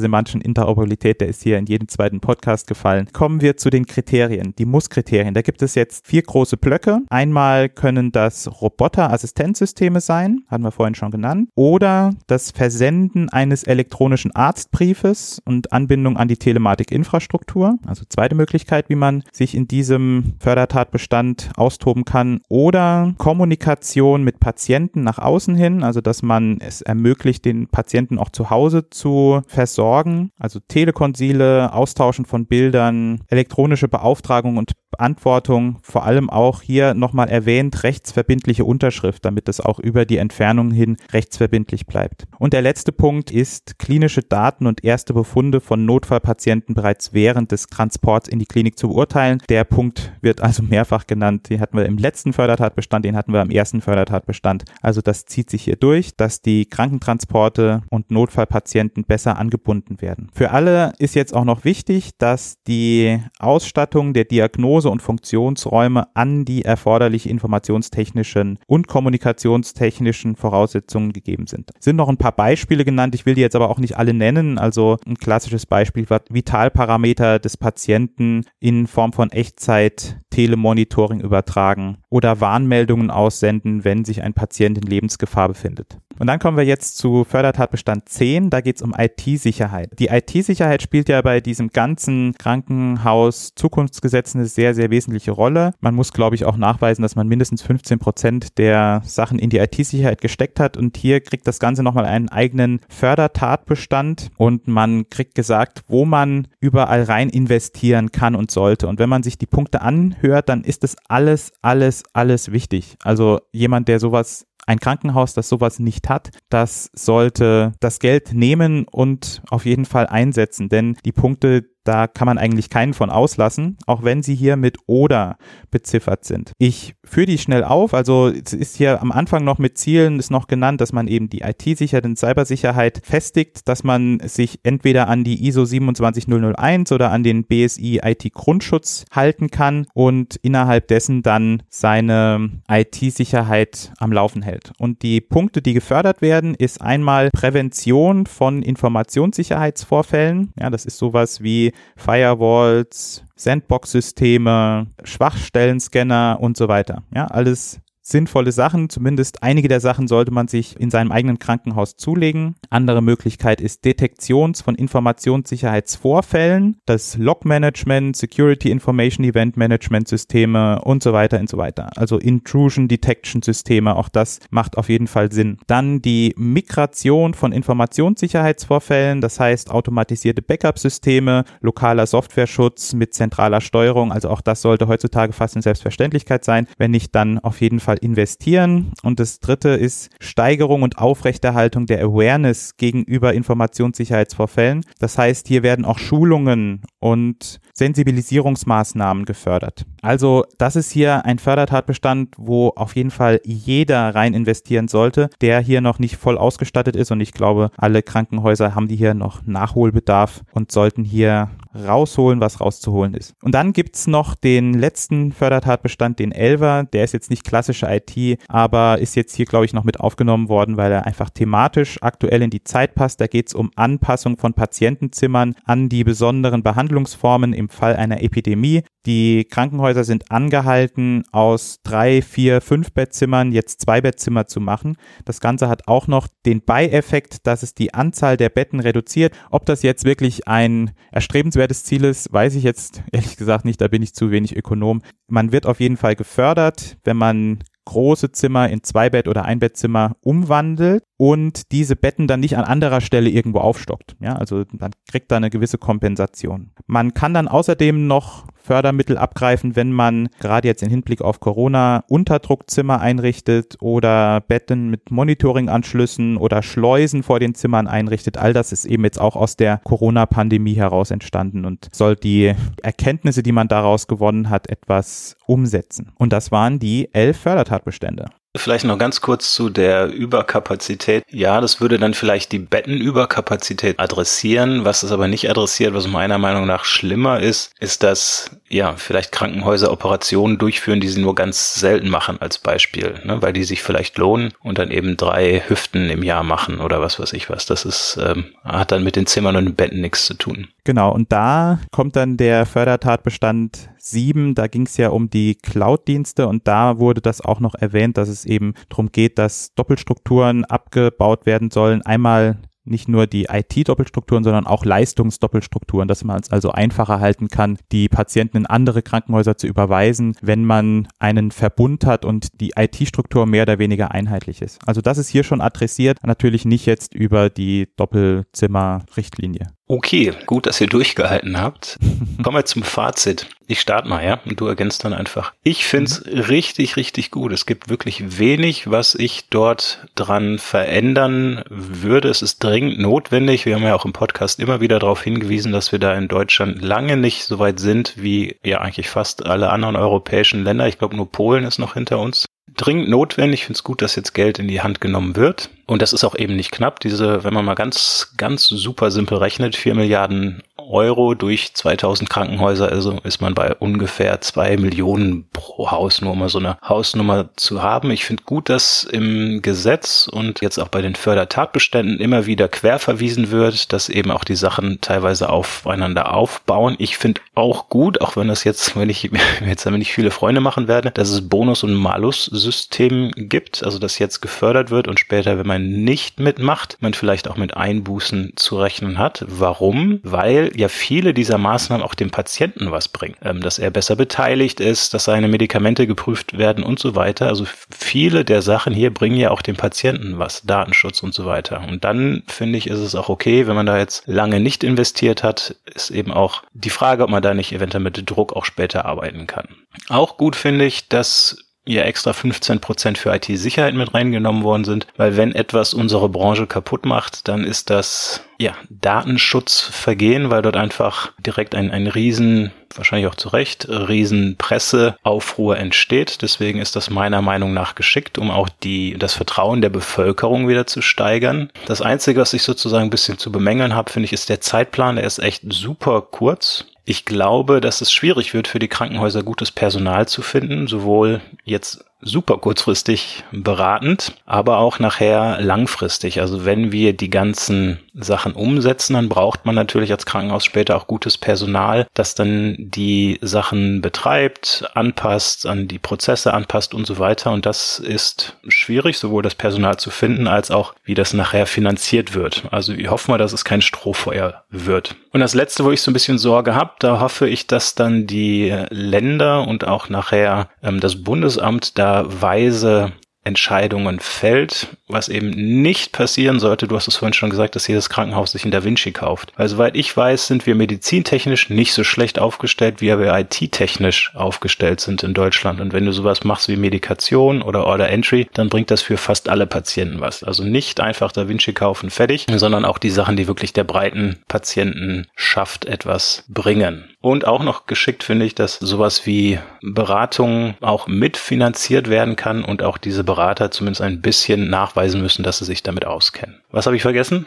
semantischen 0.00 0.40
Interoperabilität, 0.40 1.20
der 1.20 1.28
ist 1.28 1.42
hier 1.42 1.58
in 1.58 1.66
jedem 1.66 1.88
zweiten 1.88 2.20
Podcast 2.20 2.66
gefallen. 2.66 3.08
Kommen 3.12 3.42
wir 3.42 3.58
zu 3.58 3.68
den 3.68 3.84
Kriterien, 3.84 4.54
die 4.56 4.64
Muss-Kriterien. 4.64 5.34
Da 5.34 5.42
gibt 5.42 5.60
es 5.60 5.74
jetzt 5.74 6.06
vier 6.06 6.22
große 6.22 6.56
Blöcke. 6.56 7.00
Einmal 7.10 7.68
können 7.68 8.10
das 8.10 8.48
Roboter-Assistenzsysteme 8.62 10.00
sein, 10.00 10.44
hatten 10.48 10.64
wir 10.64 10.72
vorhin 10.72 10.94
schon 10.94 11.10
genannt, 11.10 11.50
oder 11.54 12.14
das 12.26 12.52
Versenden 12.52 13.28
eines 13.28 13.64
elektronischen 13.64 14.34
Arztbriefes 14.34 15.42
und 15.44 15.74
Anbindung 15.74 16.16
an 16.16 16.28
die 16.28 16.38
Telematik-Infrastruktur. 16.38 17.78
Also 17.84 18.04
zweite 18.08 18.34
Möglichkeit, 18.34 18.88
wie 18.88 18.94
man 18.94 19.24
sich 19.30 19.54
in 19.54 19.68
diesem 19.68 20.36
Fördertatbestand 20.40 21.50
austoben 21.82 22.04
kann. 22.04 22.40
Oder 22.48 23.14
Kommunikation 23.18 24.22
mit 24.22 24.40
Patienten 24.40 25.02
nach 25.02 25.18
außen 25.18 25.54
hin, 25.54 25.82
also 25.82 26.00
dass 26.00 26.22
man 26.22 26.58
es 26.60 26.82
ermöglicht, 26.82 27.44
den 27.44 27.68
Patienten 27.68 28.18
auch 28.18 28.30
zu 28.30 28.50
Hause 28.50 28.88
zu 28.90 29.42
versorgen. 29.46 30.30
Also 30.38 30.60
Telekonsile, 30.60 31.72
Austauschen 31.72 32.24
von 32.24 32.46
Bildern, 32.46 33.20
elektronische 33.28 33.88
Beauftragung 33.88 34.56
und 34.56 34.72
Beantwortung, 34.92 35.78
vor 35.82 36.04
allem 36.04 36.30
auch 36.30 36.62
hier 36.62 36.94
nochmal 36.94 37.28
erwähnt, 37.28 37.82
rechtsverbindliche 37.82 38.64
Unterschrift, 38.64 39.24
damit 39.24 39.48
es 39.48 39.60
auch 39.60 39.80
über 39.80 40.04
die 40.04 40.18
Entfernung 40.18 40.70
hin 40.70 40.96
rechtsverbindlich 41.12 41.86
bleibt. 41.86 42.26
Und 42.38 42.52
der 42.52 42.62
letzte 42.62 42.92
Punkt 42.92 43.30
ist 43.30 43.78
klinische 43.78 44.22
Daten 44.22 44.66
und 44.66 44.84
erste 44.84 45.14
Befunde 45.14 45.60
von 45.60 45.86
Notfallpatienten 45.86 46.74
bereits 46.74 47.14
während 47.14 47.52
des 47.52 47.66
Transports 47.66 48.28
in 48.28 48.38
die 48.38 48.46
Klinik 48.46 48.78
zu 48.78 48.88
beurteilen. 48.88 49.38
Der 49.48 49.64
Punkt 49.64 50.12
wird 50.20 50.42
also 50.42 50.62
mehrfach 50.62 51.06
genannt. 51.06 51.48
Den 51.48 51.58
hatten 51.72 51.78
wir 51.78 51.86
im 51.86 51.96
letzten 51.96 52.34
Fördertatbestand, 52.34 53.04
den 53.04 53.16
hatten 53.16 53.32
wir 53.32 53.40
im 53.40 53.50
ersten 53.50 53.80
Fördertatbestand. 53.80 54.64
Also 54.82 55.00
das 55.00 55.24
zieht 55.24 55.48
sich 55.48 55.62
hier 55.62 55.76
durch, 55.76 56.14
dass 56.16 56.42
die 56.42 56.66
Krankentransporte 56.66 57.82
und 57.88 58.10
Notfallpatienten 58.10 59.04
besser 59.04 59.38
angebunden 59.38 60.02
werden. 60.02 60.28
Für 60.34 60.50
alle 60.50 60.92
ist 60.98 61.14
jetzt 61.14 61.34
auch 61.34 61.44
noch 61.44 61.64
wichtig, 61.64 62.10
dass 62.18 62.62
die 62.66 63.20
Ausstattung 63.38 64.12
der 64.12 64.24
Diagnose 64.24 64.90
und 64.90 65.00
Funktionsräume 65.00 66.08
an 66.14 66.44
die 66.44 66.62
erforderlich 66.62 67.26
informationstechnischen 67.28 68.58
und 68.66 68.86
kommunikationstechnischen 68.86 70.36
Voraussetzungen 70.36 71.14
gegeben 71.14 71.46
sind. 71.46 71.70
Sind 71.80 71.96
noch 71.96 72.10
ein 72.10 72.18
paar 72.18 72.32
Beispiele 72.32 72.84
genannt, 72.84 73.14
ich 73.14 73.24
will 73.24 73.34
die 73.34 73.40
jetzt 73.40 73.56
aber 73.56 73.70
auch 73.70 73.78
nicht 73.78 73.96
alle 73.96 74.12
nennen. 74.12 74.58
Also 74.58 74.98
ein 75.06 75.16
klassisches 75.16 75.64
Beispiel 75.64 76.10
war 76.10 76.20
Vitalparameter 76.28 77.38
des 77.38 77.56
Patienten 77.56 78.44
in 78.60 78.86
Form 78.86 79.14
von 79.14 79.30
Echtzeit 79.30 80.18
Telemonitoring 80.30 81.20
übertragen 81.62 81.98
oder 82.08 82.40
Warnmeldungen 82.40 83.10
aussenden, 83.10 83.84
wenn 83.84 84.04
sich 84.04 84.22
ein 84.22 84.34
Patient 84.34 84.78
in 84.78 84.84
Lebensgefahr 84.84 85.48
befindet. 85.48 85.98
Und 86.18 86.26
dann 86.26 86.38
kommen 86.38 86.56
wir 86.56 86.64
jetzt 86.64 86.98
zu 86.98 87.24
Fördertatbestand 87.24 88.08
10. 88.08 88.50
Da 88.50 88.60
geht 88.60 88.76
es 88.76 88.82
um 88.82 88.94
IT-Sicherheit. 88.96 89.90
Die 89.98 90.08
IT-Sicherheit 90.08 90.82
spielt 90.82 91.08
ja 91.08 91.22
bei 91.22 91.40
diesem 91.40 91.70
ganzen 91.70 92.34
Krankenhaus-Zukunftsgesetz 92.38 94.34
eine 94.34 94.46
sehr, 94.46 94.74
sehr 94.74 94.90
wesentliche 94.90 95.32
Rolle. 95.32 95.72
Man 95.80 95.94
muss, 95.94 96.12
glaube 96.12 96.36
ich, 96.36 96.44
auch 96.44 96.56
nachweisen, 96.56 97.02
dass 97.02 97.16
man 97.16 97.28
mindestens 97.28 97.62
15 97.62 97.98
Prozent 97.98 98.58
der 98.58 99.02
Sachen 99.04 99.38
in 99.38 99.50
die 99.50 99.58
IT-Sicherheit 99.58 100.20
gesteckt 100.20 100.60
hat. 100.60 100.76
Und 100.76 100.96
hier 100.96 101.20
kriegt 101.20 101.46
das 101.46 101.58
Ganze 101.58 101.82
nochmal 101.82 102.04
einen 102.04 102.28
eigenen 102.28 102.80
Fördertatbestand 102.88 104.30
und 104.36 104.68
man 104.68 105.08
kriegt 105.08 105.34
gesagt, 105.34 105.82
wo 105.88 106.04
man 106.04 106.46
überall 106.60 107.02
rein 107.04 107.30
investieren 107.30 108.12
kann 108.12 108.34
und 108.34 108.50
sollte. 108.50 108.86
Und 108.86 108.98
wenn 108.98 109.08
man 109.08 109.22
sich 109.22 109.38
die 109.38 109.46
Punkte 109.46 109.80
anhört, 109.80 110.48
dann 110.48 110.62
ist 110.62 110.82
das 110.82 110.96
alles, 111.08 111.51
alles, 111.60 112.02
alles 112.12 112.52
wichtig. 112.52 112.96
Also 113.02 113.40
jemand, 113.52 113.88
der 113.88 114.00
sowas 114.00 114.46
ein 114.66 114.78
Krankenhaus, 114.78 115.34
das 115.34 115.48
sowas 115.48 115.78
nicht 115.78 116.08
hat, 116.08 116.30
das 116.48 116.90
sollte 116.94 117.72
das 117.80 117.98
Geld 117.98 118.32
nehmen 118.32 118.86
und 118.90 119.42
auf 119.50 119.64
jeden 119.66 119.84
Fall 119.84 120.06
einsetzen. 120.06 120.68
Denn 120.68 120.96
die 121.04 121.12
Punkte, 121.12 121.64
Da 121.84 122.06
kann 122.06 122.26
man 122.26 122.38
eigentlich 122.38 122.70
keinen 122.70 122.94
von 122.94 123.10
auslassen, 123.10 123.76
auch 123.86 124.04
wenn 124.04 124.22
sie 124.22 124.34
hier 124.34 124.56
mit 124.56 124.78
oder 124.86 125.36
beziffert 125.70 126.24
sind. 126.24 126.52
Ich 126.58 126.94
führe 127.04 127.26
die 127.26 127.38
schnell 127.38 127.64
auf. 127.64 127.94
Also 127.94 128.28
es 128.28 128.52
ist 128.52 128.76
hier 128.76 129.02
am 129.02 129.10
Anfang 129.10 129.44
noch 129.44 129.58
mit 129.58 129.78
Zielen 129.78 130.18
ist 130.18 130.30
noch 130.30 130.46
genannt, 130.46 130.80
dass 130.80 130.92
man 130.92 131.08
eben 131.08 131.28
die 131.28 131.40
IT-Sicherheit 131.40 132.04
und 132.04 132.18
Cybersicherheit 132.18 133.00
festigt, 133.04 133.68
dass 133.68 133.82
man 133.82 134.20
sich 134.20 134.60
entweder 134.62 135.08
an 135.08 135.24
die 135.24 135.46
ISO 135.46 135.64
27001 135.64 136.92
oder 136.92 137.10
an 137.10 137.22
den 137.22 137.44
BSI 137.44 138.00
IT-Grundschutz 138.02 139.04
halten 139.10 139.50
kann 139.50 139.86
und 139.94 140.36
innerhalb 140.36 140.88
dessen 140.88 141.22
dann 141.22 141.62
seine 141.68 142.50
IT-Sicherheit 142.70 143.92
am 143.98 144.12
Laufen 144.12 144.42
hält. 144.42 144.72
Und 144.78 145.02
die 145.02 145.20
Punkte, 145.20 145.62
die 145.62 145.74
gefördert 145.74 146.22
werden, 146.22 146.54
ist 146.54 146.80
einmal 146.80 147.30
Prävention 147.30 148.26
von 148.26 148.62
Informationssicherheitsvorfällen. 148.62 150.52
Ja, 150.58 150.70
das 150.70 150.84
ist 150.84 150.98
sowas 150.98 151.42
wie 151.42 151.71
Firewalls, 151.96 153.24
Sandbox-Systeme, 153.36 154.86
Schwachstellenscanner 155.04 156.38
und 156.40 156.56
so 156.56 156.68
weiter. 156.68 157.02
Ja, 157.14 157.26
alles 157.26 157.80
sinnvolle 158.02 158.52
Sachen. 158.52 158.90
Zumindest 158.90 159.42
einige 159.42 159.68
der 159.68 159.80
Sachen 159.80 160.08
sollte 160.08 160.32
man 160.32 160.48
sich 160.48 160.78
in 160.78 160.90
seinem 160.90 161.12
eigenen 161.12 161.38
Krankenhaus 161.38 161.96
zulegen. 161.96 162.56
Andere 162.68 163.00
Möglichkeit 163.00 163.60
ist 163.60 163.84
Detektions- 163.84 164.62
von 164.62 164.74
Informationssicherheitsvorfällen, 164.74 166.76
das 166.84 167.16
Log-Management, 167.16 168.16
Security 168.16 168.70
Information 168.70 169.24
Event 169.24 169.56
Management 169.56 170.08
Systeme 170.08 170.82
und 170.82 171.02
so 171.02 171.12
weiter 171.12 171.38
und 171.38 171.48
so 171.48 171.56
weiter. 171.56 171.90
Also 171.96 172.18
Intrusion 172.18 172.88
Detection 172.88 173.42
Systeme, 173.42 173.96
auch 173.96 174.08
das 174.08 174.40
macht 174.50 174.76
auf 174.76 174.88
jeden 174.88 175.06
Fall 175.06 175.32
Sinn. 175.32 175.58
Dann 175.66 176.02
die 176.02 176.34
Migration 176.36 177.34
von 177.34 177.52
Informationssicherheitsvorfällen, 177.52 179.20
das 179.20 179.38
heißt 179.38 179.70
automatisierte 179.70 180.42
Backup-Systeme, 180.42 181.44
lokaler 181.60 182.06
Softwareschutz 182.06 182.94
mit 182.94 183.14
zentraler 183.14 183.60
Steuerung. 183.60 184.12
Also 184.12 184.28
auch 184.28 184.40
das 184.40 184.62
sollte 184.62 184.88
heutzutage 184.88 185.32
fast 185.32 185.56
eine 185.56 185.62
Selbstverständlichkeit 185.62 186.44
sein. 186.44 186.66
Wenn 186.78 186.90
nicht, 186.90 187.14
dann 187.14 187.38
auf 187.38 187.60
jeden 187.60 187.80
Fall 187.80 187.91
Fall 187.92 187.98
investieren. 187.98 188.92
Und 189.02 189.20
das 189.20 189.40
dritte 189.40 189.70
ist 189.70 190.10
Steigerung 190.20 190.82
und 190.82 190.98
Aufrechterhaltung 190.98 191.86
der 191.86 192.02
Awareness 192.02 192.76
gegenüber 192.76 193.34
Informationssicherheitsvorfällen. 193.34 194.84
Das 194.98 195.18
heißt, 195.18 195.48
hier 195.48 195.62
werden 195.62 195.84
auch 195.84 195.98
Schulungen 195.98 196.82
und 197.00 197.60
Sensibilisierungsmaßnahmen 197.74 199.24
gefördert. 199.24 199.84
Also 200.00 200.44
das 200.58 200.76
ist 200.76 200.90
hier 200.90 201.24
ein 201.24 201.38
Fördertatbestand, 201.38 202.34
wo 202.38 202.68
auf 202.76 202.96
jeden 202.96 203.10
Fall 203.10 203.40
jeder 203.44 204.14
rein 204.14 204.34
investieren 204.34 204.88
sollte, 204.88 205.28
der 205.40 205.60
hier 205.60 205.80
noch 205.80 205.98
nicht 205.98 206.16
voll 206.16 206.38
ausgestattet 206.38 206.96
ist. 206.96 207.10
Und 207.10 207.20
ich 207.20 207.32
glaube, 207.32 207.70
alle 207.76 208.02
Krankenhäuser 208.02 208.74
haben 208.74 208.88
die 208.88 208.96
hier 208.96 209.14
noch 209.14 209.44
Nachholbedarf 209.44 210.42
und 210.52 210.72
sollten 210.72 211.04
hier 211.04 211.50
rausholen, 211.74 212.40
was 212.40 212.60
rauszuholen 212.60 213.14
ist. 213.14 213.34
Und 213.42 213.54
dann 213.54 213.72
gibt's 213.72 214.06
noch 214.06 214.34
den 214.34 214.74
letzten 214.74 215.32
Fördertatbestand, 215.32 216.18
den 216.18 216.32
Elver. 216.32 216.84
Der 216.92 217.04
ist 217.04 217.12
jetzt 217.12 217.30
nicht 217.30 217.44
klassische 217.44 217.86
IT, 217.88 218.38
aber 218.48 218.98
ist 218.98 219.14
jetzt 219.14 219.34
hier, 219.34 219.46
glaube 219.46 219.64
ich, 219.64 219.72
noch 219.72 219.84
mit 219.84 220.00
aufgenommen 220.00 220.48
worden, 220.48 220.76
weil 220.76 220.92
er 220.92 221.06
einfach 221.06 221.30
thematisch 221.30 221.98
aktuell 222.02 222.42
in 222.42 222.50
die 222.50 222.64
Zeit 222.64 222.94
passt. 222.94 223.20
Da 223.20 223.26
geht's 223.26 223.54
um 223.54 223.70
Anpassung 223.76 224.36
von 224.36 224.54
Patientenzimmern 224.54 225.54
an 225.64 225.88
die 225.88 226.04
besonderen 226.04 226.62
Behandlungsformen 226.62 227.52
im 227.52 227.68
Fall 227.68 227.96
einer 227.96 228.22
Epidemie. 228.22 228.82
Die 229.04 229.44
Krankenhäuser 229.44 230.04
sind 230.04 230.30
angehalten, 230.30 231.24
aus 231.32 231.80
drei, 231.82 232.22
vier, 232.22 232.60
fünf 232.60 232.92
Bettzimmern 232.92 233.50
jetzt 233.50 233.80
zwei 233.80 234.00
Bettzimmer 234.00 234.46
zu 234.46 234.60
machen. 234.60 234.96
Das 235.24 235.40
Ganze 235.40 235.68
hat 235.68 235.88
auch 235.88 236.06
noch 236.06 236.28
den 236.46 236.64
Beieffekt, 236.64 237.46
dass 237.46 237.64
es 237.64 237.74
die 237.74 237.94
Anzahl 237.94 238.36
der 238.36 238.48
Betten 238.48 238.78
reduziert. 238.78 239.34
Ob 239.50 239.66
das 239.66 239.82
jetzt 239.82 240.04
wirklich 240.04 240.46
ein 240.46 240.92
erstrebenswertes 241.10 241.82
Ziel 241.82 242.04
ist, 242.04 242.32
weiß 242.32 242.54
ich 242.54 242.62
jetzt 242.62 243.02
ehrlich 243.12 243.36
gesagt 243.36 243.64
nicht. 243.64 243.80
Da 243.80 243.88
bin 243.88 244.02
ich 244.02 244.14
zu 244.14 244.30
wenig 244.30 244.56
Ökonom. 244.56 245.02
Man 245.26 245.50
wird 245.50 245.66
auf 245.66 245.80
jeden 245.80 245.96
Fall 245.96 246.14
gefördert, 246.14 246.96
wenn 247.02 247.16
man 247.16 247.58
große 247.84 248.30
Zimmer 248.30 248.68
in 248.68 248.82
Zweibett- 248.82 249.26
oder 249.26 249.44
Einbettzimmer 249.44 250.16
umwandelt 250.20 251.02
und 251.22 251.70
diese 251.70 251.94
Betten 251.94 252.26
dann 252.26 252.40
nicht 252.40 252.56
an 252.56 252.64
anderer 252.64 253.00
Stelle 253.00 253.30
irgendwo 253.30 253.60
aufstockt. 253.60 254.16
Ja, 254.18 254.34
also 254.34 254.64
man 254.76 254.90
kriegt 255.08 255.30
da 255.30 255.36
eine 255.36 255.50
gewisse 255.50 255.78
Kompensation. 255.78 256.72
Man 256.88 257.14
kann 257.14 257.32
dann 257.32 257.46
außerdem 257.46 258.08
noch 258.08 258.48
Fördermittel 258.56 259.16
abgreifen, 259.16 259.76
wenn 259.76 259.92
man 259.92 260.30
gerade 260.40 260.66
jetzt 260.66 260.82
im 260.82 260.90
Hinblick 260.90 261.22
auf 261.22 261.38
Corona 261.38 262.02
Unterdruckzimmer 262.08 263.00
einrichtet 263.00 263.76
oder 263.80 264.40
Betten 264.40 264.90
mit 264.90 265.12
Monitoringanschlüssen 265.12 266.38
oder 266.38 266.60
Schleusen 266.60 267.22
vor 267.22 267.38
den 267.38 267.54
Zimmern 267.54 267.86
einrichtet. 267.86 268.36
All 268.36 268.52
das 268.52 268.72
ist 268.72 268.84
eben 268.84 269.04
jetzt 269.04 269.20
auch 269.20 269.36
aus 269.36 269.54
der 269.54 269.80
Corona-Pandemie 269.84 270.74
heraus 270.74 271.12
entstanden 271.12 271.64
und 271.66 271.88
soll 271.92 272.16
die 272.16 272.52
Erkenntnisse, 272.82 273.44
die 273.44 273.52
man 273.52 273.68
daraus 273.68 274.08
gewonnen 274.08 274.50
hat, 274.50 274.68
etwas 274.68 275.36
umsetzen. 275.46 276.10
Und 276.16 276.32
das 276.32 276.50
waren 276.50 276.80
die 276.80 277.14
elf 277.14 277.36
Fördertatbestände. 277.36 278.24
Vielleicht 278.54 278.84
noch 278.84 278.98
ganz 278.98 279.22
kurz 279.22 279.54
zu 279.54 279.70
der 279.70 280.12
Überkapazität. 280.12 281.24
Ja, 281.30 281.62
das 281.62 281.80
würde 281.80 281.98
dann 281.98 282.12
vielleicht 282.12 282.52
die 282.52 282.58
Bettenüberkapazität 282.58 283.98
adressieren. 283.98 284.84
Was 284.84 285.02
es 285.02 285.10
aber 285.10 285.26
nicht 285.26 285.48
adressiert, 285.48 285.94
was 285.94 286.06
meiner 286.06 286.36
Meinung 286.36 286.66
nach 286.66 286.84
schlimmer 286.84 287.40
ist, 287.40 287.72
ist, 287.80 288.02
dass 288.02 288.50
ja 288.68 288.94
vielleicht 288.96 289.32
Krankenhäuser 289.32 289.90
Operationen 289.90 290.58
durchführen, 290.58 291.00
die 291.00 291.08
sie 291.08 291.22
nur 291.22 291.34
ganz 291.34 291.74
selten 291.74 292.10
machen 292.10 292.42
als 292.42 292.58
Beispiel, 292.58 293.20
ne? 293.24 293.40
weil 293.40 293.54
die 293.54 293.64
sich 293.64 293.82
vielleicht 293.82 294.18
lohnen 294.18 294.52
und 294.60 294.78
dann 294.78 294.90
eben 294.90 295.16
drei 295.16 295.62
Hüften 295.66 296.10
im 296.10 296.22
Jahr 296.22 296.42
machen 296.42 296.80
oder 296.80 297.00
was 297.00 297.18
weiß 297.18 297.32
ich 297.32 297.48
was. 297.48 297.64
Das 297.64 297.86
ist 297.86 298.18
ähm, 298.22 298.44
hat 298.64 298.92
dann 298.92 299.02
mit 299.02 299.16
den 299.16 299.26
Zimmern 299.26 299.56
und 299.56 299.64
den 299.64 299.74
Betten 299.74 300.02
nichts 300.02 300.26
zu 300.26 300.34
tun. 300.34 300.68
Genau, 300.84 301.12
und 301.12 301.32
da 301.32 301.80
kommt 301.90 302.16
dann 302.16 302.36
der 302.36 302.66
Fördertatbestand 302.66 303.88
7, 304.04 304.54
da 304.54 304.66
ging 304.66 304.86
es 304.86 304.96
ja 304.96 305.10
um 305.10 305.30
die 305.30 305.54
Cloud-Dienste 305.54 306.48
und 306.48 306.66
da 306.66 306.98
wurde 306.98 307.20
das 307.20 307.40
auch 307.40 307.60
noch 307.60 307.74
erwähnt, 307.74 308.16
dass 308.16 308.28
es 308.28 308.44
eben 308.44 308.74
darum 308.88 309.12
geht, 309.12 309.38
dass 309.38 309.74
Doppelstrukturen 309.74 310.64
abgebaut 310.64 311.46
werden 311.46 311.70
sollen. 311.70 312.02
Einmal 312.02 312.58
nicht 312.84 313.08
nur 313.08 313.26
die 313.26 313.46
IT-Doppelstrukturen, 313.50 314.44
sondern 314.44 314.66
auch 314.66 314.84
Leistungsdoppelstrukturen, 314.84 316.08
dass 316.08 316.24
man 316.24 316.40
es 316.40 316.50
also 316.50 316.72
einfacher 316.72 317.20
halten 317.20 317.48
kann, 317.48 317.78
die 317.92 318.08
Patienten 318.08 318.56
in 318.56 318.66
andere 318.66 319.02
Krankenhäuser 319.02 319.56
zu 319.56 319.66
überweisen, 319.66 320.34
wenn 320.42 320.64
man 320.64 321.08
einen 321.18 321.50
Verbund 321.52 322.04
hat 322.06 322.24
und 322.24 322.60
die 322.60 322.72
IT-Struktur 322.76 323.46
mehr 323.46 323.62
oder 323.62 323.78
weniger 323.78 324.10
einheitlich 324.10 324.62
ist. 324.62 324.80
Also 324.86 325.00
das 325.00 325.18
ist 325.18 325.28
hier 325.28 325.44
schon 325.44 325.60
adressiert, 325.60 326.18
natürlich 326.24 326.64
nicht 326.64 326.86
jetzt 326.86 327.14
über 327.14 327.50
die 327.50 327.88
Doppelzimmer-Richtlinie. 327.96 329.68
Okay, 329.92 330.32
gut, 330.46 330.64
dass 330.64 330.80
ihr 330.80 330.86
durchgehalten 330.86 331.60
habt. 331.60 331.98
Kommen 332.42 332.56
wir 332.56 332.64
zum 332.64 332.82
Fazit. 332.82 333.48
Ich 333.66 333.78
starte 333.78 334.08
mal, 334.08 334.24
ja, 334.24 334.40
und 334.46 334.58
du 334.58 334.66
ergänzt 334.66 335.04
dann 335.04 335.12
einfach. 335.12 335.52
Ich 335.64 335.84
find's 335.84 336.24
mhm. 336.24 336.40
richtig, 336.40 336.96
richtig 336.96 337.30
gut. 337.30 337.52
Es 337.52 337.66
gibt 337.66 337.90
wirklich 337.90 338.38
wenig, 338.38 338.90
was 338.90 339.14
ich 339.14 339.50
dort 339.50 340.06
dran 340.14 340.58
verändern 340.58 341.62
würde. 341.68 342.30
Es 342.30 342.40
ist 342.40 342.64
dringend 342.64 343.00
notwendig. 343.00 343.66
Wir 343.66 343.74
haben 343.74 343.82
ja 343.82 343.94
auch 343.94 344.06
im 344.06 344.14
Podcast 344.14 344.60
immer 344.60 344.80
wieder 344.80 344.98
darauf 344.98 345.22
hingewiesen, 345.22 345.72
dass 345.72 345.92
wir 345.92 345.98
da 345.98 346.14
in 346.14 346.26
Deutschland 346.26 346.80
lange 346.80 347.18
nicht 347.18 347.44
so 347.44 347.58
weit 347.58 347.78
sind 347.78 348.14
wie 348.16 348.56
ja 348.64 348.80
eigentlich 348.80 349.10
fast 349.10 349.44
alle 349.44 349.68
anderen 349.68 349.96
europäischen 349.96 350.64
Länder. 350.64 350.88
Ich 350.88 350.96
glaube, 350.96 351.16
nur 351.16 351.30
Polen 351.30 351.64
ist 351.64 351.78
noch 351.78 351.92
hinter 351.92 352.18
uns 352.18 352.46
dringend 352.68 353.08
notwendig. 353.08 353.60
Ich 353.60 353.66
finde 353.66 353.76
es 353.76 353.84
gut, 353.84 354.02
dass 354.02 354.16
jetzt 354.16 354.34
Geld 354.34 354.58
in 354.58 354.68
die 354.68 354.80
Hand 354.80 355.00
genommen 355.00 355.36
wird. 355.36 355.70
Und 355.86 356.02
das 356.02 356.12
ist 356.12 356.24
auch 356.24 356.36
eben 356.36 356.56
nicht 356.56 356.72
knapp. 356.72 357.00
Diese, 357.00 357.44
wenn 357.44 357.54
man 357.54 357.64
mal 357.64 357.74
ganz, 357.74 358.34
ganz 358.36 358.66
super 358.66 359.10
simpel 359.10 359.38
rechnet, 359.38 359.76
vier 359.76 359.94
Milliarden 359.94 360.62
Euro 360.90 361.34
durch 361.34 361.74
2000 361.74 362.28
Krankenhäuser, 362.28 362.90
also 362.90 363.18
ist 363.24 363.40
man 363.40 363.54
bei 363.54 363.74
ungefähr 363.74 364.40
zwei 364.40 364.76
Millionen 364.76 365.46
pro 365.52 365.90
Haus, 365.90 366.20
nur 366.20 366.32
um 366.32 366.38
mal 366.40 366.48
so 366.48 366.58
eine 366.58 366.76
Hausnummer 366.86 367.50
zu 367.56 367.82
haben. 367.82 368.10
Ich 368.10 368.24
finde 368.24 368.42
gut, 368.44 368.68
dass 368.68 369.04
im 369.04 369.62
Gesetz 369.62 370.28
und 370.30 370.60
jetzt 370.60 370.78
auch 370.78 370.88
bei 370.88 371.02
den 371.02 371.14
Fördertatbeständen 371.14 372.18
immer 372.18 372.46
wieder 372.46 372.68
quer 372.68 372.98
verwiesen 372.98 373.50
wird, 373.50 373.92
dass 373.92 374.08
eben 374.08 374.30
auch 374.30 374.44
die 374.44 374.56
Sachen 374.56 375.00
teilweise 375.00 375.48
aufeinander 375.48 376.34
aufbauen. 376.34 376.96
Ich 376.98 377.16
finde 377.16 377.40
auch 377.54 377.88
gut, 377.88 378.20
auch 378.20 378.36
wenn 378.36 378.48
das 378.48 378.64
jetzt, 378.64 378.96
wenn 378.96 379.10
ich 379.10 379.30
jetzt 379.66 379.86
damit 379.86 380.00
nicht 380.00 380.12
viele 380.12 380.30
Freunde 380.30 380.60
machen 380.60 380.88
werde, 380.88 381.10
dass 381.10 381.30
es 381.30 381.48
Bonus- 381.48 381.84
und 381.84 381.94
Malus-System 381.94 383.30
gibt, 383.36 383.84
also 383.84 383.98
dass 383.98 384.18
jetzt 384.18 384.40
gefördert 384.40 384.90
wird 384.90 385.08
und 385.08 385.20
später, 385.20 385.58
wenn 385.58 385.66
man 385.66 385.90
nicht 386.04 386.40
mitmacht, 386.40 386.96
man 387.00 387.14
vielleicht 387.14 387.48
auch 387.48 387.56
mit 387.56 387.76
Einbußen 387.76 388.52
zu 388.56 388.78
rechnen 388.78 389.18
hat. 389.18 389.44
Warum? 389.46 390.20
Weil 390.22 390.71
ja 390.74 390.88
viele 390.88 391.34
dieser 391.34 391.58
Maßnahmen 391.58 392.04
auch 392.04 392.14
dem 392.14 392.30
Patienten 392.30 392.90
was 392.90 393.08
bringen, 393.08 393.36
ähm, 393.42 393.60
dass 393.60 393.78
er 393.78 393.90
besser 393.90 394.16
beteiligt 394.16 394.80
ist, 394.80 395.14
dass 395.14 395.24
seine 395.24 395.48
Medikamente 395.48 396.06
geprüft 396.06 396.58
werden 396.58 396.84
und 396.84 396.98
so 396.98 397.14
weiter. 397.14 397.48
Also 397.48 397.66
viele 397.90 398.44
der 398.44 398.62
Sachen 398.62 398.94
hier 398.94 399.12
bringen 399.12 399.36
ja 399.36 399.50
auch 399.50 399.62
dem 399.62 399.76
Patienten 399.76 400.38
was, 400.38 400.62
Datenschutz 400.62 401.22
und 401.22 401.34
so 401.34 401.46
weiter. 401.46 401.82
Und 401.88 402.04
dann 402.04 402.42
finde 402.46 402.78
ich, 402.78 402.86
ist 402.88 403.00
es 403.00 403.14
auch 403.14 403.28
okay, 403.28 403.66
wenn 403.66 403.76
man 403.76 403.86
da 403.86 403.98
jetzt 403.98 404.24
lange 404.26 404.60
nicht 404.60 404.84
investiert 404.84 405.42
hat, 405.42 405.76
ist 405.84 406.10
eben 406.10 406.32
auch 406.32 406.62
die 406.74 406.90
Frage, 406.90 407.24
ob 407.24 407.30
man 407.30 407.42
da 407.42 407.54
nicht 407.54 407.72
eventuell 407.72 408.02
mit 408.02 408.30
Druck 408.30 408.54
auch 408.54 408.64
später 408.64 409.04
arbeiten 409.04 409.46
kann. 409.46 409.68
Auch 410.08 410.36
gut 410.36 410.56
finde 410.56 410.84
ich, 410.84 411.08
dass 411.08 411.56
ja 411.84 412.02
extra 412.02 412.30
15% 412.30 413.16
für 413.16 413.34
IT-Sicherheit 413.34 413.94
mit 413.94 414.14
reingenommen 414.14 414.62
worden 414.62 414.84
sind, 414.84 415.06
weil 415.16 415.36
wenn 415.36 415.54
etwas 415.54 415.94
unsere 415.94 416.28
Branche 416.28 416.66
kaputt 416.66 417.04
macht, 417.04 417.48
dann 417.48 417.64
ist 417.64 417.90
das 417.90 418.42
ja, 418.62 418.76
Datenschutz 418.88 419.80
vergehen, 419.80 420.50
weil 420.50 420.62
dort 420.62 420.76
einfach 420.76 421.32
direkt 421.44 421.74
ein, 421.74 421.90
ein 421.90 422.06
riesen, 422.06 422.70
wahrscheinlich 422.94 423.28
auch 423.28 423.34
zu 423.34 423.48
Recht, 423.48 423.88
riesen 423.88 424.56
Presseaufruhr 424.56 425.76
entsteht. 425.76 426.42
Deswegen 426.42 426.78
ist 426.78 426.94
das 426.94 427.10
meiner 427.10 427.42
Meinung 427.42 427.74
nach 427.74 427.96
geschickt, 427.96 428.38
um 428.38 428.52
auch 428.52 428.68
die, 428.68 429.18
das 429.18 429.34
Vertrauen 429.34 429.82
der 429.82 429.88
Bevölkerung 429.88 430.68
wieder 430.68 430.86
zu 430.86 431.02
steigern. 431.02 431.70
Das 431.86 432.02
Einzige, 432.02 432.40
was 432.40 432.52
ich 432.52 432.62
sozusagen 432.62 433.04
ein 433.04 433.10
bisschen 433.10 433.36
zu 433.36 433.50
bemängeln 433.50 433.96
habe, 433.96 434.12
finde 434.12 434.26
ich, 434.26 434.32
ist 434.32 434.48
der 434.48 434.60
Zeitplan. 434.60 435.16
Der 435.16 435.24
ist 435.24 435.40
echt 435.40 435.64
super 435.68 436.22
kurz. 436.22 436.86
Ich 437.04 437.24
glaube, 437.24 437.80
dass 437.80 438.00
es 438.00 438.12
schwierig 438.12 438.54
wird 438.54 438.68
für 438.68 438.78
die 438.78 438.86
Krankenhäuser 438.86 439.42
gutes 439.42 439.72
Personal 439.72 440.28
zu 440.28 440.40
finden, 440.40 440.86
sowohl 440.86 441.40
jetzt 441.64 442.04
super 442.22 442.58
kurzfristig 442.58 443.44
beratend, 443.50 444.34
aber 444.46 444.78
auch 444.78 444.98
nachher 444.98 445.60
langfristig. 445.60 446.40
Also 446.40 446.64
wenn 446.64 446.92
wir 446.92 447.12
die 447.12 447.30
ganzen 447.30 447.98
Sachen 448.14 448.52
umsetzen, 448.52 449.14
dann 449.14 449.28
braucht 449.28 449.66
man 449.66 449.74
natürlich 449.74 450.12
als 450.12 450.26
Krankenhaus 450.26 450.64
später 450.64 450.96
auch 450.96 451.06
gutes 451.06 451.36
Personal, 451.36 452.06
das 452.14 452.34
dann 452.34 452.76
die 452.78 453.38
Sachen 453.42 454.00
betreibt, 454.00 454.84
anpasst, 454.94 455.66
an 455.66 455.88
die 455.88 455.98
Prozesse 455.98 456.54
anpasst 456.54 456.94
und 456.94 457.06
so 457.06 457.18
weiter. 457.18 457.50
Und 457.52 457.66
das 457.66 457.98
ist 457.98 458.56
schwierig, 458.68 459.18
sowohl 459.18 459.42
das 459.42 459.54
Personal 459.54 459.96
zu 459.96 460.10
finden, 460.10 460.46
als 460.46 460.70
auch 460.70 460.94
wie 461.04 461.14
das 461.14 461.32
nachher 461.32 461.66
finanziert 461.66 462.34
wird. 462.34 462.64
Also 462.70 462.92
ich 462.92 463.10
hoffe 463.10 463.30
mal, 463.30 463.38
dass 463.38 463.52
es 463.52 463.64
kein 463.64 463.82
Strohfeuer 463.82 464.62
wird. 464.70 465.16
Und 465.32 465.40
das 465.40 465.54
Letzte, 465.54 465.84
wo 465.84 465.90
ich 465.90 466.02
so 466.02 466.10
ein 466.10 466.14
bisschen 466.14 466.36
Sorge 466.36 466.74
habe, 466.74 466.92
da 466.98 467.18
hoffe 467.20 467.48
ich, 467.48 467.66
dass 467.66 467.94
dann 467.94 468.26
die 468.26 468.70
Länder 468.90 469.66
und 469.66 469.86
auch 469.86 470.10
nachher 470.10 470.68
ähm, 470.82 471.00
das 471.00 471.22
Bundesamt 471.22 471.98
da 471.98 472.24
weise 472.28 473.12
Entscheidungen 473.44 474.20
fällt, 474.20 474.88
was 475.08 475.28
eben 475.28 475.50
nicht 475.82 476.12
passieren 476.12 476.60
sollte. 476.60 476.86
Du 476.86 476.96
hast 476.96 477.08
es 477.08 477.16
vorhin 477.16 477.32
schon 477.32 477.50
gesagt, 477.50 477.74
dass 477.74 477.88
jedes 477.88 478.08
Krankenhaus 478.08 478.52
sich 478.52 478.64
in 478.64 478.70
Da 478.70 478.84
Vinci 478.84 479.12
kauft. 479.12 479.52
Weil 479.56 479.68
soweit 479.68 479.96
ich 479.96 480.16
weiß, 480.16 480.46
sind 480.46 480.66
wir 480.66 480.74
medizintechnisch 480.74 481.68
nicht 481.70 481.92
so 481.92 482.04
schlecht 482.04 482.38
aufgestellt, 482.38 483.00
wie 483.00 483.06
wir 483.18 483.36
IT-technisch 483.36 484.32
aufgestellt 484.34 485.00
sind 485.00 485.22
in 485.22 485.34
Deutschland. 485.34 485.80
Und 485.80 485.92
wenn 485.92 486.06
du 486.06 486.12
sowas 486.12 486.44
machst 486.44 486.68
wie 486.68 486.76
Medikation 486.76 487.62
oder 487.62 487.84
Order 487.84 488.08
Entry, 488.08 488.48
dann 488.54 488.68
bringt 488.68 488.90
das 488.90 489.02
für 489.02 489.16
fast 489.16 489.48
alle 489.48 489.66
Patienten 489.66 490.20
was. 490.20 490.44
Also 490.44 490.64
nicht 490.64 491.00
einfach 491.00 491.32
Da 491.32 491.48
Vinci 491.48 491.72
kaufen, 491.72 492.10
fertig, 492.10 492.46
sondern 492.54 492.84
auch 492.84 492.98
die 492.98 493.10
Sachen, 493.10 493.36
die 493.36 493.48
wirklich 493.48 493.72
der 493.72 493.84
breiten 493.84 494.38
Patientenschaft 494.46 495.84
etwas 495.84 496.44
bringen. 496.48 497.11
Und 497.22 497.46
auch 497.46 497.62
noch 497.62 497.86
geschickt 497.86 498.24
finde 498.24 498.44
ich, 498.44 498.56
dass 498.56 498.74
sowas 498.80 499.26
wie 499.26 499.60
Beratung 499.80 500.74
auch 500.80 501.06
mitfinanziert 501.06 502.10
werden 502.10 502.34
kann 502.34 502.64
und 502.64 502.82
auch 502.82 502.98
diese 502.98 503.22
Berater 503.22 503.70
zumindest 503.70 504.02
ein 504.02 504.20
bisschen 504.20 504.68
nachweisen 504.68 505.22
müssen, 505.22 505.44
dass 505.44 505.58
sie 505.58 505.64
sich 505.64 505.84
damit 505.84 506.04
auskennen. 506.04 506.60
Was 506.72 506.86
habe 506.86 506.96
ich 506.96 507.02
vergessen? 507.02 507.46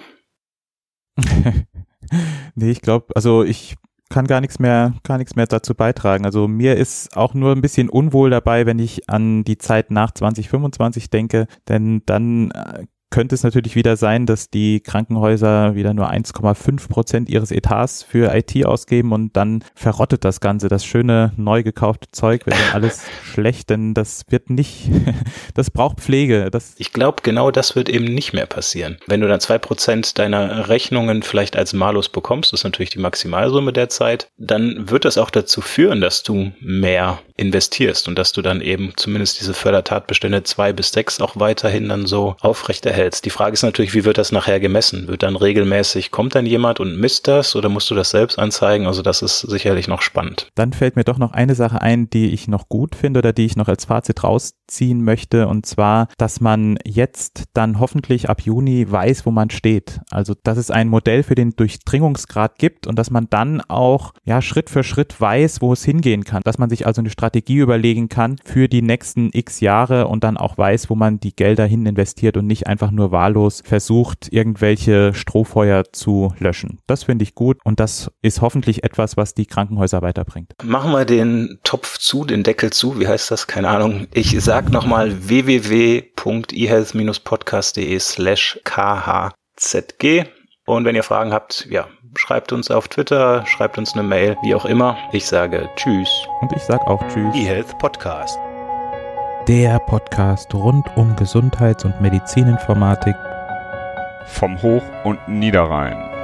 nee, 2.56 2.72
ich 2.72 2.82
glaube, 2.82 3.08
also 3.16 3.44
ich 3.44 3.76
kann 4.10 4.28
gar 4.28 4.40
nichts 4.40 4.60
mehr, 4.60 4.94
gar 5.04 5.18
nichts 5.18 5.36
mehr 5.36 5.46
dazu 5.46 5.76
beitragen. 5.76 6.26
Also 6.26 6.48
mir 6.48 6.78
ist 6.78 7.18
auch 7.18 7.34
nur 7.34 7.52
ein 7.52 7.62
bisschen 7.62 7.90
unwohl 7.90 8.30
dabei, 8.30 8.66
wenn 8.66 8.80
ich 8.80 9.10
an 9.10 9.44
die 9.44 9.58
Zeit 9.58 9.92
nach 9.92 10.12
2025 10.12 11.10
denke, 11.10 11.48
denn 11.68 12.02
dann 12.06 12.52
äh, 12.52 12.86
könnte 13.10 13.36
es 13.36 13.44
natürlich 13.44 13.76
wieder 13.76 13.96
sein, 13.98 14.26
dass 14.26 14.50
die 14.50 14.82
Krankenhäuser 14.82 15.76
wieder 15.76 15.94
nur 15.94 16.12
1,5 16.12 16.90
Prozent 16.90 17.30
ihres 17.30 17.52
Etats 17.52 18.04
für 18.04 18.36
IT 18.36 18.66
ausgeben 18.66 19.14
und 19.14 19.38
dann 19.38 19.64
verrottet 19.74 20.26
das 20.26 20.42
Ganze, 20.42 20.68
das 20.68 20.86
schöne 20.86 21.32
neu 21.38 21.64
gekaufte 21.64 22.10
Zeug, 22.12 22.46
wird 22.46 22.58
dann 22.58 22.74
alles 22.74 23.06
schlecht, 23.24 23.70
denn 23.70 23.94
das 23.94 24.24
wird 24.30 24.50
nicht, 24.50 24.90
das 25.54 25.70
braucht 25.72 26.02
Pflege. 26.02 26.50
Das 26.52 26.76
ich 26.78 26.92
glaube, 26.92 27.22
genau 27.24 27.52
das 27.52 27.76
wird 27.76 27.90
eben 27.90 28.06
nicht 28.06 28.34
mehr 28.34 28.48
passieren. 28.48 28.98
Wenn 29.08 29.22
du 29.22 29.28
dann 29.28 29.40
zwei 29.40 29.60
Prozent 29.60 30.18
deiner 30.20 30.68
Rechnungen 30.68 31.24
vielleicht 31.24 31.56
als 31.56 31.74
Malus 31.74 32.10
bekommst, 32.10 32.52
das 32.52 32.62
ist 32.62 32.64
natürlich 32.66 32.90
die 32.90 33.00
Maximalsumme 33.00 33.72
der 33.72 33.90
Zeit, 33.90 34.28
dann 34.38 34.90
wird 34.90 35.06
das 35.06 35.18
auch 35.18 35.30
dazu 35.30 35.62
führen, 35.62 36.02
dass 36.02 36.24
du 36.24 36.52
mehr 36.60 37.20
investierst 37.38 38.08
und 38.08 38.18
dass 38.18 38.32
du 38.32 38.42
dann 38.42 38.62
eben 38.62 38.94
zumindest 38.96 39.40
diese 39.40 39.54
Fördertatbestände 39.54 40.44
zwei 40.44 40.74
bis 40.74 40.90
sechs 40.90 41.22
auch 41.22 41.36
weiterhin 41.36 41.90
dann 41.90 42.08
so 42.08 42.36
aufrechterhältst. 42.42 42.95
Die 42.96 43.30
Frage 43.30 43.54
ist 43.54 43.64
natürlich, 43.64 43.94
wie 43.94 44.06
wird 44.06 44.18
das 44.18 44.32
nachher 44.32 44.60
gemessen? 44.60 45.08
Wird 45.08 45.24
dann 45.24 45.36
regelmäßig, 45.36 46.12
kommt 46.12 46.36
dann 46.36 46.46
jemand 46.46 46.80
und 46.80 46.98
misst 46.98 47.28
das 47.28 47.56
oder 47.56 47.70
musst 47.70 47.90
du 47.92 47.96
das 47.96 48.10
selbst 48.10 48.40
anzeigen? 48.40 48.88
Also 48.88 49.02
das 49.02 49.22
ist 49.22 49.42
sicherlich 49.42 49.88
noch 49.88 50.02
spannend. 50.02 50.48
Dann 50.56 50.74
fällt 50.74 50.96
mir 50.96 51.04
doch 51.04 51.18
noch 51.18 51.32
eine 51.32 51.56
Sache 51.56 51.82
ein, 51.82 52.10
die 52.10 52.32
ich 52.32 52.48
noch 52.48 52.70
gut 52.70 52.96
finde 52.96 53.20
oder 53.20 53.34
die 53.34 53.46
ich 53.46 53.56
noch 53.56 53.68
als 53.68 53.86
Fazit 53.86 54.24
rausziehen 54.24 55.04
möchte 55.04 55.48
und 55.48 55.66
zwar, 55.66 56.08
dass 56.18 56.42
man 56.42 56.78
jetzt 56.86 57.46
dann 57.54 57.80
hoffentlich 57.80 58.30
ab 58.30 58.42
Juni 58.42 58.90
weiß, 58.90 59.26
wo 59.26 59.32
man 59.32 59.50
steht. 59.50 60.00
Also, 60.12 60.34
dass 60.44 60.58
es 60.58 60.72
ein 60.72 60.88
Modell 60.88 61.24
für 61.24 61.36
den 61.36 61.52
Durchdringungsgrad 61.52 62.58
gibt 62.58 62.88
und 62.88 62.98
dass 62.98 63.12
man 63.12 63.28
dann 63.30 63.62
auch, 63.62 64.14
ja, 64.24 64.42
Schritt 64.42 64.70
für 64.70 64.84
Schritt 64.84 65.20
weiß, 65.20 65.62
wo 65.62 65.74
es 65.74 65.84
hingehen 65.84 66.24
kann. 66.24 66.42
Dass 66.44 66.58
man 66.58 66.70
sich 66.70 66.88
also 66.88 67.02
eine 67.02 67.10
Strategie 67.10 67.58
überlegen 67.58 68.10
kann 68.10 68.38
für 68.44 68.68
die 68.68 68.82
nächsten 68.82 69.30
x 69.34 69.60
Jahre 69.60 70.08
und 70.08 70.24
dann 70.24 70.38
auch 70.38 70.58
weiß, 70.58 70.90
wo 70.90 70.96
man 70.96 71.20
die 71.20 71.36
Gelder 71.36 71.66
hin 71.66 71.86
investiert 71.86 72.38
und 72.38 72.48
nicht 72.48 72.68
einfach 72.86 72.96
nur 72.96 73.12
wahllos 73.12 73.64
versucht, 73.66 74.32
irgendwelche 74.32 75.16
Strohfeuer 75.16 75.86
zu 75.92 76.36
löschen. 76.40 76.78
Das 76.88 77.04
finde 77.04 77.24
ich 77.24 77.34
gut 77.34 77.58
und 77.64 77.80
das 77.80 78.12
ist 78.22 78.42
hoffentlich 78.42 78.84
etwas, 78.84 79.18
was 79.18 79.34
die 79.34 79.48
Krankenhäuser 79.48 80.04
weiterbringt. 80.04 80.54
Machen 80.64 80.92
wir 80.92 81.06
den 81.06 81.58
Topf 81.64 81.98
zu, 81.98 82.26
den 82.26 82.44
Deckel 82.44 82.72
zu, 82.72 83.00
wie 83.00 83.08
heißt 83.08 83.32
das? 83.32 83.48
Keine 83.48 83.70
Ahnung. 83.70 84.06
Ich 84.14 84.40
sag 84.44 84.70
nochmal 84.70 85.28
www.ehealth-podcast.de 85.28 88.00
slash 88.00 88.60
khzg 88.64 90.26
und 90.68 90.84
wenn 90.86 90.96
ihr 90.96 91.04
Fragen 91.04 91.32
habt, 91.34 91.68
ja, 91.70 91.88
schreibt 92.16 92.52
uns 92.54 92.72
auf 92.72 92.88
Twitter, 92.88 93.44
schreibt 93.48 93.80
uns 93.80 93.94
eine 93.94 94.02
Mail, 94.04 94.38
wie 94.44 94.56
auch 94.56 94.66
immer. 94.66 94.98
Ich 95.12 95.26
sage 95.26 95.68
Tschüss. 95.76 96.10
Und 96.42 96.54
ich 96.54 96.62
sage 96.62 96.86
auch 96.88 97.02
Tschüss. 97.08 97.36
eHealth 97.36 97.78
Podcast. 97.80 98.38
Der 99.48 99.78
Podcast 99.78 100.56
rund 100.56 100.88
um 100.96 101.16
Gesundheits- 101.16 101.86
und 101.86 102.02
Medizininformatik 102.02 103.16
vom 104.26 104.60
Hoch- 104.60 104.82
und 105.04 105.20
Niederrhein. 105.28 106.15